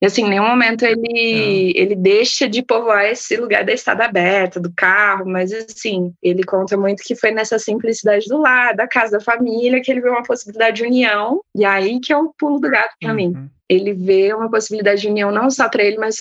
[0.01, 1.81] E assim, em nenhum momento ele, é.
[1.81, 6.77] ele deixa de povoar esse lugar da estrada aberta, do carro, mas assim, ele conta
[6.77, 10.23] muito que foi nessa simplicidade do lar, da casa, da família, que ele viu uma
[10.23, 13.17] possibilidade de união, e aí que é o pulo do gato para uhum.
[13.17, 16.17] mim ele vê uma possibilidade de união não só para ele, mas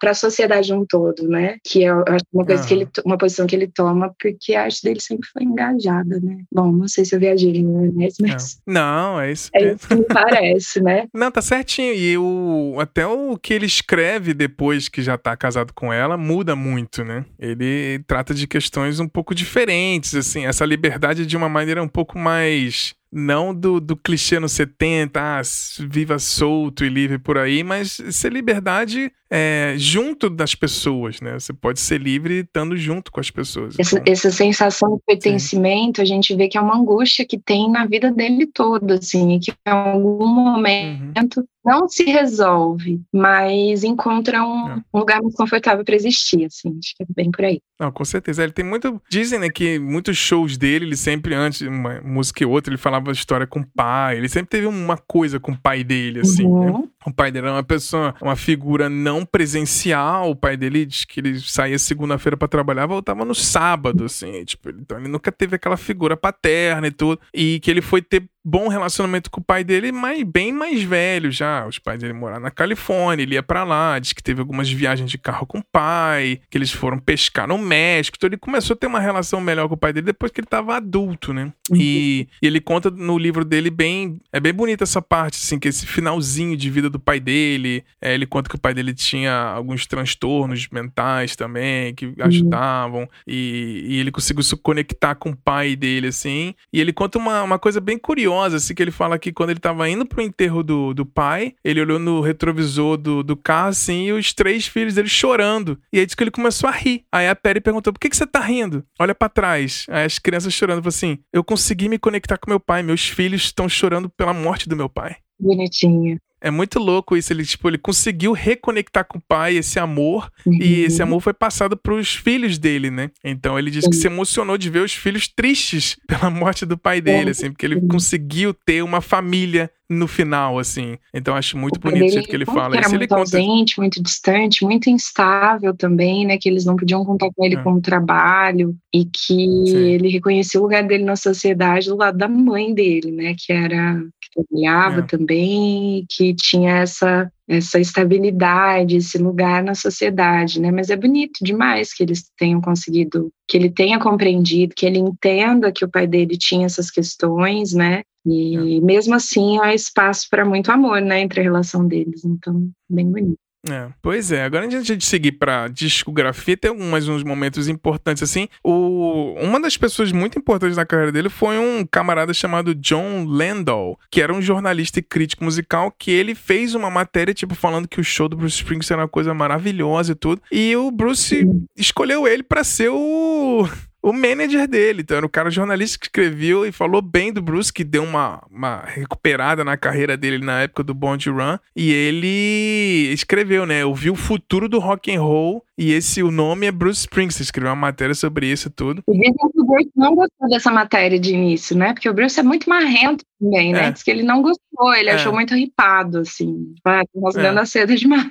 [0.00, 1.56] para a sociedade um todo, né?
[1.64, 2.68] Que é uma coisa uhum.
[2.68, 6.38] que ele, uma posição que ele toma, porque a arte dele sempre foi engajada, né?
[6.52, 8.08] Bom, não sei se eu viajei, né?
[8.20, 9.50] mas não, é isso.
[9.54, 11.06] É isso que me parece, né?
[11.14, 11.92] Não, tá certinho.
[11.94, 16.56] E o até o que ele escreve depois que já tá casado com ela muda
[16.56, 17.24] muito, né?
[17.38, 22.18] Ele trata de questões um pouco diferentes, assim, essa liberdade de uma maneira um pouco
[22.18, 25.40] mais não do, do clichê no 70, ah,
[25.88, 31.38] viva solto e livre por aí, mas ser liberdade é, junto das pessoas, né?
[31.38, 33.78] Você pode ser livre estando junto com as pessoas.
[33.78, 36.02] Essa, então, essa sensação de pertencimento, sim.
[36.02, 39.52] a gente vê que é uma angústia que tem na vida dele toda, assim, que
[39.52, 44.82] em algum momento uhum não se resolve, mas encontra um, é.
[44.94, 47.60] um lugar mais confortável para existir, assim, acho que é bem por aí.
[47.78, 48.42] Não, com certeza.
[48.42, 49.00] Ele tem muito.
[49.08, 52.78] Dizem, né, que muitos shows dele, ele sempre, antes de uma música e outra, ele
[52.78, 54.16] falava história com o pai.
[54.16, 56.42] Ele sempre teve uma coisa com o pai dele, assim.
[56.42, 56.48] Né?
[56.48, 56.78] Uhum.
[56.80, 56.88] Né?
[57.06, 60.30] O pai dele era uma pessoa, uma figura não presencial.
[60.30, 64.44] O pai dele diz que ele saía segunda-feira para trabalhar, voltava no sábado, assim.
[64.44, 67.20] Tipo, então ele nunca teve aquela figura paterna e tudo.
[67.32, 71.30] E que ele foi ter bom relacionamento com o pai dele, mas bem mais velho
[71.30, 71.66] já.
[71.66, 75.10] Os pais dele moraram na Califórnia, ele ia para lá, diz que teve algumas viagens
[75.10, 78.16] de carro com o pai, que eles foram pescar no México.
[78.16, 80.46] Então ele começou a ter uma relação melhor com o pai dele depois que ele
[80.46, 81.52] tava adulto, né?
[81.70, 81.76] Uhum.
[81.76, 84.18] E, e, ele conta no livro dele bem.
[84.32, 87.84] É bem bonita essa parte, assim, que esse finalzinho de vida do pai dele.
[88.00, 92.14] É, ele conta que o pai dele tinha alguns transtornos mentais também, que uhum.
[92.20, 93.08] ajudavam.
[93.26, 96.54] E, e ele conseguiu se conectar com o pai dele, assim.
[96.72, 99.50] E ele conta uma, uma coisa bem curiosa curiosa, assim, que ele fala que quando
[99.50, 103.70] ele tava indo pro enterro do, do pai, ele olhou no retrovisor do, do carro,
[103.70, 105.78] assim, e os três filhos dele chorando.
[105.92, 107.04] E aí disse que ele começou a rir.
[107.12, 108.84] Aí a Perry perguntou, por que, que você tá rindo?
[108.98, 109.84] Olha para trás.
[109.88, 113.42] Aí as crianças chorando, falou assim, eu consegui me conectar com meu pai, meus filhos
[113.42, 115.16] estão chorando pela morte do meu pai.
[115.38, 116.18] Bonitinho.
[116.40, 117.32] É muito louco isso.
[117.32, 120.58] Ele, tipo, ele conseguiu reconectar com o pai, esse amor, uhum.
[120.60, 123.10] e esse amor foi passado pros filhos dele, né?
[123.22, 127.00] Então ele diz que se emocionou de ver os filhos tristes pela morte do pai
[127.00, 130.96] dele, assim, porque ele conseguiu ter uma família no final, assim.
[131.12, 132.76] Então acho muito o bonito o jeito que ele fala.
[132.76, 133.16] Era muito conta...
[133.16, 136.38] ausente, muito distante, muito instável também, né?
[136.38, 137.62] Que eles não podiam contar com ele é.
[137.62, 139.76] como trabalho e que Sim.
[139.76, 143.34] ele reconheceu o lugar dele na sociedade do lado da mãe dele, né?
[143.36, 145.02] Que era que trabalhava é.
[145.02, 150.70] também, que tinha essa essa estabilidade, esse lugar na sociedade, né?
[150.70, 155.72] Mas é bonito demais que eles tenham conseguido, que ele tenha compreendido, que ele entenda
[155.72, 158.02] que o pai dele tinha essas questões, né?
[158.24, 158.80] E é.
[158.80, 162.24] mesmo assim há espaço para muito amor, né, entre a relação deles.
[162.24, 163.38] Então, bem bonito.
[163.68, 168.48] É, pois é, agora antes de seguir pra discografia, tem alguns uns momentos importantes, assim.
[168.64, 173.98] O, uma das pessoas muito importantes na carreira dele foi um camarada chamado John Landau,
[174.10, 178.00] que era um jornalista e crítico musical, que ele fez uma matéria, tipo, falando que
[178.00, 180.40] o show do Bruce Springsteen era uma coisa maravilhosa e tudo.
[180.50, 181.46] E o Bruce
[181.76, 183.68] escolheu ele para ser o
[184.02, 185.02] o manager dele.
[185.02, 188.42] Então era o cara jornalista que escreveu e falou bem do Bruce, que deu uma,
[188.50, 191.58] uma recuperada na carreira dele na época do Bond Run.
[191.74, 193.82] E ele escreveu, né?
[193.82, 197.42] Eu vi o futuro do rock and roll e esse o nome é Bruce Springsteen.
[197.42, 199.02] Escreveu uma matéria sobre isso e tudo.
[199.08, 201.94] E dizem que o Bruce não gostou dessa matéria de início, né?
[201.94, 203.86] Porque o Bruce é muito marrento também, né?
[203.86, 203.90] É.
[203.90, 205.14] Diz que ele não gostou, ele é.
[205.14, 206.74] achou muito ripado, assim.
[206.84, 207.62] Ah, rasgando é.
[207.62, 208.20] a seda demais.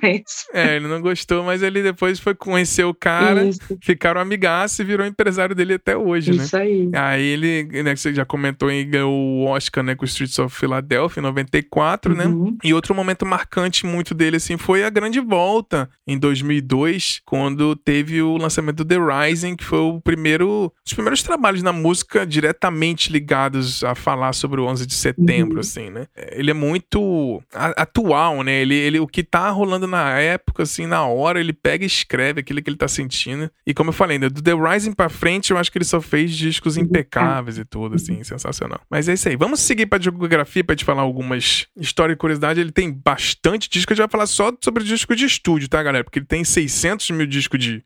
[0.52, 3.60] É, ele não gostou, mas ele depois foi conhecer o cara, isso.
[3.82, 6.44] ficaram amigaços e virou empresário dele até hoje, isso né?
[6.44, 6.90] Isso aí.
[6.92, 10.54] Aí ele, né, que você já comentou, em ganhou o Oscar, né, com Streets of
[10.54, 12.26] Philadelphia em 94, né?
[12.26, 12.44] uhum.
[12.44, 12.52] né?
[12.62, 18.20] E outro momento marcante muito dele, assim, foi a grande volta em 2002, quando teve
[18.20, 23.10] o lançamento do The Rising, que foi o primeiro, os primeiros trabalhos na música diretamente
[23.10, 25.60] ligados a falar sobre o 11 de setembro, uhum.
[25.60, 26.06] assim, né?
[26.32, 28.60] Ele é muito atual, né?
[28.60, 32.40] Ele, ele, o que tá rolando na época, assim, na hora, ele pega e escreve
[32.40, 33.50] aquilo que ele tá sentindo.
[33.66, 35.98] E como eu falei, né, do The Rising pra frente, eu acho que ele só
[35.98, 36.82] fez discos uhum.
[36.82, 38.82] impecáveis e tudo, assim, sensacional.
[38.90, 39.36] Mas é isso aí.
[39.36, 42.60] Vamos seguir pra geografia pra te falar algumas histórias e curiosidade.
[42.60, 43.94] Ele tem bastante disco.
[43.94, 46.04] A gente vai falar só sobre disco de estúdio, tá, galera?
[46.04, 47.82] Porque ele tem 600 mil discos de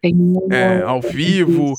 [0.51, 1.75] é, ao vivo,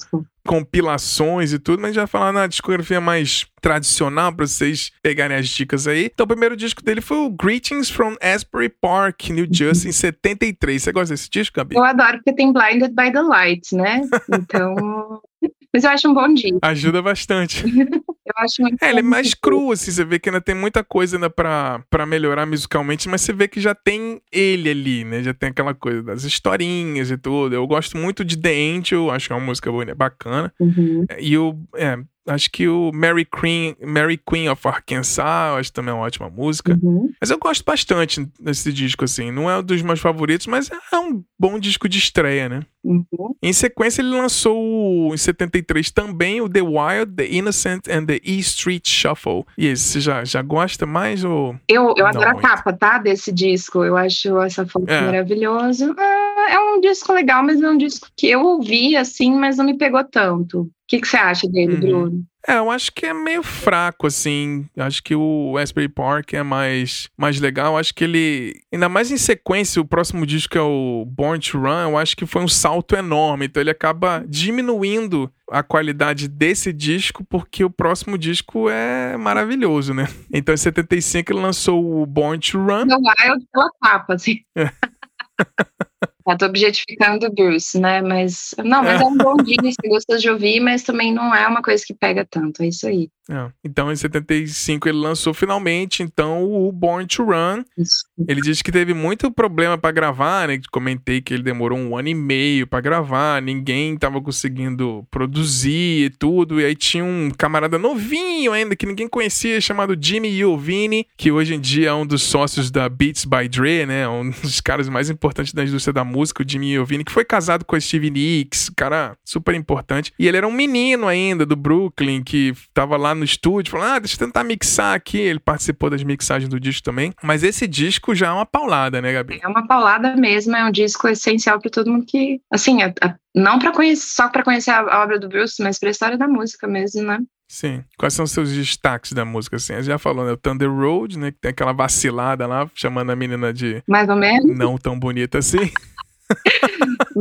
[0.45, 5.35] compilações e tudo, mas a gente vai falar na discografia mais tradicional para vocês pegarem
[5.35, 6.05] as dicas aí.
[6.05, 10.83] Então, o primeiro disco dele foi o Greetings from Asbury Park, New Jersey, em 73.
[10.83, 11.75] Você gosta desse disco, Gabi?
[11.75, 14.01] Eu adoro porque tem Blinded by the Light, né?
[14.31, 15.21] Então.
[15.75, 16.57] Mas eu acho um bom dia.
[16.61, 17.61] Ajuda bastante.
[17.67, 20.85] eu acho muito É, ele é mais cru, assim, você vê que ainda tem muita
[20.85, 25.21] coisa ainda pra, pra melhorar musicalmente, mas você vê que já tem ele ali, né?
[25.21, 27.53] Já tem aquela coisa das historinhas e tudo.
[27.53, 30.53] Eu gosto muito de The Angel, acho que é uma música boa, bacana.
[30.61, 31.05] Uhum.
[31.19, 31.59] E o.
[31.75, 36.29] É, Acho que o Mary Queen, Mary Queen of Arkansas, acho também é uma ótima
[36.29, 36.77] música.
[36.81, 37.11] Uhum.
[37.21, 39.31] Mas eu gosto bastante desse disco, assim.
[39.31, 42.61] Não é um dos meus favoritos, mas é um bom disco de estreia, né?
[42.83, 43.35] Uhum.
[43.41, 48.39] Em sequência, ele lançou em 73 também o The Wild, The Innocent and The E
[48.39, 49.43] Street Shuffle.
[49.57, 51.55] E esse, você já, já gosta mais ou.
[51.67, 52.99] Eu, eu adoro a capa, tá?
[52.99, 53.83] Desse disco.
[53.83, 55.01] Eu acho essa foto é.
[55.01, 55.95] maravilhosa.
[55.97, 59.65] É, é um disco legal, mas é um disco que eu ouvi, assim, mas não
[59.65, 60.69] me pegou tanto.
[60.85, 61.79] O que, que você acha dele, uhum.
[61.79, 62.25] Bruno?
[62.47, 64.69] É, eu acho que é meio fraco, assim.
[64.77, 67.75] Acho que o Asbury Park é mais, mais legal.
[67.75, 68.53] Acho que ele.
[68.71, 72.15] Ainda mais em sequência, o próximo disco que é o Born to Run, eu acho
[72.15, 73.47] que foi um salto enorme.
[73.47, 80.07] Então ele acaba diminuindo a qualidade desse disco, porque o próximo disco é maravilhoso, né?
[80.31, 82.85] Então em 75 ele lançou o Born to Run.
[82.85, 84.41] No Wild pela capa, assim.
[84.55, 84.69] É.
[86.27, 88.01] Eu tô objetificando o Bruce, né?
[88.01, 88.55] Mas.
[88.63, 91.83] Não, mas é um bom disco, gostoso de ouvir, mas também não é uma coisa
[91.85, 92.63] que pega tanto.
[92.63, 93.09] É isso aí.
[93.29, 93.49] É.
[93.63, 97.63] Então, em 75, ele lançou finalmente, então, o Born to Run.
[97.77, 98.05] Isso.
[98.27, 100.59] Ele disse que teve muito problema para gravar, né?
[100.71, 106.09] Comentei que ele demorou um ano e meio para gravar, ninguém tava conseguindo produzir e
[106.09, 106.61] tudo.
[106.61, 111.55] E aí tinha um camarada novinho ainda, que ninguém conhecia, chamado Jimmy Iovine, que hoje
[111.55, 114.07] em dia é um dos sócios da Beats by Dre, né?
[114.07, 117.65] Um dos caras mais importantes da indústria da música, o Jimmy Iovine, que foi casado
[117.65, 120.13] com a Stevie Nicks, cara super importante.
[120.17, 123.99] E ele era um menino ainda do Brooklyn, que tava lá no estúdio, falando, ah,
[123.99, 125.17] deixa eu tentar mixar aqui.
[125.17, 127.13] Ele participou das mixagens do disco também.
[127.21, 129.39] Mas esse disco já é uma paulada, né, Gabi?
[129.41, 133.15] É uma paulada mesmo, é um disco essencial para todo mundo que, assim, a, a,
[133.33, 136.17] não para conhecer, só para conhecer a, a, obra do Bruce, mas para a história
[136.17, 137.19] da música mesmo, né?
[137.47, 137.83] Sim.
[137.97, 139.73] Quais são os seus destaques da música, assim?
[139.73, 140.31] A gente já falou, né?
[140.31, 141.31] O Thunder Road, né?
[141.31, 143.83] Que tem aquela vacilada lá, chamando a menina de...
[143.87, 144.57] Mais ou menos.
[144.57, 145.71] Não tão bonita assim.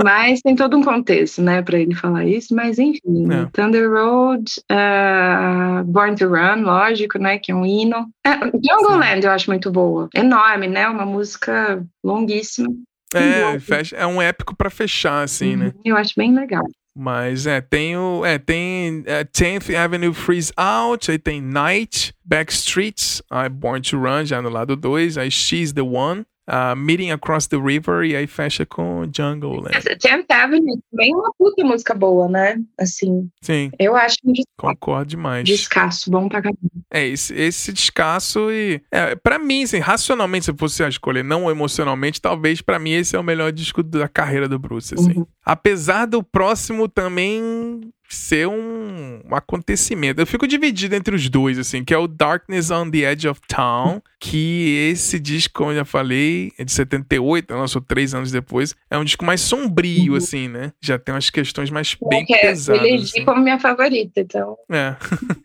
[0.04, 2.54] mas tem todo um contexto, né, para ele falar isso.
[2.54, 3.46] Mas enfim, é.
[3.52, 8.08] Thunder Road, uh, Born to Run, lógico, né, que é um hino.
[8.26, 12.68] Uh, Jungle Land eu acho muito boa, enorme, né, uma música longuíssima.
[13.14, 15.72] É, fecha, é um épico para fechar, assim, uhum, né?
[15.84, 16.64] Eu acho bem legal.
[16.96, 18.24] Mas é, tem o.
[18.24, 24.24] É, tem é, 10th Avenue Freeze Out, aí tem Night, Backstreets, I Born to Run,
[24.24, 28.26] já no lado 2, aí She's the One, uh, Meeting Across the River e aí
[28.26, 29.82] fecha com Jungle Land.
[30.00, 32.60] Tenth Avenue também é uma puta música boa, né?
[32.78, 33.28] Assim.
[33.40, 33.70] Sim.
[33.78, 35.44] Eu acho um Concordo demais.
[35.44, 36.58] Descasso, bom pra caramba.
[36.90, 38.80] É, esse, esse descasso e.
[38.90, 43.18] É, pra mim, assim, racionalmente, se fosse escolher, não emocionalmente, talvez pra mim esse é
[43.18, 45.18] o melhor disco da carreira do Bruce, assim.
[45.18, 45.26] Uhum.
[45.44, 50.20] Apesar do próximo também ser um, um, acontecimento.
[50.20, 53.40] Eu fico dividido entre os dois, assim, que é o Darkness on the Edge of
[53.48, 58.74] Town, que esse disco, como eu já falei, é de 78, lançou três anos depois,
[58.90, 60.18] é um disco mais sombrio, uhum.
[60.18, 60.72] assim, né?
[60.80, 62.68] Já tem umas questões mais é, bem pesadas.
[62.68, 63.24] Eu elegi assim.
[63.24, 64.56] como minha favorita, então.
[64.70, 64.96] É.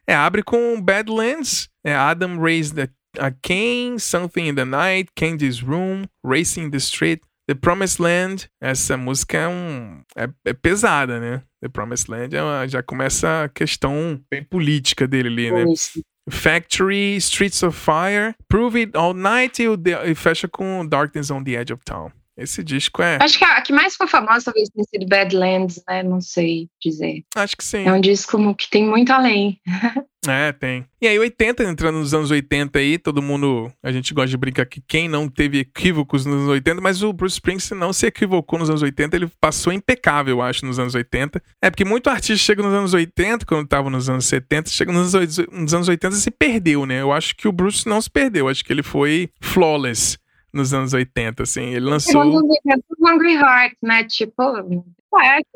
[0.08, 6.04] é, abre com Badlands, é Adam Raised a Kane, Something in the Night, Candy's Room,
[6.24, 10.04] Racing the Street, The Promised Land, essa música é um.
[10.16, 11.42] É, é pesada, né?
[11.60, 15.66] The Promised Land, é já começa a questão bem política dele ali, né?
[16.30, 19.66] Factory, Streets of Fire, Prove It All Night e,
[20.12, 22.12] e fecha com Darkness on the Edge of Town.
[22.40, 23.18] Esse disco é.
[23.22, 26.02] Acho que a, a que mais foi famosa talvez tenha sido Badlands, né?
[26.04, 27.24] Não sei dizer.
[27.36, 27.84] Acho que sim.
[27.86, 29.60] É um disco que tem muito além.
[30.28, 30.86] é, tem.
[31.02, 33.72] E aí, 80, entrando nos anos 80 aí, todo mundo.
[33.84, 37.12] A gente gosta de brincar que quem não teve equívocos nos anos 80, mas o
[37.12, 40.96] Bruce Springsteen não se equivocou nos anos 80, ele passou impecável, eu acho, nos anos
[40.96, 41.42] 80.
[41.62, 45.16] É porque muito artista chega nos anos 80, quando tava nos anos 70, chega nos
[45.16, 47.02] anos, nos anos 80 e se perdeu, né?
[47.02, 50.18] Eu acho que o Bruce não se perdeu, acho que ele foi flawless
[50.54, 51.66] nos anos 80, assim.
[51.66, 52.24] Ele lançou.
[52.24, 54.04] Hungry Heart, né?
[54.04, 54.44] Tipo.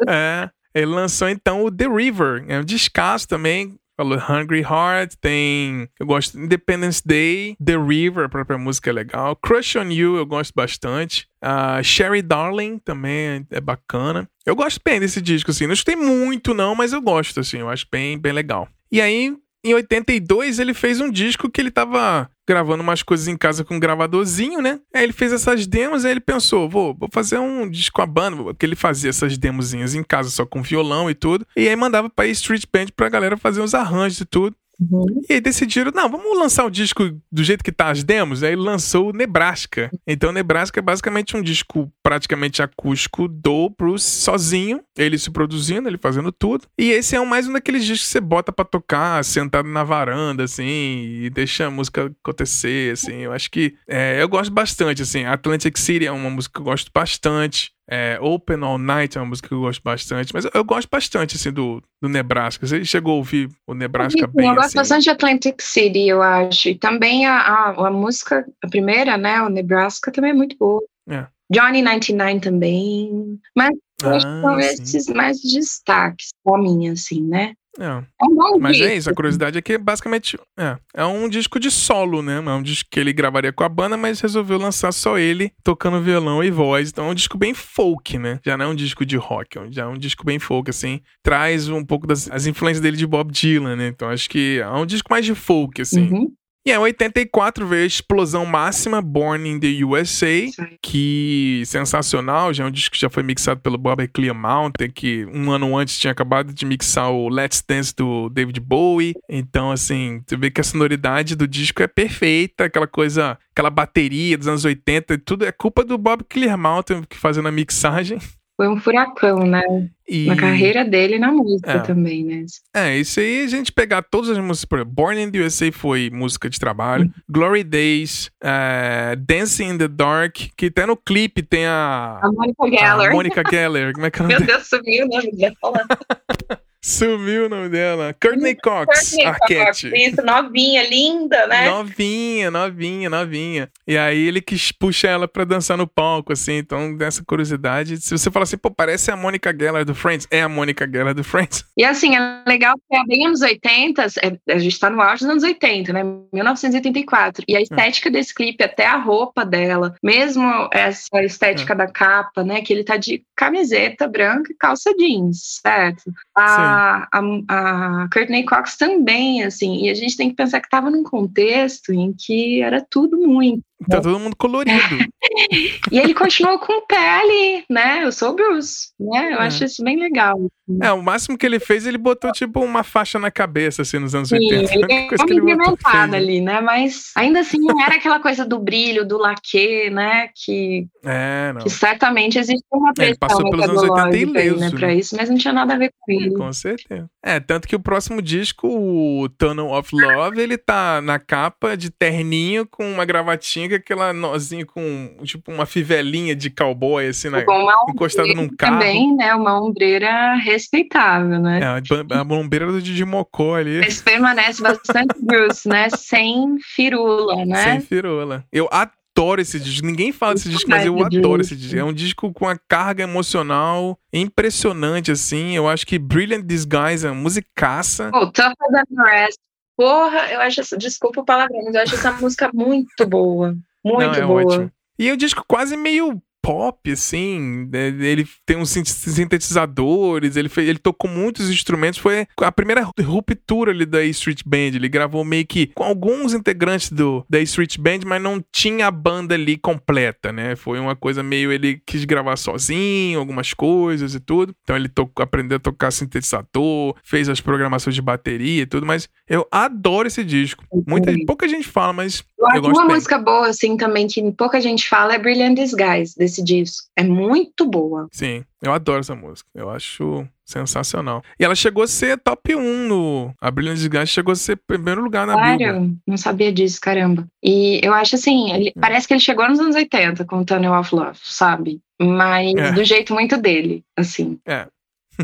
[0.07, 0.49] É.
[0.73, 3.77] Ele lançou então o The River, é um descasso também.
[3.95, 5.87] Falou Hungry Heart, tem.
[5.99, 9.35] Eu gosto Independence Day, The River, a própria música é legal.
[9.35, 11.27] Crush on You, eu gosto bastante.
[11.43, 14.27] Uh, Sherry Darling também é bacana.
[14.43, 15.67] Eu gosto bem desse disco, assim.
[15.67, 17.59] Não escutei muito, não, mas eu gosto, assim.
[17.59, 18.67] Eu acho bem, bem legal.
[18.91, 23.37] E aí, em 82, ele fez um disco que ele tava gravando umas coisas em
[23.37, 24.79] casa com um gravadorzinho, né?
[24.93, 28.43] Aí ele fez essas demos, aí ele pensou, vou, vou fazer um disco a banda,
[28.43, 31.45] porque ele fazia essas demozinhas em casa só com violão e tudo.
[31.55, 34.55] E aí mandava pra Street Band pra galera fazer uns arranjos e tudo.
[34.91, 35.21] Uhum.
[35.29, 38.43] E aí decidiram, não, vamos lançar o disco do jeito que tá as demos.
[38.43, 39.91] Aí lançou o Nebraska.
[40.05, 45.97] Então Nebraska é basicamente um disco praticamente acústico do Bruce sozinho, ele se produzindo, ele
[45.97, 46.67] fazendo tudo.
[46.77, 50.43] E esse é mais um daqueles discos que você bota para tocar sentado na varanda,
[50.43, 53.17] assim, e deixa a música acontecer, assim.
[53.21, 55.25] Eu acho que é, eu gosto bastante, assim.
[55.25, 57.71] Atlantic City é uma música que eu gosto bastante.
[57.89, 60.87] É, Open All Night é uma música que eu gosto bastante, mas eu, eu gosto
[60.89, 62.65] bastante, assim, do, do Nebraska.
[62.65, 64.77] Você chegou a ouvir o Nebraska eu, bem, Eu gosto assim.
[64.77, 66.69] bastante de Atlantic City, eu acho.
[66.69, 70.81] E também a, a, a, música, a primeira, né, o Nebraska, também é muito boa.
[71.09, 71.27] É.
[71.51, 73.39] Johnny 99 também.
[73.55, 73.71] Mas
[74.01, 74.83] ah, acho que são sim.
[74.83, 77.53] esses mais destaques pra mim, assim, né?
[77.79, 77.85] É.
[77.85, 78.91] é um bom Mas disco.
[78.91, 82.35] é isso, a curiosidade é que basicamente é, é um disco de solo, né?
[82.35, 85.99] É um disco que ele gravaria com a banda, mas resolveu lançar só ele tocando
[86.01, 86.89] violão e voz.
[86.89, 88.39] Então é um disco bem folk, né?
[88.45, 91.01] Já não é um disco de rock, já é um disco bem folk, assim.
[91.23, 93.87] Traz um pouco das as influências dele de Bob Dylan, né?
[93.87, 96.09] Então acho que é um disco mais de folk, assim.
[96.09, 96.31] Uhum.
[96.65, 100.47] E é 84 veio a explosão máxima, Born in the USA,
[100.81, 105.25] que sensacional, já é um disco que já foi mixado pelo Bob Clear Mountain, que
[105.25, 109.13] um ano antes tinha acabado de mixar o Let's Dance do David Bowie.
[109.27, 114.37] Então, assim, você vê que a sonoridade do disco é perfeita, aquela coisa, aquela bateria
[114.37, 118.19] dos anos 80, tudo é culpa do Bob Clear Mountain que fazendo a mixagem.
[118.55, 119.63] Foi um furacão, né?
[120.07, 120.27] E...
[120.27, 121.79] Na carreira dele e na música é.
[121.79, 122.45] também, né?
[122.75, 124.65] É, isso aí a gente pegar todas as músicas.
[124.65, 127.05] Por exemplo, Born in the USA foi música de trabalho.
[127.05, 127.11] Uhum.
[127.27, 132.19] Glory Days, uh, Dancing in the Dark, que até no clipe tem a.
[132.21, 133.09] A Monica Geller.
[133.09, 133.93] A Monica Geller.
[133.93, 135.53] Como é que Meu Deus, sumiu o nome dela.
[136.85, 138.13] Sumiu o nome dela.
[138.21, 139.89] Courtney Cox, Courtney Arquette.
[139.89, 141.69] Cox, isso, novinha, linda, né?
[141.69, 143.69] Novinha, novinha, novinha.
[143.87, 146.57] E aí ele quis puxar ela pra dançar no palco, assim.
[146.57, 148.01] Então, dessa curiosidade.
[148.01, 150.27] Se você falar assim, pô, parece a Mônica Geller do Friends.
[150.29, 151.63] É a Mônica Geller do Friends.
[151.77, 155.23] E assim, é legal que é bem anos 80, é, a gente tá no auge
[155.23, 156.03] dos anos 80, né?
[156.33, 157.45] 1984.
[157.47, 158.11] E a estética hum.
[158.11, 161.77] desse clipe, até a roupa dela, mesmo essa estética hum.
[161.77, 162.61] da capa, né?
[162.61, 166.11] Que ele tá de camiseta branca e calça jeans, certo?
[166.35, 170.89] A, a, a, Courtney Cox também, assim, e a gente tem que pensar que estava
[170.89, 173.63] num contexto em que era tudo muito.
[173.89, 174.97] Tá todo mundo colorido.
[175.91, 178.03] e ele continuou com o pé ali, né?
[178.03, 179.33] Eu sou o Bruce, né?
[179.33, 179.47] Eu é.
[179.47, 180.37] acho isso bem legal.
[180.81, 184.15] É, o máximo que ele fez, ele botou tipo uma faixa na cabeça, assim, nos
[184.15, 184.73] anos Sim, 80.
[184.73, 186.17] Ele é coisa que ele né?
[186.17, 186.61] ali, né?
[186.61, 190.29] Mas ainda assim não era aquela coisa do brilho, do laque, né?
[190.33, 194.71] Que, é, que certamente existe uma pressão é, ele passou pelos anos 80 ileso, né,
[194.71, 196.33] pra isso, mas não tinha nada a ver com ele.
[196.33, 197.09] Com certeza.
[197.21, 201.89] É, tanto que o próximo disco, o Tunnel of Love, ele tá na capa de
[201.89, 207.43] terninho com uma gravatinha com aquela nozinha com, tipo, uma fivelinha de cowboy, assim, na,
[207.89, 208.79] encostada num carro.
[208.79, 209.33] Também, né?
[209.35, 211.59] Uma ombreira respeitável, né?
[211.61, 213.79] É, a, ombreira do Didi Mocó ali.
[213.79, 215.89] Mas permanece bastante Bruce, né?
[215.89, 217.63] Sem firula, né?
[217.63, 218.45] Sem firula.
[218.51, 219.85] Eu adoro esse disco.
[219.85, 221.77] Ninguém fala desse disco, mas eu adoro esse disco.
[221.77, 225.55] É um disco com uma carga emocional impressionante, assim.
[225.55, 228.09] Eu acho que Brilliant Disguise é uma musicaça.
[228.13, 229.39] Oh, Tougher Than the Rest.
[229.75, 233.55] Porra, eu acho, desculpa o palavrão, mas eu acho essa música muito boa.
[233.83, 234.43] Muito Não, é boa.
[234.43, 234.71] Ótimo.
[234.97, 237.69] E um disco quase meio pop, assim.
[237.71, 241.97] Né, ele tem uns sintetizadores, ele, fez, ele tocou muitos instrumentos.
[241.97, 244.75] Foi a primeira ruptura ali da Street Band.
[244.75, 248.91] Ele gravou meio que com alguns integrantes do, da Street Band, mas não tinha a
[248.91, 250.55] banda ali completa, né?
[250.57, 251.51] Foi uma coisa meio.
[251.51, 254.53] Ele quis gravar sozinho, algumas coisas e tudo.
[254.63, 259.07] Então ele tocou, aprendeu a tocar sintetizador, fez as programações de bateria e tudo, mas
[259.29, 260.65] eu adoro esse disco.
[260.85, 262.23] Muita, pouca gente fala, mas.
[262.43, 262.95] Eu acho uma bem.
[262.95, 266.87] música boa, assim, também, que pouca gente fala, é Brilliant Disguise, desse disco.
[266.97, 268.07] É muito boa.
[268.11, 269.49] Sim, eu adoro essa música.
[269.55, 271.23] Eu acho sensacional.
[271.39, 273.33] E ela chegou a ser top 1 no.
[273.41, 275.97] A Brilliant Disguise chegou a ser primeiro lugar na Claro, Billboard.
[276.07, 277.25] não sabia disso, caramba.
[277.43, 278.79] E eu acho assim, ele, Hum.
[278.81, 281.79] parece que ele chegou nos anos 80 com Tunnel of Love, sabe?
[282.01, 282.71] Mas É.
[282.73, 284.37] do jeito muito dele, assim.
[284.45, 284.67] É.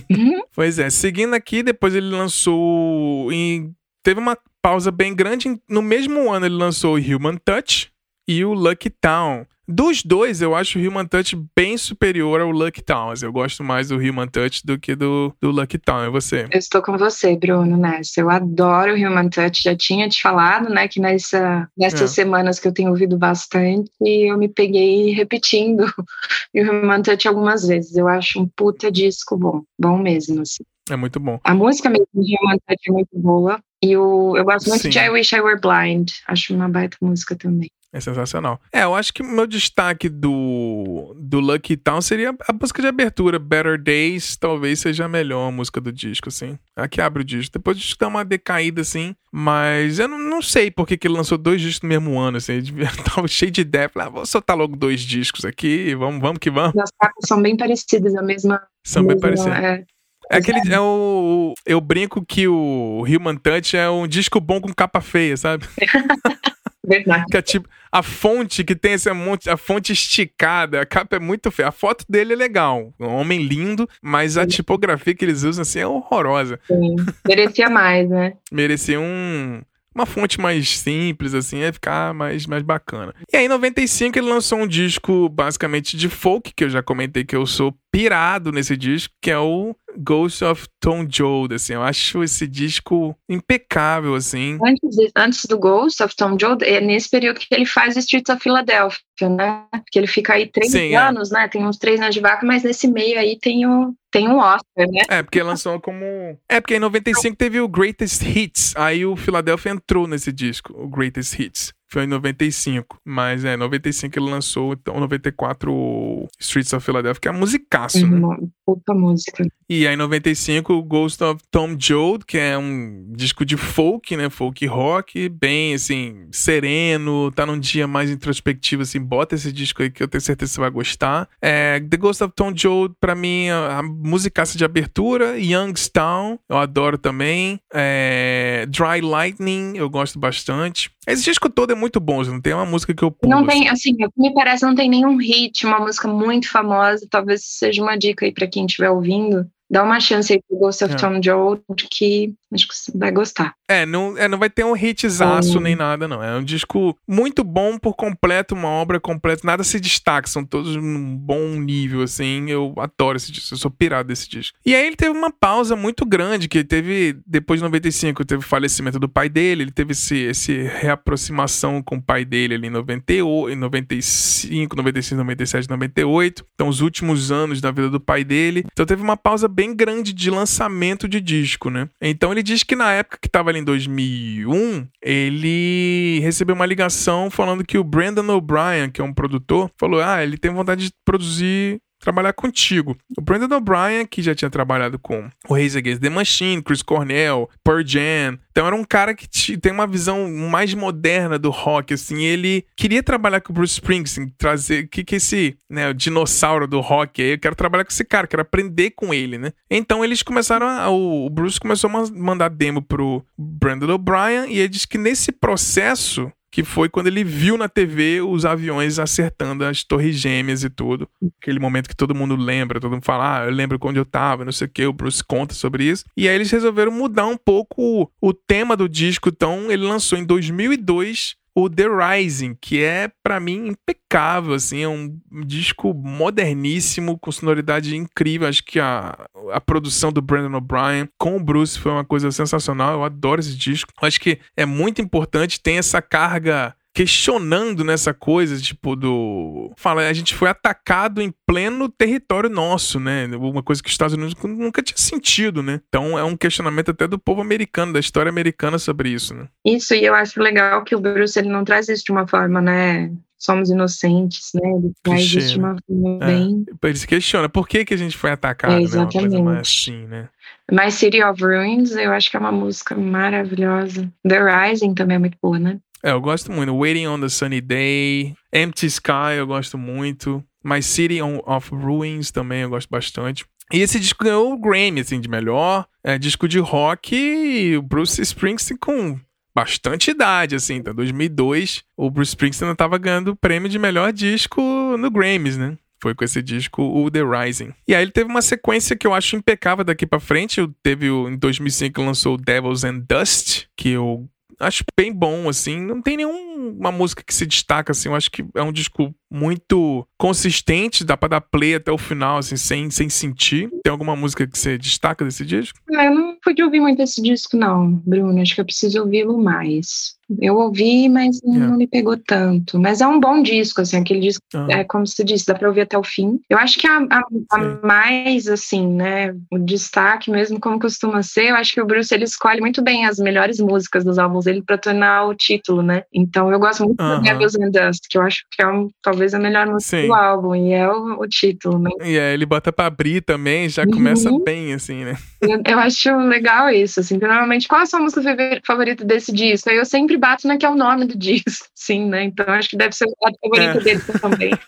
[0.09, 0.41] Uhum.
[0.55, 3.31] Pois é, seguindo aqui, depois ele lançou.
[3.31, 3.73] Em...
[4.03, 5.59] Teve uma pausa bem grande.
[5.69, 7.91] No mesmo ano, ele lançou o Human Touch
[8.27, 9.45] e o Lucky Town.
[9.71, 13.13] Dos dois, eu acho o Human Touch bem superior ao Lucky Town.
[13.21, 16.05] Eu gosto mais do Human Touch do que do, do Lucky Town.
[16.05, 16.47] É você?
[16.51, 18.19] Eu estou com você, Bruno, nessa.
[18.19, 19.61] Eu adoro o Human Touch.
[19.61, 22.07] Já tinha te falado, né, que nessa, nessas É.
[22.07, 25.81] semanas que eu tenho ouvido bastante, eu me peguei repetindo
[26.55, 27.95] o Human Touch algumas vezes.
[27.95, 29.61] Eu acho um puta disco bom.
[29.79, 30.63] Bom mesmo, assim.
[30.89, 31.39] É muito bom.
[31.43, 33.61] A música mesmo de Human Touch é muito boa.
[33.81, 34.89] E o, eu gosto muito Sim.
[34.89, 36.09] de I Wish I Were Blind.
[36.27, 37.69] Acho uma baita música também.
[37.91, 38.61] É sensacional.
[38.71, 42.87] É, eu acho que o meu destaque do, do Lucky Town seria a música de
[42.87, 43.39] abertura.
[43.39, 46.59] Better Days talvez seja a melhor música do disco, assim.
[46.75, 47.53] A que abre o disco.
[47.53, 49.15] Depois o disco dá uma decaída, assim.
[49.31, 52.53] Mas eu não, não sei por que, ele lançou dois discos no mesmo ano, assim.
[52.53, 52.73] Ele
[53.15, 53.89] tava cheio de ideia.
[53.89, 55.95] Falei, ah, vou soltar logo dois discos aqui.
[55.95, 56.77] Vamos, vamos que vamos.
[56.77, 58.61] As capas são bem parecidas, a mesma.
[58.85, 59.57] São bem mesma- parecidos.
[59.57, 59.83] é.
[60.29, 60.59] É aquele.
[60.71, 61.53] É o.
[61.65, 65.65] Eu brinco que o Human Touch é um disco bom com capa feia, sabe?
[66.85, 67.25] Verdade.
[67.29, 71.19] Que é tipo, a fonte que tem esse monte, a fonte esticada, a capa é
[71.19, 71.69] muito feia.
[71.69, 75.79] A foto dele é legal, um homem lindo, mas a tipografia que eles usam assim
[75.79, 76.59] é horrorosa.
[76.65, 76.95] Sim.
[77.27, 78.33] Merecia mais, né?
[78.51, 79.61] Merecia um
[79.93, 83.13] uma fonte mais simples assim, ia ficar mais mais bacana.
[83.31, 87.25] E aí em 95 ele lançou um disco basicamente de folk, que eu já comentei
[87.25, 91.73] que eu sou pirado nesse disco, que é o Ghost of Tom Joad, assim.
[91.73, 94.57] Eu acho esse disco impecável assim.
[94.63, 97.99] Antes, de- antes do Ghost of Tom Joad, é nesse período que ele faz o
[97.99, 99.65] Streets of Philadelphia, né?
[99.91, 100.95] Que ele fica aí três Sim, é.
[100.95, 101.47] anos, né?
[101.47, 104.87] Tem uns três anos de vaca, mas nesse meio aí tem o, tem um Oscar,
[104.87, 105.01] né?
[105.09, 106.05] É, porque lançou como.
[106.47, 108.73] É, porque em 95 teve o Greatest Hits.
[108.75, 111.73] Aí o Philadelphia entrou nesse disco, o Greatest Hits.
[111.89, 112.99] Foi em 95.
[113.03, 118.05] Mas é, em 95 ele lançou, então, 94 o Streets of Philadelphia, que é musicaço,
[118.05, 118.17] né?
[118.17, 119.45] Uma puta música.
[119.67, 124.15] E aí em 95 o Ghost of Tom Joad, que é um disco de folk,
[124.15, 124.29] né?
[124.29, 129.89] Folk rock, bem assim, sereno, tá num dia mais introspectivo, assim, bota esse disco aí
[129.89, 131.27] que eu tenho certeza que você vai gostar.
[131.41, 136.57] É, The Ghost of Tom Joad, pra mim, a, a musicaça de abertura, Youngstown, eu
[136.57, 137.59] adoro também.
[137.73, 140.91] É, Dry Lightning, eu gosto bastante.
[141.07, 143.33] Esse disco todo é muito bom, não tem uma música que eu pulo.
[143.33, 143.95] Não tem, assim.
[143.95, 147.07] assim, me parece não tem nenhum hit, uma música muito famosa.
[147.09, 149.49] Talvez seja uma dica aí pra quem estiver ouvindo.
[149.69, 150.97] Dá uma chance aí pro Ghost of É.
[150.97, 151.61] Tom Joad,
[151.91, 153.53] que acho que você vai gostar.
[153.67, 155.61] É, não, é, não vai ter um hitzaço Hum.
[155.61, 156.23] nem nada, não.
[156.23, 159.41] É um disco muito bom por completo, uma obra completa.
[159.45, 162.49] Nada se destaca, são todos num bom nível, assim.
[162.49, 164.57] Eu adoro esse disco, eu sou pirado desse disco.
[164.65, 168.43] E aí ele teve uma pausa muito grande, que ele teve, depois de 95, teve
[168.43, 172.67] o falecimento do pai dele, ele teve esse, esse reaproximação com o pai dele ali
[172.67, 176.45] em 98, em 95, 96, 97, 98.
[176.55, 178.65] Então, os últimos anos da vida do pai dele.
[178.71, 181.89] Então, teve uma pausa bem grande de lançamento de disco, né?
[182.01, 187.29] Então, ele diz que na época que tava ali em 2001, ele recebeu uma ligação
[187.29, 190.93] falando que o Brandon O'Brien, que é um produtor, falou: Ah, ele tem vontade de
[191.03, 191.81] produzir.
[191.99, 192.97] Trabalhar contigo.
[193.17, 197.49] O Brandon O'Brien, que já tinha trabalhado com o Raise Against the Machine, Chris Cornell,
[197.63, 198.39] Pearl Jam.
[198.51, 202.23] Então era um cara que tem uma visão mais moderna do rock, assim.
[202.23, 204.87] Ele queria trabalhar com o Bruce Springsteen, trazer...
[204.87, 207.31] que que esse, né, o dinossauro do rock aí?
[207.31, 209.51] Eu quero trabalhar com esse cara, quero aprender com ele, né?
[209.69, 210.89] Então eles começaram a...
[210.89, 215.31] O Bruce começou a ma- mandar demo pro Brandon O'Brien e ele disse que nesse
[215.31, 220.69] processo que foi quando ele viu na TV os aviões acertando as torres gêmeas e
[220.69, 221.07] tudo.
[221.41, 224.45] Aquele momento que todo mundo lembra, todo mundo fala, ah, eu lembro quando eu tava,
[224.45, 226.05] não sei o que, o Bruce conta sobre isso.
[226.17, 230.17] E aí eles resolveram mudar um pouco o, o tema do disco, então ele lançou
[230.17, 237.17] em 2002 o The Rising, que é pra mim impecável, assim, é um disco moderníssimo,
[237.17, 238.47] com sonoridade incrível.
[238.47, 239.17] Acho que a,
[239.51, 242.93] a produção do Brandon O'Brien com o Bruce foi uma coisa sensacional.
[242.93, 243.91] Eu adoro esse disco.
[244.01, 249.71] Acho que é muito importante, tem essa carga questionando nessa coisa, tipo, do.
[249.77, 253.25] Fala, a gente foi atacado em pleno território nosso, né?
[253.37, 255.79] Uma coisa que os Estados Unidos nunca tinha sentido, né?
[255.87, 259.47] Então é um questionamento até do povo americano, da história americana sobre isso, né?
[259.65, 262.61] Isso, e eu acho legal que o Bruce ele não traz isso de uma forma,
[262.61, 263.09] né?
[263.41, 264.69] somos inocentes, né?
[264.69, 266.27] Ele traz isso de uma forma é.
[266.27, 266.65] bem.
[266.83, 268.81] Ele se questiona por que, que a gente foi atacado, É, né?
[268.81, 269.41] Uma coisa exatamente.
[269.41, 270.27] mais assim, né?
[270.69, 274.11] Mas City of Ruins, eu acho que é uma música maravilhosa.
[274.27, 275.79] The Rising também é muito boa, né?
[276.03, 276.75] É, eu gosto muito.
[276.77, 280.43] Waiting on the Sunny Day, Empty Sky eu gosto muito.
[280.63, 283.45] My City on- of Ruins também eu gosto bastante.
[283.71, 287.81] E esse disco ganhou o Grammy, assim, de melhor é, disco de rock e o
[287.81, 289.19] Bruce Springsteen com
[289.53, 290.91] bastante idade, assim, tá?
[290.93, 294.61] 2002, o Bruce Springsteen tava ganhando o prêmio de melhor disco
[294.97, 295.77] no Grammys, né?
[296.01, 297.73] Foi com esse disco, o The Rising.
[297.87, 300.65] E aí ele teve uma sequência que eu acho impecável daqui pra frente.
[300.81, 304.27] Teve em 2005 lançou Devils and Dust, que eu
[304.59, 305.79] acho bem bom, assim.
[305.79, 308.09] Não tem nenhuma música que se destaca, assim.
[308.09, 312.37] Eu acho que é um disco muito consistente, dá pra dar play até o final,
[312.37, 313.69] assim, sem, sem sentir.
[313.83, 315.79] Tem alguma música que você destaca desse disco?
[315.95, 318.41] Ah, Eu não pude ouvir muito esse disco, não, Bruno.
[318.41, 320.17] Acho que eu preciso ouvi-lo mais.
[320.39, 321.67] Eu ouvi, mas não, É.
[321.67, 322.77] não me pegou tanto.
[322.79, 324.67] Mas é um bom disco, assim, aquele disco, Ah.
[324.69, 326.39] é como você disse, dá pra ouvir até o fim.
[326.49, 331.49] Eu acho que a, a- a mais, assim, né, o destaque mesmo, como costuma ser,
[331.49, 334.61] eu acho que o Bruce, ele escolhe muito bem as melhores músicas dos álbuns dele
[334.65, 336.03] pra tornar o título, né?
[336.13, 337.17] Então eu gosto muito Aham.
[337.17, 340.07] do Devils and Dust, que eu acho que é um, talvez a melhor música Sim.
[340.07, 341.89] do álbum, e é o, o título, né?
[342.01, 343.91] E aí ele bota pra abrir também, já Uhum.
[343.91, 345.15] começa bem, assim, né?
[345.41, 349.31] Eu, eu acho legal isso, assim, porque normalmente, qual a sua música favor- favorita desse
[349.31, 349.69] disco?
[349.69, 352.23] Aí eu sempre bato na que é o nome do disco, sim, né?
[352.25, 353.83] Então acho que deve ser o lado favorito É.
[353.83, 354.51] dele também.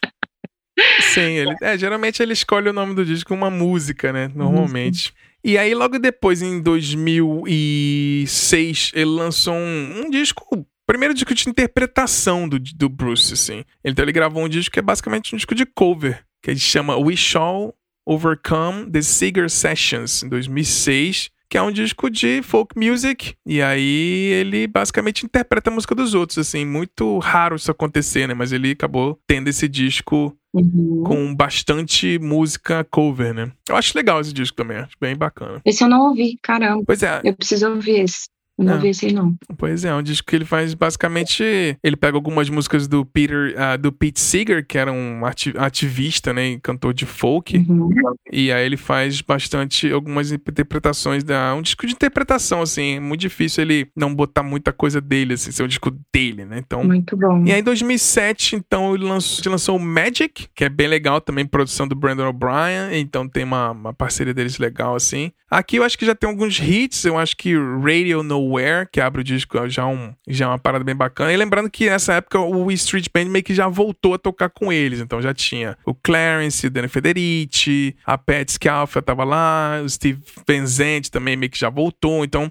[1.13, 4.31] Sim, ele, é, geralmente ele escolhe o nome do disco com uma música, né?
[4.33, 5.13] Normalmente.
[5.43, 10.65] E aí, logo depois, em 2006, ele lançou um, um disco.
[10.87, 13.63] Primeiro disco de interpretação do, do Bruce, assim.
[13.83, 16.97] Então ele gravou um disco que é basicamente um disco de cover, que ele chama
[16.97, 17.75] We Shall
[18.05, 23.33] Overcome the Seeger Sessions, em 2006, que é um disco de folk music.
[23.45, 26.63] E aí ele basicamente interpreta a música dos outros, assim.
[26.65, 28.33] Muito raro isso acontecer, né?
[28.33, 31.03] Mas ele acabou tendo esse disco Uhum.
[31.05, 33.51] com bastante música cover, né?
[33.69, 35.61] Eu acho legal esse disco também, acho bem bacana.
[35.63, 36.83] Esse eu não ouvi, caramba.
[36.85, 38.27] Pois é, Eu preciso ouvir esse.
[38.63, 39.35] Não esse aí, não.
[39.57, 41.43] pois é, é um disco que ele faz basicamente.
[41.83, 46.33] Ele pega algumas músicas do Peter, ah, do Pete Seeger, que era um ati- ativista,
[46.33, 46.51] né?
[46.51, 47.57] E cantor de folk.
[47.57, 47.89] Uhum.
[48.31, 51.53] E aí ele faz bastante algumas interpretações da.
[51.55, 52.95] Um disco de interpretação, assim.
[52.95, 56.57] É muito difícil ele não botar muita coisa dele, assim, ser um disco dele, né?
[56.59, 56.83] Então.
[56.83, 57.43] Muito bom.
[57.45, 61.19] E aí, em 2007, então, ele lançou, ele lançou o Magic, que é bem legal
[61.21, 62.99] também, produção do Brandon O'Brien.
[62.99, 65.31] Então, tem uma, uma parceria deles legal, assim.
[65.49, 67.03] Aqui eu acho que já tem alguns hits.
[67.03, 68.23] Eu acho que Radio
[68.91, 71.31] Que abre o disco, é já, um, já é uma parada bem bacana.
[71.31, 74.71] E lembrando que nessa época o Street Band meio que já voltou a tocar com
[74.71, 74.99] eles.
[74.99, 80.21] Então, já tinha o Clarence, o Danny Federici, a Pat Scalfa tava lá, o Steve
[80.47, 82.23] Benzente também meio que já voltou.
[82.23, 82.49] Então,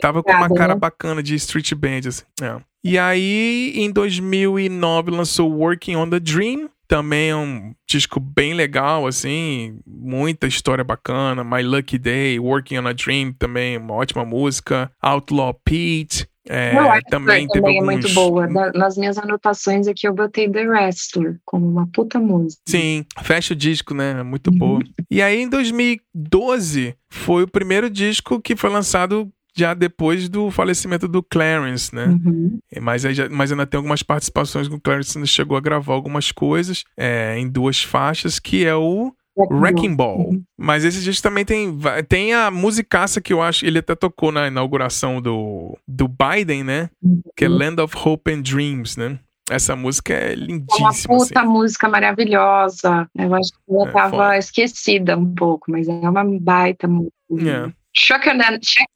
[0.00, 0.80] Tava com uma pegada, cara né?
[0.80, 2.22] bacana de street band, assim.
[2.40, 2.56] É.
[2.84, 6.68] E aí, em 2009, lançou Working on the Dream.
[6.92, 9.78] Também é um disco bem legal, assim.
[9.86, 11.42] Muita história bacana.
[11.42, 14.92] My Lucky Day, Working on a Dream, também uma ótima música.
[15.00, 16.28] Outlaw Pete.
[16.46, 17.94] É, que também também é alguns...
[17.94, 18.46] muito boa.
[18.74, 22.60] Nas minhas anotações aqui eu botei The Wrestler como uma puta música.
[22.68, 24.20] Sim, fecha o disco, né?
[24.20, 24.58] É Muito Uhum.
[24.58, 24.80] boa.
[25.10, 31.06] E aí, em 2012, foi o primeiro disco que foi lançado já depois do falecimento
[31.06, 32.06] do Clarence, né?
[32.06, 32.58] Uhum.
[32.80, 35.94] Mas, aí já- mas ainda tem algumas participações que o Clarence ainda chegou a gravar
[35.94, 40.18] algumas coisas é, em duas faixas, que é o Wrecking Ball.
[40.30, 40.42] Uhum.
[40.58, 41.78] Mas esse disco também tem,
[42.08, 46.90] tem a musicaça que eu acho, ele até tocou na inauguração do, do Biden, né?
[47.36, 49.18] Que é Land of Hope and Dreams, né?
[49.50, 51.16] Essa música é É uma lindíssima.
[51.18, 51.48] puta assim.
[51.48, 53.08] música maravilhosa.
[53.18, 54.38] Eu acho que eu É, tava foda.
[54.38, 57.12] esquecida um pouco, mas é uma baita música.
[57.68, 57.72] É.
[57.96, 58.38] Shock and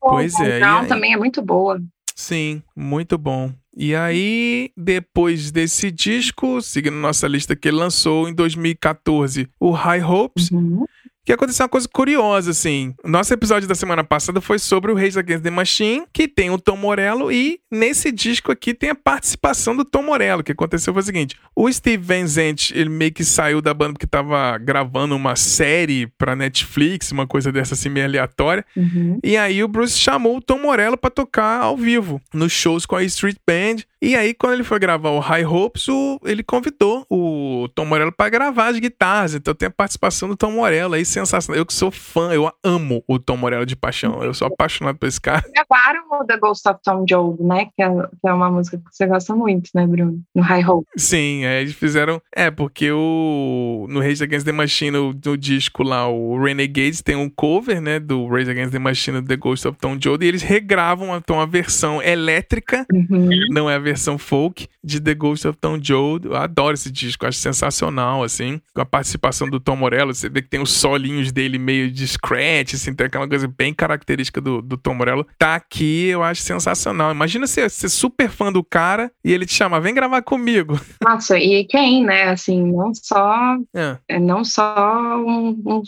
[0.01, 1.81] Pois é, Down também é muito boa.
[2.15, 3.53] Sim, muito bom.
[3.77, 10.03] E aí, depois desse disco, seguindo nossa lista que ele lançou em 2014, o High
[10.03, 10.87] Hopes, Uhum.
[11.27, 12.95] Que aconteceu uma coisa curiosa, assim.
[13.05, 16.59] Nosso episódio da semana passada foi sobre o Rage Against the Machine, que tem o
[16.59, 20.43] Tom Morello, e nesse disco aqui tem a participação do Tom Morello.
[20.43, 23.75] O que aconteceu foi o seguinte: o Steve Van Zandt, ele meio que saiu da
[23.75, 28.65] banda porque tava gravando uma série pra Netflix, uma coisa dessa assim meio aleatória.
[28.77, 29.19] Uhum.
[29.25, 32.95] E aí o Bruce chamou o Tom Morello pra tocar ao vivo, nos shows com
[32.95, 33.83] a Street Band.
[34.01, 38.13] E aí, quando ele foi gravar o High Hopes, o, ele convidou o Tom Morello
[38.13, 39.35] para gravar as guitarras.
[39.35, 41.59] Então tem a participação do Tom Morello aí, sensacional.
[41.59, 44.23] Eu que sou fã, eu amo o Tom Morello de paixão.
[44.23, 45.45] Eu sou apaixonado por esse cara.
[45.55, 47.69] Gravaram o The Ghost of Tom Joad, né?
[47.75, 50.21] Que é, que é, uma música que você gosta muito, né, Bruno?
[50.35, 51.03] No High Hopes.
[51.03, 52.21] Sim, é, eles fizeram.
[52.35, 53.87] É, porque o.
[53.89, 57.99] No Rage Against the Machine, no disco lá, o Renegades, tem um cover, né?
[57.99, 60.25] Do Rage Against the Machine do The Ghost of Tom Joad.
[60.25, 63.31] E eles regravam então a versão elétrica, uhum.
[63.51, 66.27] não é a versão folk, de The Ghost of Tom Joad.
[66.27, 68.61] Eu adoro esse disco, acho sensacional, assim.
[68.75, 70.71] Com a participação do Tom Morello, você vê que tem os
[71.07, 75.27] solinhos dele meio de scratch, assim, tem aquela coisa bem característica do, do Tom Morello.
[75.39, 77.13] Tá aqui, eu acho sensacional.
[77.13, 80.79] Imagina você ser super fã do cara e ele te chama, vem gravar comigo.
[81.03, 82.25] Nossa, e quem, né?
[82.25, 83.57] Assim, não só.
[83.75, 83.99] É.
[84.09, 85.83] é não só um, um,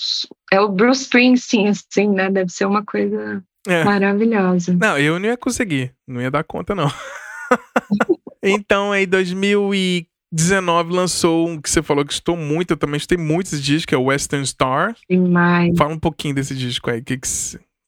[0.52, 2.30] é o Bruce Springsteen, assim, né?
[2.30, 3.84] Deve ser uma coisa é.
[3.84, 4.74] maravilhosa.
[4.74, 5.92] Não, eu não ia conseguir.
[6.06, 6.90] Não ia dar conta, não.
[8.42, 9.06] então, aí,
[10.30, 13.88] 2019 lançou um que você falou que estou muito, eu também escutei muito esse disco,
[13.88, 14.94] que é o Western Star.
[15.08, 15.76] Demais.
[15.76, 17.28] Fala um pouquinho desse disco aí, o que, que,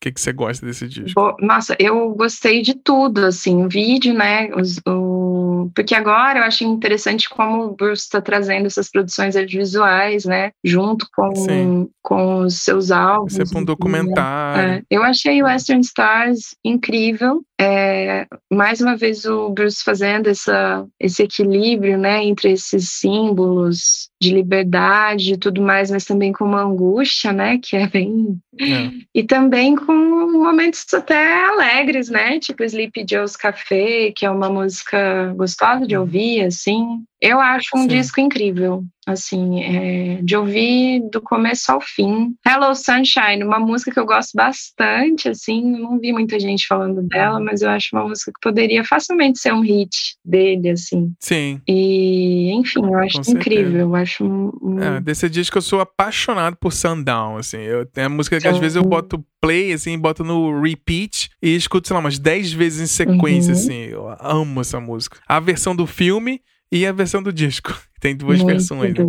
[0.00, 1.36] que, que você gosta desse disco?
[1.40, 4.50] Nossa, eu gostei de tudo, assim, o vídeo, né?
[4.54, 5.29] Os, o...
[5.68, 10.52] Porque agora eu achei interessante como o Bruce está trazendo essas produções audiovisuais, né?
[10.64, 13.34] Junto com, com os seus álbuns.
[13.34, 14.72] Sempre um documentário.
[14.72, 17.42] É, eu achei Western Stars incrível.
[17.60, 22.24] É, mais uma vez o Bruce fazendo essa, esse equilíbrio, né?
[22.24, 27.58] Entre esses símbolos de liberdade e tudo mais, mas também com uma angústia, né?
[27.58, 28.38] Que é bem.
[28.58, 28.90] É.
[29.14, 29.92] E também com
[30.32, 32.40] momentos até alegres, né?
[32.40, 36.02] Tipo Sleepy Joe's Café, que é uma música gostosa de uhum.
[36.02, 37.04] ouvir, assim.
[37.20, 37.88] Eu acho um Sim.
[37.88, 42.34] disco incrível, assim, é, de ouvir do começo ao fim.
[42.46, 47.40] Hello Sunshine, uma música que eu gosto bastante, assim, não vi muita gente falando dela,
[47.40, 49.90] mas eu acho uma música que poderia facilmente ser um hit
[50.24, 51.12] dele, assim.
[51.18, 51.60] Sim.
[51.66, 54.80] E, enfim, eu acho Com incrível, eu acho um, um...
[54.80, 58.58] É, desse disco eu sou apaixonado por Sundown, assim, eu, tem a música que às
[58.58, 62.80] vezes eu boto play, assim, boto no repeat e escuto, sei lá, umas 10 vezes
[62.80, 63.58] em sequência, uhum.
[63.58, 65.18] assim, eu amo essa música.
[65.26, 66.40] A versão do filme
[66.72, 67.74] e a versão do disco.
[68.00, 68.94] Tem duas Muito versões.
[68.94, 69.04] Né?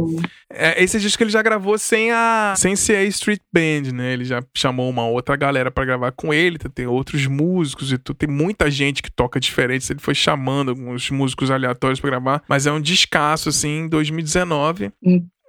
[0.51, 4.11] É, esse disco ele já gravou sem a sem ser a Street Band, né?
[4.11, 8.17] Ele já chamou uma outra galera para gravar com ele, tem outros músicos e tudo.
[8.17, 9.89] Tem muita gente que toca diferente.
[9.89, 14.91] Ele foi chamando alguns músicos aleatórios para gravar, mas é um descasso assim em 2019.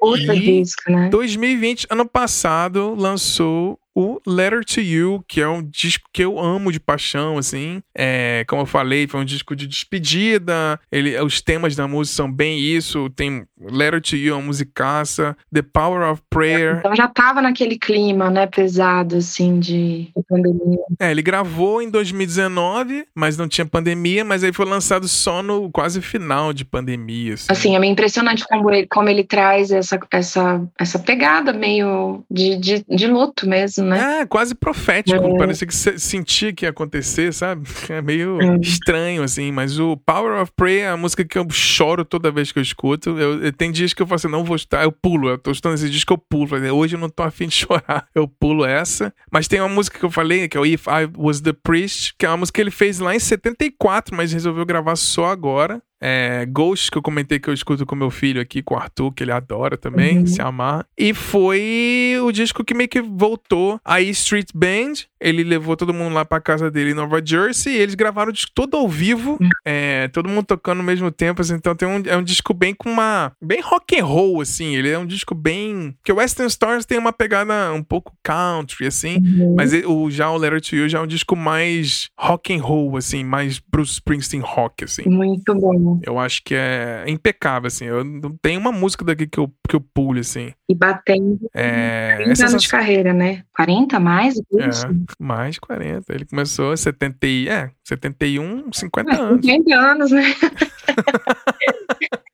[0.01, 1.09] Outra disco, né?
[1.11, 6.73] 2020, ano passado, lançou o Letter to You, que é um disco que eu amo
[6.73, 7.82] de paixão, assim.
[7.94, 10.81] É, como eu falei, foi um disco de despedida.
[10.90, 13.10] Ele, os temas da música são bem isso.
[13.10, 15.36] Tem Letter to You, uma musicaça.
[15.52, 16.78] The Power of Prayer.
[16.78, 20.78] Então já tava naquele clima, né, pesado, assim, de, de pandemia.
[20.98, 25.70] É, ele gravou em 2019, mas não tinha pandemia, mas aí foi lançado só no
[25.70, 27.35] quase final de pandemia.
[27.35, 32.56] Assim, assim é impressionante como ele, como ele traz essa, essa, essa pegada meio de,
[32.56, 34.21] de, de luto mesmo né?
[34.21, 35.25] É, quase profético.
[35.25, 35.39] É.
[35.39, 37.69] Parecia que sentia que ia acontecer, sabe?
[37.93, 38.57] É meio é.
[38.63, 39.53] estranho, assim.
[39.53, 42.63] Mas o Power of Prayer é a música que eu choro toda vez que eu
[42.63, 43.11] escuto.
[43.11, 45.29] Eu, eu tem dias que eu falo assim, não vou estar, eu pulo.
[45.29, 46.49] Eu tô escutando esse disco, eu pulo.
[46.75, 48.07] Hoje eu não tô afim de chorar.
[48.15, 49.13] Eu pulo essa.
[49.31, 52.15] Mas tem uma música que eu falei, que é o If I Was The Priest,
[52.19, 55.83] que é uma música que ele fez lá em 74, mas resolveu gravar só agora.
[56.03, 59.12] É, Ghost, que eu comentei que eu escuto com meu filho aqui, com o Arthur,
[59.12, 60.27] que ele adora também, uhum.
[60.27, 60.85] se amar.
[60.99, 64.95] E foi o disco que meio que voltou a Street Band.
[65.20, 67.74] Ele levou todo mundo lá pra casa dele em Nova Jersey.
[67.74, 69.49] E eles gravaram o disco todo ao vivo, uhum.
[69.65, 71.41] é, todo mundo tocando ao mesmo tempo.
[71.41, 73.33] Assim, então tem um, é um disco bem com uma.
[73.41, 74.74] bem rock and roll, assim.
[74.74, 75.95] Ele é um disco bem.
[75.99, 79.19] Porque o Western Stars tem uma pegada um pouco country, assim.
[79.19, 79.55] Uhum.
[79.57, 82.97] Mas o, já o Letter to You já é um disco mais rock and roll,
[82.97, 85.03] assim, mais Bruce Springsteen rock, assim.
[85.09, 85.91] Muito bom.
[86.02, 87.85] Eu acho que é impecável, assim.
[87.85, 90.52] Eu não tenho uma música daqui que eu, que eu pule, assim.
[90.69, 93.44] E batendo é, 30 anos de carreira, né?
[93.55, 94.35] 40 mais?
[94.36, 94.86] Isso?
[94.86, 96.14] É, mais de 40.
[96.14, 99.47] Ele começou em 70, é, 71, 50 é, anos.
[99.47, 100.23] 50 anos, né?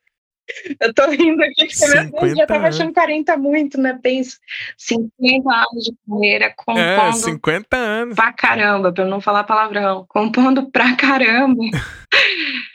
[0.80, 3.98] Eu tô rindo aqui, porque meu Deus, já tava achando 40 muito, né?
[4.02, 4.38] Penso,
[4.76, 6.78] 50 anos de carreira, compondo.
[6.80, 8.14] É, 50 anos.
[8.14, 10.04] Pra caramba, pra eu não falar palavrão.
[10.08, 11.62] Compondo pra caramba.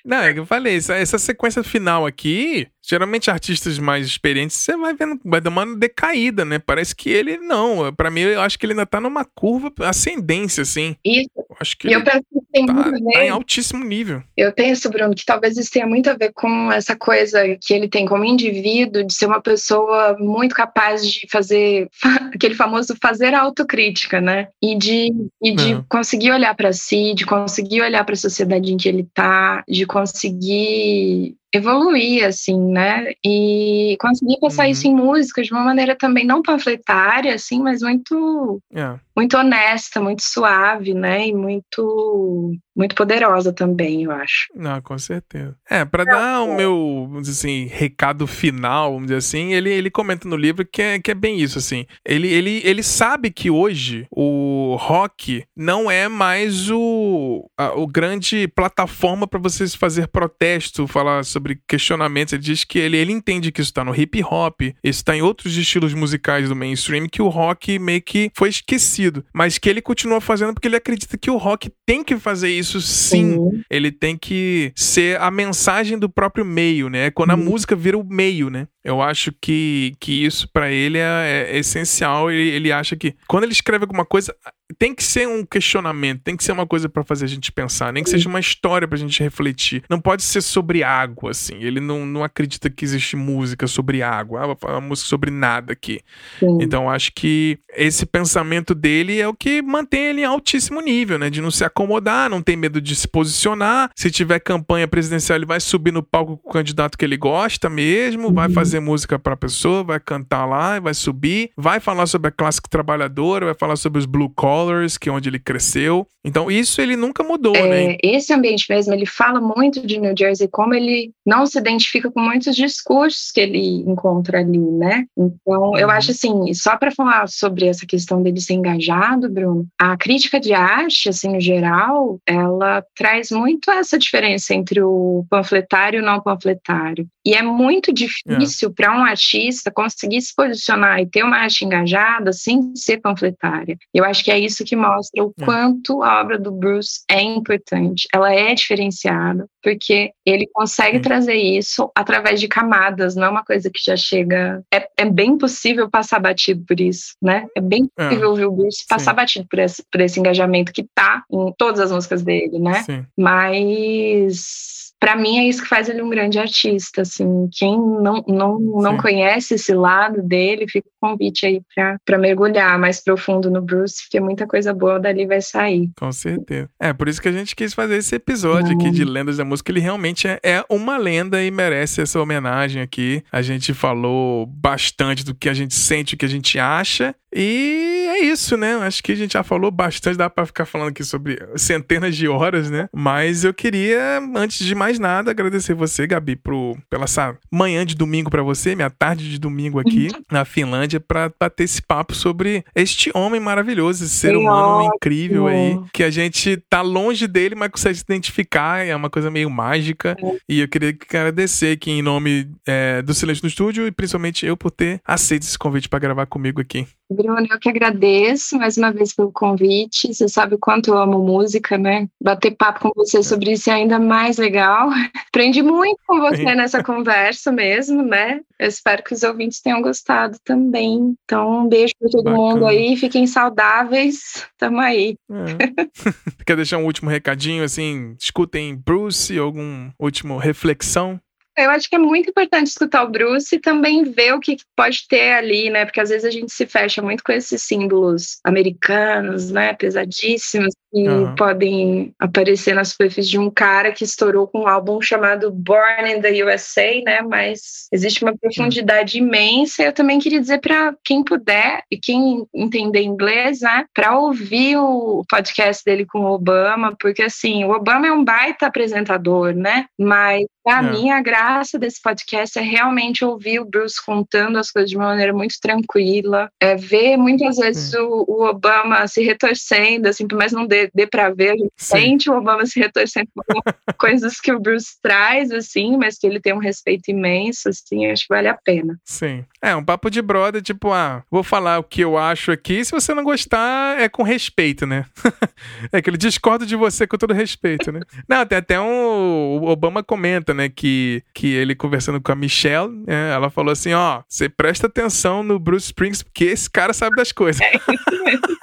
[0.05, 4.75] Não, é que eu falei, essa, essa sequência final aqui, Geralmente artistas mais experientes, você
[4.75, 6.59] vai vendo, vai dar uma decaída, né?
[6.59, 7.93] Parece que ele não.
[7.93, 10.95] Para mim, eu acho que ele ainda tá numa curva ascendência, assim.
[11.05, 11.29] Isso.
[11.37, 14.21] Eu acho que E eu penso que tem tá, muito tá em altíssimo nível.
[14.35, 17.87] Eu penso, Bruno, que talvez isso tenha muito a ver com essa coisa que ele
[17.87, 21.87] tem como indivíduo de ser uma pessoa muito capaz de fazer
[22.33, 24.49] aquele famoso fazer a autocrítica, né?
[24.61, 25.09] E de,
[25.41, 25.83] e de É.
[25.89, 29.85] conseguir olhar para si, de conseguir olhar para a sociedade em que ele tá, de
[29.85, 33.11] conseguir evoluir, assim, né?
[33.25, 34.71] E conseguir passar Uhum.
[34.71, 38.95] isso em música de uma maneira também não panfletária, assim, mas muito É.
[39.15, 41.27] muito honesta, muito suave, né?
[41.27, 44.47] E muito muito poderosa também, eu acho.
[44.55, 45.55] Não, com certeza.
[45.69, 49.91] É, pra dar o meu, vamos dizer assim, recado final, vamos dizer assim, ele, ele
[49.91, 51.85] comenta no livro que é, que é bem isso, assim.
[52.05, 58.47] Ele, ele, ele sabe que hoje o rock não é mais o, a, o grande
[58.47, 62.33] plataforma para vocês fazer protesto, falar sobre questionamentos.
[62.33, 65.21] Ele diz que ele, ele entende que isso tá no hip hop, isso tá em
[65.21, 69.23] outros estilos musicais do mainstream, que o rock meio que foi esquecido.
[69.33, 72.62] Mas que ele continua fazendo porque ele acredita que o rock tem que fazer isso
[72.81, 77.11] sim ele tem que ser a mensagem do próprio meio, né?
[77.11, 78.67] Quando a música vira o meio, né?
[78.83, 82.29] Eu acho que, que isso pra ele é, é essencial.
[82.29, 84.35] Ele, ele acha que quando ele escreve alguma coisa,
[84.77, 87.93] tem que ser um questionamento, tem que ser uma coisa pra fazer a gente pensar,
[87.93, 89.83] nem que seja uma história pra gente refletir.
[89.89, 91.55] Não pode ser sobre água, assim.
[91.61, 94.57] Ele não, não acredita que existe música sobre água.
[94.61, 96.01] Ah, uma música sobre nada aqui.
[96.39, 96.57] Sim.
[96.61, 101.29] Então acho que esse pensamento dele é o que mantém ele em altíssimo nível, né?
[101.29, 103.91] De não se acomodar, não tem medo de se posicionar.
[103.95, 107.69] Se tiver campanha presidencial, ele vai subir no palco com o candidato que ele gosta
[107.69, 108.53] mesmo, vai Uhum.
[108.73, 113.45] Fazer música pra pessoa, vai cantar lá, vai subir, vai falar sobre a classe trabalhadora,
[113.45, 116.07] vai falar sobre os blue collars, que é onde ele cresceu.
[116.25, 117.91] Então isso ele nunca mudou, né?
[117.93, 122.09] É, esse ambiente mesmo, ele fala muito de New Jersey, como ele não se identifica
[122.09, 125.05] com muitos discursos que ele encontra ali, né?
[125.17, 125.93] Então, eu Uhum.
[125.93, 130.53] acho assim, só para falar sobre essa questão dele ser engajado, Bruno, a crítica de
[130.53, 136.21] arte, assim, no geral, ela traz muito essa diferença entre o panfletário e o não
[136.21, 137.05] panfletário.
[137.25, 142.31] E é muito difícil para um artista conseguir se posicionar e ter uma arte engajada
[142.31, 143.77] sem ser panfletária.
[143.93, 145.45] Eu acho que é isso que mostra o É.
[145.45, 148.07] quanto a obra do Bruce é importante.
[148.13, 151.01] Ela é diferenciada, porque ele consegue Sim.
[151.03, 154.63] trazer isso através de camadas, não é uma coisa que já chega.
[154.73, 157.47] É, é bem possível passar batido por isso, né?
[157.55, 158.03] É bem É.
[158.03, 159.15] possível ouvir o Bruce passar Sim.
[159.15, 162.83] batido por esse, por esse engajamento que tá em todas as músicas dele, né?
[162.83, 163.05] Sim.
[163.17, 167.49] Mas para mim é isso que faz ele um grande artista, assim.
[167.51, 168.97] Quem não não, não Sim.
[169.01, 171.61] conhece esse lado dele, fica convite aí
[172.05, 175.89] para mergulhar mais profundo no Bruce, porque muita coisa boa dali vai sair.
[175.97, 176.69] Com certeza.
[176.79, 179.71] É, por isso que a gente quis fazer esse episódio aqui de Lendas da Música.
[179.71, 183.23] Ele realmente é, é uma lenda e merece essa homenagem aqui.
[183.31, 187.13] A gente falou bastante do que a gente sente, o que a gente acha.
[187.35, 188.75] E é isso, né?
[188.75, 192.27] Acho que a gente já falou bastante, dá pra ficar falando aqui sobre centenas de
[192.27, 192.87] horas, né?
[192.93, 197.95] Mas eu queria, antes de mais nada, agradecer você, Gabi, pro, pela essa manhã de
[197.95, 202.63] domingo pra você, minha tarde de domingo aqui na Finlândia, pra bater esse papo sobre
[202.75, 207.69] este homem maravilhoso, esse ser humano incrível aí, que a gente tá longe dele, mas
[207.69, 210.15] consegue se identificar, é uma coisa meio mágica.
[210.47, 214.57] E eu queria agradecer aqui em nome é, do Silêncio no Estúdio e principalmente eu
[214.57, 216.87] por ter aceito esse convite pra gravar comigo aqui.
[217.13, 220.13] Bruno, eu que agradeço mais uma vez pelo convite.
[220.13, 222.07] Você sabe o quanto eu amo música, né?
[222.21, 224.89] Bater papo com você sobre isso é ainda mais legal.
[225.29, 228.41] Aprendi muito com você nessa conversa mesmo, né?
[228.59, 230.82] Eu espero que os ouvintes tenham gostado também.
[230.83, 232.43] Então, um beijo para todo Bacana.
[232.43, 232.95] mundo aí.
[232.97, 234.47] Fiquem saudáveis.
[234.57, 235.15] Tamo aí.
[235.29, 235.33] É.
[236.45, 241.19] Quer deixar um último recadinho, assim, escutem Bruce, algum último reflexão?
[241.55, 245.07] Eu acho que é muito importante escutar o Bruce e também ver o que pode
[245.07, 245.85] ter ali, né?
[245.85, 249.73] Porque às vezes a gente se fecha muito com esses símbolos americanos, né?
[249.73, 251.35] Pesadíssimos, que Aham.
[251.35, 256.21] podem aparecer na superfície de um cara que estourou com um álbum chamado Born in
[256.21, 257.21] the USA, né?
[257.23, 259.81] Mas existe uma profundidade imensa.
[259.83, 263.85] Eu também queria dizer para quem puder e quem entender inglês, né?
[263.93, 268.67] Para ouvir o podcast dele com o Obama, porque assim, o Obama é um baita
[268.67, 269.85] apresentador, né?
[269.99, 270.81] Mas para É.
[270.91, 275.07] mim a graça desse podcast é realmente ouvir o Bruce contando as coisas de uma
[275.07, 280.65] maneira muito tranquila, é ver muitas vezes o, o Obama se retorcendo, assim, mais não
[280.65, 281.97] dê dê, dê pra ver, a gente Sim.
[281.97, 283.45] sente o Obama se retorcendo por
[283.97, 288.23] coisas que o Bruce traz, assim, mas que ele tem um respeito imenso, assim, acho
[288.23, 288.99] que vale a pena.
[289.03, 289.45] Sim.
[289.61, 292.91] É, um papo de brother, tipo, ah, vou falar o que eu acho aqui, se
[292.91, 295.05] você não gostar, é com respeito, né?
[295.91, 298.01] é que ele discorda de você com todo respeito, né?
[298.27, 299.61] Não, tem até um.
[299.63, 303.93] O Obama comenta, né, que, que ele conversando com a Michelle, né, ela falou assim:
[303.93, 307.61] ó, você presta atenção no Bruce Springs, porque esse cara sabe das coisas.
[307.61, 308.57] É isso mesmo.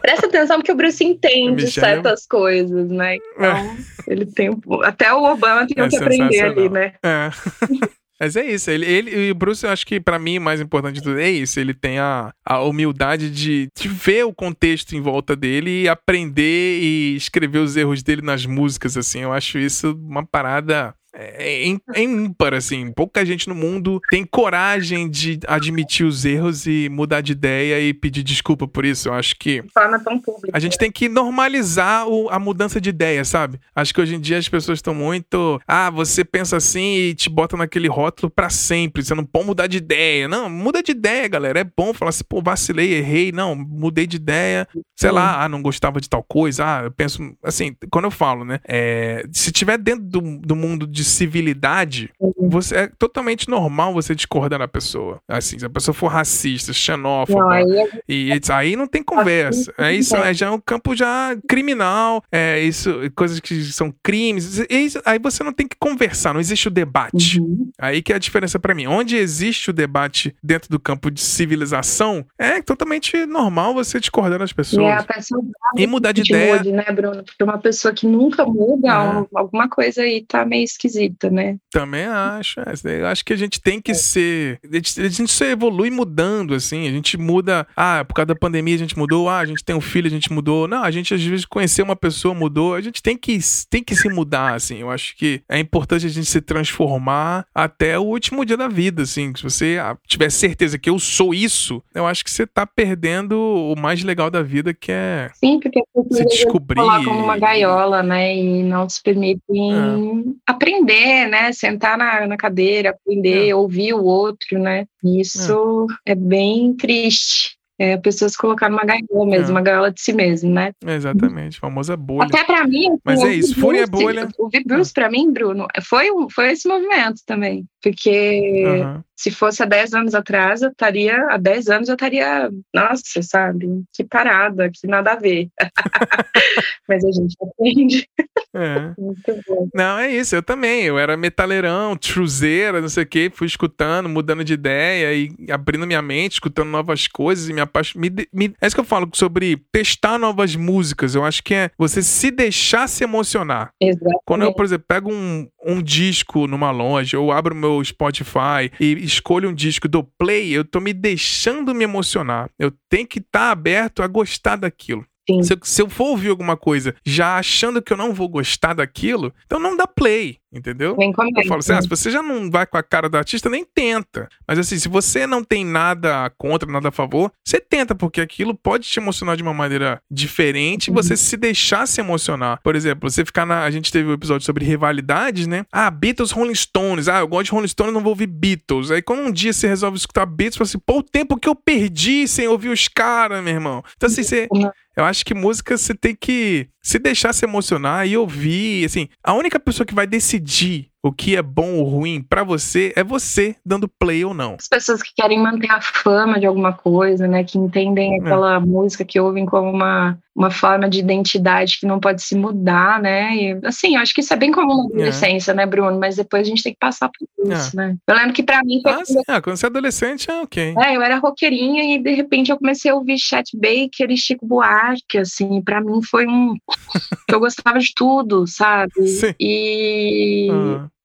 [0.00, 3.16] Presta atenção porque o Bruce entende Michelle- certas coisas, né?
[3.16, 4.50] Então, ele tem.
[4.84, 6.94] Até o Obama tem É que aprender ali, né?
[7.04, 7.30] É.
[8.20, 10.60] Mas é isso, ele, ele e o Bruce, eu acho que pra mim o mais
[10.60, 11.58] importante de tudo é isso.
[11.58, 16.78] Ele tem a, a humildade de, de ver o contexto em volta dele e aprender
[16.80, 19.22] e escrever os erros dele nas músicas, assim.
[19.22, 22.90] Eu acho isso uma parada é, é, é ímpar, assim.
[22.92, 27.92] Pouca gente no mundo tem coragem de admitir os erros e mudar de ideia e
[27.94, 29.08] pedir desculpa por isso.
[29.08, 30.56] Eu acho que forma tão pública.
[30.56, 33.58] a gente tem que normalizar o- a mudança de ideia, sabe?
[33.74, 35.60] Acho que hoje em dia as pessoas estão muito.
[35.66, 39.04] Ah, você pensa assim e te bota naquele rótulo pra sempre.
[39.04, 40.28] Você não pode mudar de ideia.
[40.28, 41.60] Não, muda de ideia, galera.
[41.60, 43.32] É bom falar assim, pô, vacilei, errei.
[43.32, 44.66] Não, mudei de ideia.
[44.96, 45.14] Sei Sim.
[45.16, 46.64] lá, ah, não gostava de tal coisa.
[46.64, 47.20] Ah, eu penso.
[47.42, 48.60] Assim, quando eu falo, né?
[48.66, 52.32] é, se tiver dentro do, do mundo de civilidade, Uhum.
[52.48, 55.20] você é totalmente normal você discordar da pessoa.
[55.28, 59.72] Assim, se a pessoa for racista, xenófoba, Não, aí é e aí não tem conversa.
[59.78, 64.60] É isso, é já é um campo já criminal, é isso, coisas que são crimes.
[64.60, 67.40] é isso- aí você não tem que conversar, não existe o debate.
[67.40, 67.70] Uhum.
[67.78, 68.86] Aí que é a diferença pra mim.
[68.86, 74.50] Onde existe o debate dentro do campo de civilização, é totalmente normal você discordar das
[74.50, 74.92] é pessoas.
[74.92, 75.42] a pessoa
[75.76, 76.56] E mudar de ideia.
[76.56, 77.22] mude, né, Bruno?
[77.24, 78.98] Porque uma pessoa que nunca muda, É.
[78.98, 80.91] um- alguma coisa aí tá meio esquisita,
[81.30, 81.56] né?
[81.70, 82.60] Também acho.
[82.60, 84.58] é, acho que a gente tem que ser.
[84.68, 86.86] A gente, a gente só evolui mudando, assim.
[86.88, 87.66] A gente muda.
[87.76, 89.28] Ah, por causa da pandemia a gente mudou.
[89.28, 90.66] Ah, a gente tem um filho, a gente mudou.
[90.68, 92.74] Não, a gente às vezes conheceu uma pessoa, mudou.
[92.74, 93.38] A gente tem que,
[93.70, 94.78] tem que se mudar, assim.
[94.78, 99.02] Eu acho que é importante a gente se transformar até o último dia da vida,
[99.02, 99.32] assim.
[99.36, 103.38] Se você ah, tiver certeza que eu sou isso, eu acho que você tá perdendo
[103.38, 106.76] o mais legal da vida, que é Sim, porque se descobrir.
[106.76, 108.36] colocam numa gaiola, né?
[108.36, 110.52] E não se permitem É.
[110.52, 111.52] aprender, né?
[111.52, 113.54] Sentar na, na cadeira, aprender, É.
[113.54, 114.86] ouvir o outro, né?
[115.04, 117.56] Isso é, bem triste.
[117.78, 119.50] É, a pessoa se colocar numa gaiola mesmo, É.
[119.50, 120.72] uma gaiola de si mesmo, né?
[120.86, 122.26] Exatamente, famosa bolha.
[122.26, 122.86] Até pra mim.
[122.86, 124.28] assim, Mas é isso, Fúria é Bruce- bolha.
[124.38, 127.64] Ouvir Bruce, pra mim, Bruno, foi, foi esse movimento também.
[127.82, 128.84] Porque.
[129.22, 131.16] Se fosse há 10 anos atrás, eu estaria.
[131.30, 132.50] Há 10 anos eu estaria.
[132.74, 133.68] Nossa, sabe?
[133.94, 135.48] Que parada, que nada a ver.
[136.88, 138.08] Mas a gente aprende.
[138.52, 138.90] É.
[138.98, 139.68] Muito bom.
[139.72, 140.82] Não, é isso, eu também.
[140.82, 145.86] Eu era metaleirão, truzeira, não sei o quê, fui escutando, mudando de ideia e abrindo
[145.86, 148.22] minha mente, escutando novas coisas e me apaixonando.
[148.60, 151.14] É isso que eu falo sobre testar novas músicas.
[151.14, 153.70] Eu acho que é você se deixar se emocionar.
[153.80, 154.20] Exato.
[154.24, 159.11] Quando eu, por exemplo, pego um, um disco numa loja, ou abro meu Spotify e
[159.12, 162.50] escolho um disco do play, eu tô me deixando me emocionar.
[162.58, 165.04] Eu tenho que estar aberto a gostar daquilo.
[165.42, 168.74] Se eu, se eu for ouvir alguma coisa já achando que eu não vou gostar
[168.74, 170.94] daquilo, então não dá play, entendeu?
[170.98, 171.40] Nem comenta.
[171.40, 173.64] Eu falo assim, ah, se você já não vai com a cara do artista, nem
[173.64, 174.28] tenta.
[174.46, 178.54] Mas assim, se você não tem nada contra, nada a favor, você tenta, porque aquilo
[178.54, 180.96] pode te emocionar de uma maneira diferente e Uhum.
[180.96, 182.60] você se deixar se emocionar.
[182.62, 183.62] Por exemplo, você ficar na.
[183.64, 185.64] A gente teve um episódio sobre rivalidades, né?
[185.72, 187.08] Ah, Beatles, Rolling Stones.
[187.08, 188.90] Ah, eu gosto de Rolling Stones, não vou ouvir Beatles.
[188.90, 191.48] Aí quando um dia você resolve escutar Beatles, você fala assim, pô, o tempo que
[191.48, 193.82] eu perdi sem ouvir os caras, meu irmão.
[193.96, 194.48] Então assim, você.
[194.94, 198.84] Eu acho que música você tem que se deixar se emocionar e ouvir.
[198.84, 202.92] Assim, a única pessoa que vai decidir o que é bom ou ruim pra você
[202.94, 204.54] é você dando play ou não.
[204.58, 207.42] As pessoas que querem manter a fama de alguma coisa, né?
[207.42, 212.22] Que entendem aquela música que ouvem como uma, uma forma de identidade que não pode
[212.22, 213.34] se mudar, né?
[213.34, 215.98] E, assim, eu acho que isso é bem comum na adolescência, né, Bruno?
[215.98, 217.96] Mas depois a gente tem que passar por isso, né?
[218.06, 218.92] Eu lembro que pra mim foi.
[218.92, 219.22] Ah, sim.
[219.26, 220.74] ah, quando você é adolescente, é ok.
[220.78, 224.46] É, eu era roqueirinha e de repente eu comecei a ouvir Chet Baker e Chico
[224.46, 226.54] Buarque, assim, pra mim foi um
[227.28, 228.92] eu gostava de tudo, sabe?
[229.06, 229.34] Sim.
[229.40, 230.48] E.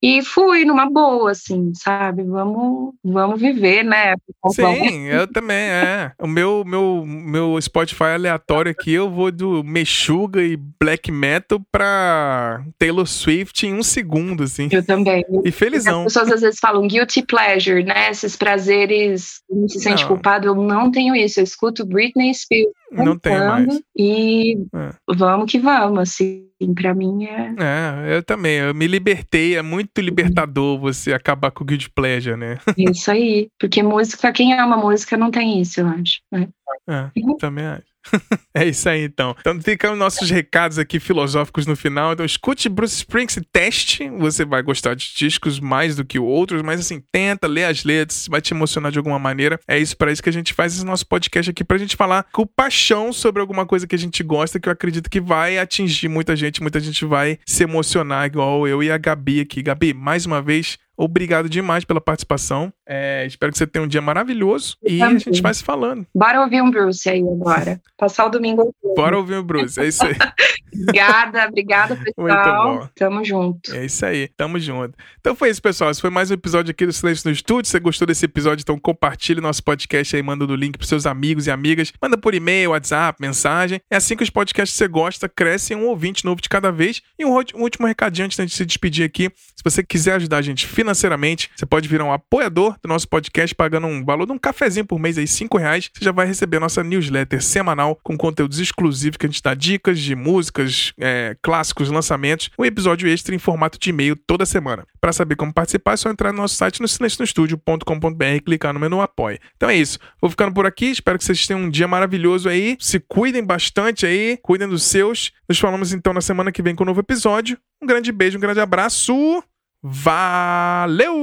[0.01, 2.23] e fui numa boa, assim, sabe?
[2.23, 4.15] Vamos, vamos viver, né?
[4.53, 6.11] Sim, eu também, é.
[6.21, 12.63] O meu, meu, meu Spotify aleatório aqui, eu vou do Meshuga e Black Metal pra
[12.77, 14.69] Taylor Swift em um segundo, assim.
[14.71, 15.25] Eu também.
[15.43, 15.99] E felizão.
[16.01, 18.09] As pessoas às vezes falam guilty pleasure, né?
[18.11, 20.09] Esses prazeres, não se sente Não.
[20.09, 20.47] culpado.
[20.47, 21.39] Eu não tenho isso.
[21.39, 22.71] Eu escuto Britney Spears.
[22.91, 23.81] Não tenho mais.
[23.97, 24.89] E É.
[25.15, 26.46] vamos que vamos, assim.
[26.75, 27.53] Pra mim é.
[27.59, 28.57] É, eu também.
[28.57, 29.55] Eu me libertei.
[29.55, 32.57] É muito libertador você acabar com o Guilty Pleasure, né?
[32.77, 33.49] Isso aí.
[33.59, 36.19] Porque música, quem ama música não tem isso, eu acho.
[36.31, 36.47] né?
[36.89, 37.09] É,
[37.39, 37.96] também acho.
[38.53, 39.35] é isso aí, então.
[39.39, 42.13] Então ficam nossos recados aqui filosóficos no final.
[42.13, 44.09] Então escute Bruce Springsteen, teste.
[44.09, 48.27] Você vai gostar de discos mais do que outros, mas assim, tenta, lê as letras,
[48.29, 49.59] vai te emocionar de alguma maneira.
[49.67, 52.25] É isso para isso que a gente faz esse nosso podcast aqui, pra gente falar
[52.31, 56.07] com paixão sobre alguma coisa que a gente gosta, que eu acredito que vai atingir
[56.07, 56.61] muita gente.
[56.61, 59.61] Muita gente vai se emocionar, igual eu e a Gabi aqui.
[59.61, 62.73] Gabi, mais uma vez, Obrigado demais pela participação.
[62.89, 66.07] É, espero que você tenha um dia maravilhoso e a gente vai se falando.
[66.15, 67.81] Bora ouvir um Bruce aí agora.
[67.97, 68.73] Passar o domingo.
[68.95, 70.15] Bora ouvir um Bruce, é isso aí.
[70.73, 72.69] obrigada, obrigada, pessoal.
[72.69, 72.89] Muito bom.
[72.95, 73.75] Tamo junto.
[73.75, 74.97] É isso aí, tamo junto.
[75.19, 75.91] Então foi isso, pessoal.
[75.91, 77.65] Esse foi mais um episódio aqui do Silêncio no Estúdio.
[77.65, 81.05] Se você gostou desse episódio, então compartilhe nosso podcast aí, manda o link pros seus
[81.05, 81.91] amigos e amigas.
[82.01, 83.81] Manda por e-mail, WhatsApp, mensagem.
[83.91, 87.01] É assim que os podcasts que você gosta crescem um ouvinte novo de cada vez.
[87.19, 89.29] E um último recadinho antes de se despedir aqui.
[89.55, 93.53] Se você quiser ajudar a gente financeiramente, você pode virar um apoiador do nosso podcast
[93.55, 95.89] pagando um valor de um cafezinho por mês aí, 5 reais.
[95.93, 99.53] Você já vai receber a nossa newsletter semanal com conteúdos exclusivos que a gente dá
[99.53, 104.85] dicas de músicas, é, clássicos, lançamentos, um episódio extra em formato de e-mail toda semana.
[104.99, 108.79] Para saber como participar, é só entrar no nosso site no silencionostudio.com.br e clicar no
[108.79, 109.39] menu Apoie.
[109.55, 109.99] Então é isso.
[110.21, 110.87] Vou ficando por aqui.
[110.87, 112.77] Espero que vocês tenham um dia maravilhoso aí.
[112.79, 115.31] Se cuidem bastante aí, cuidem dos seus.
[115.47, 117.57] Nos falamos então na semana que vem com um novo episódio.
[117.81, 119.43] Um grande beijo, um grande abraço.
[119.81, 121.15] Valeu!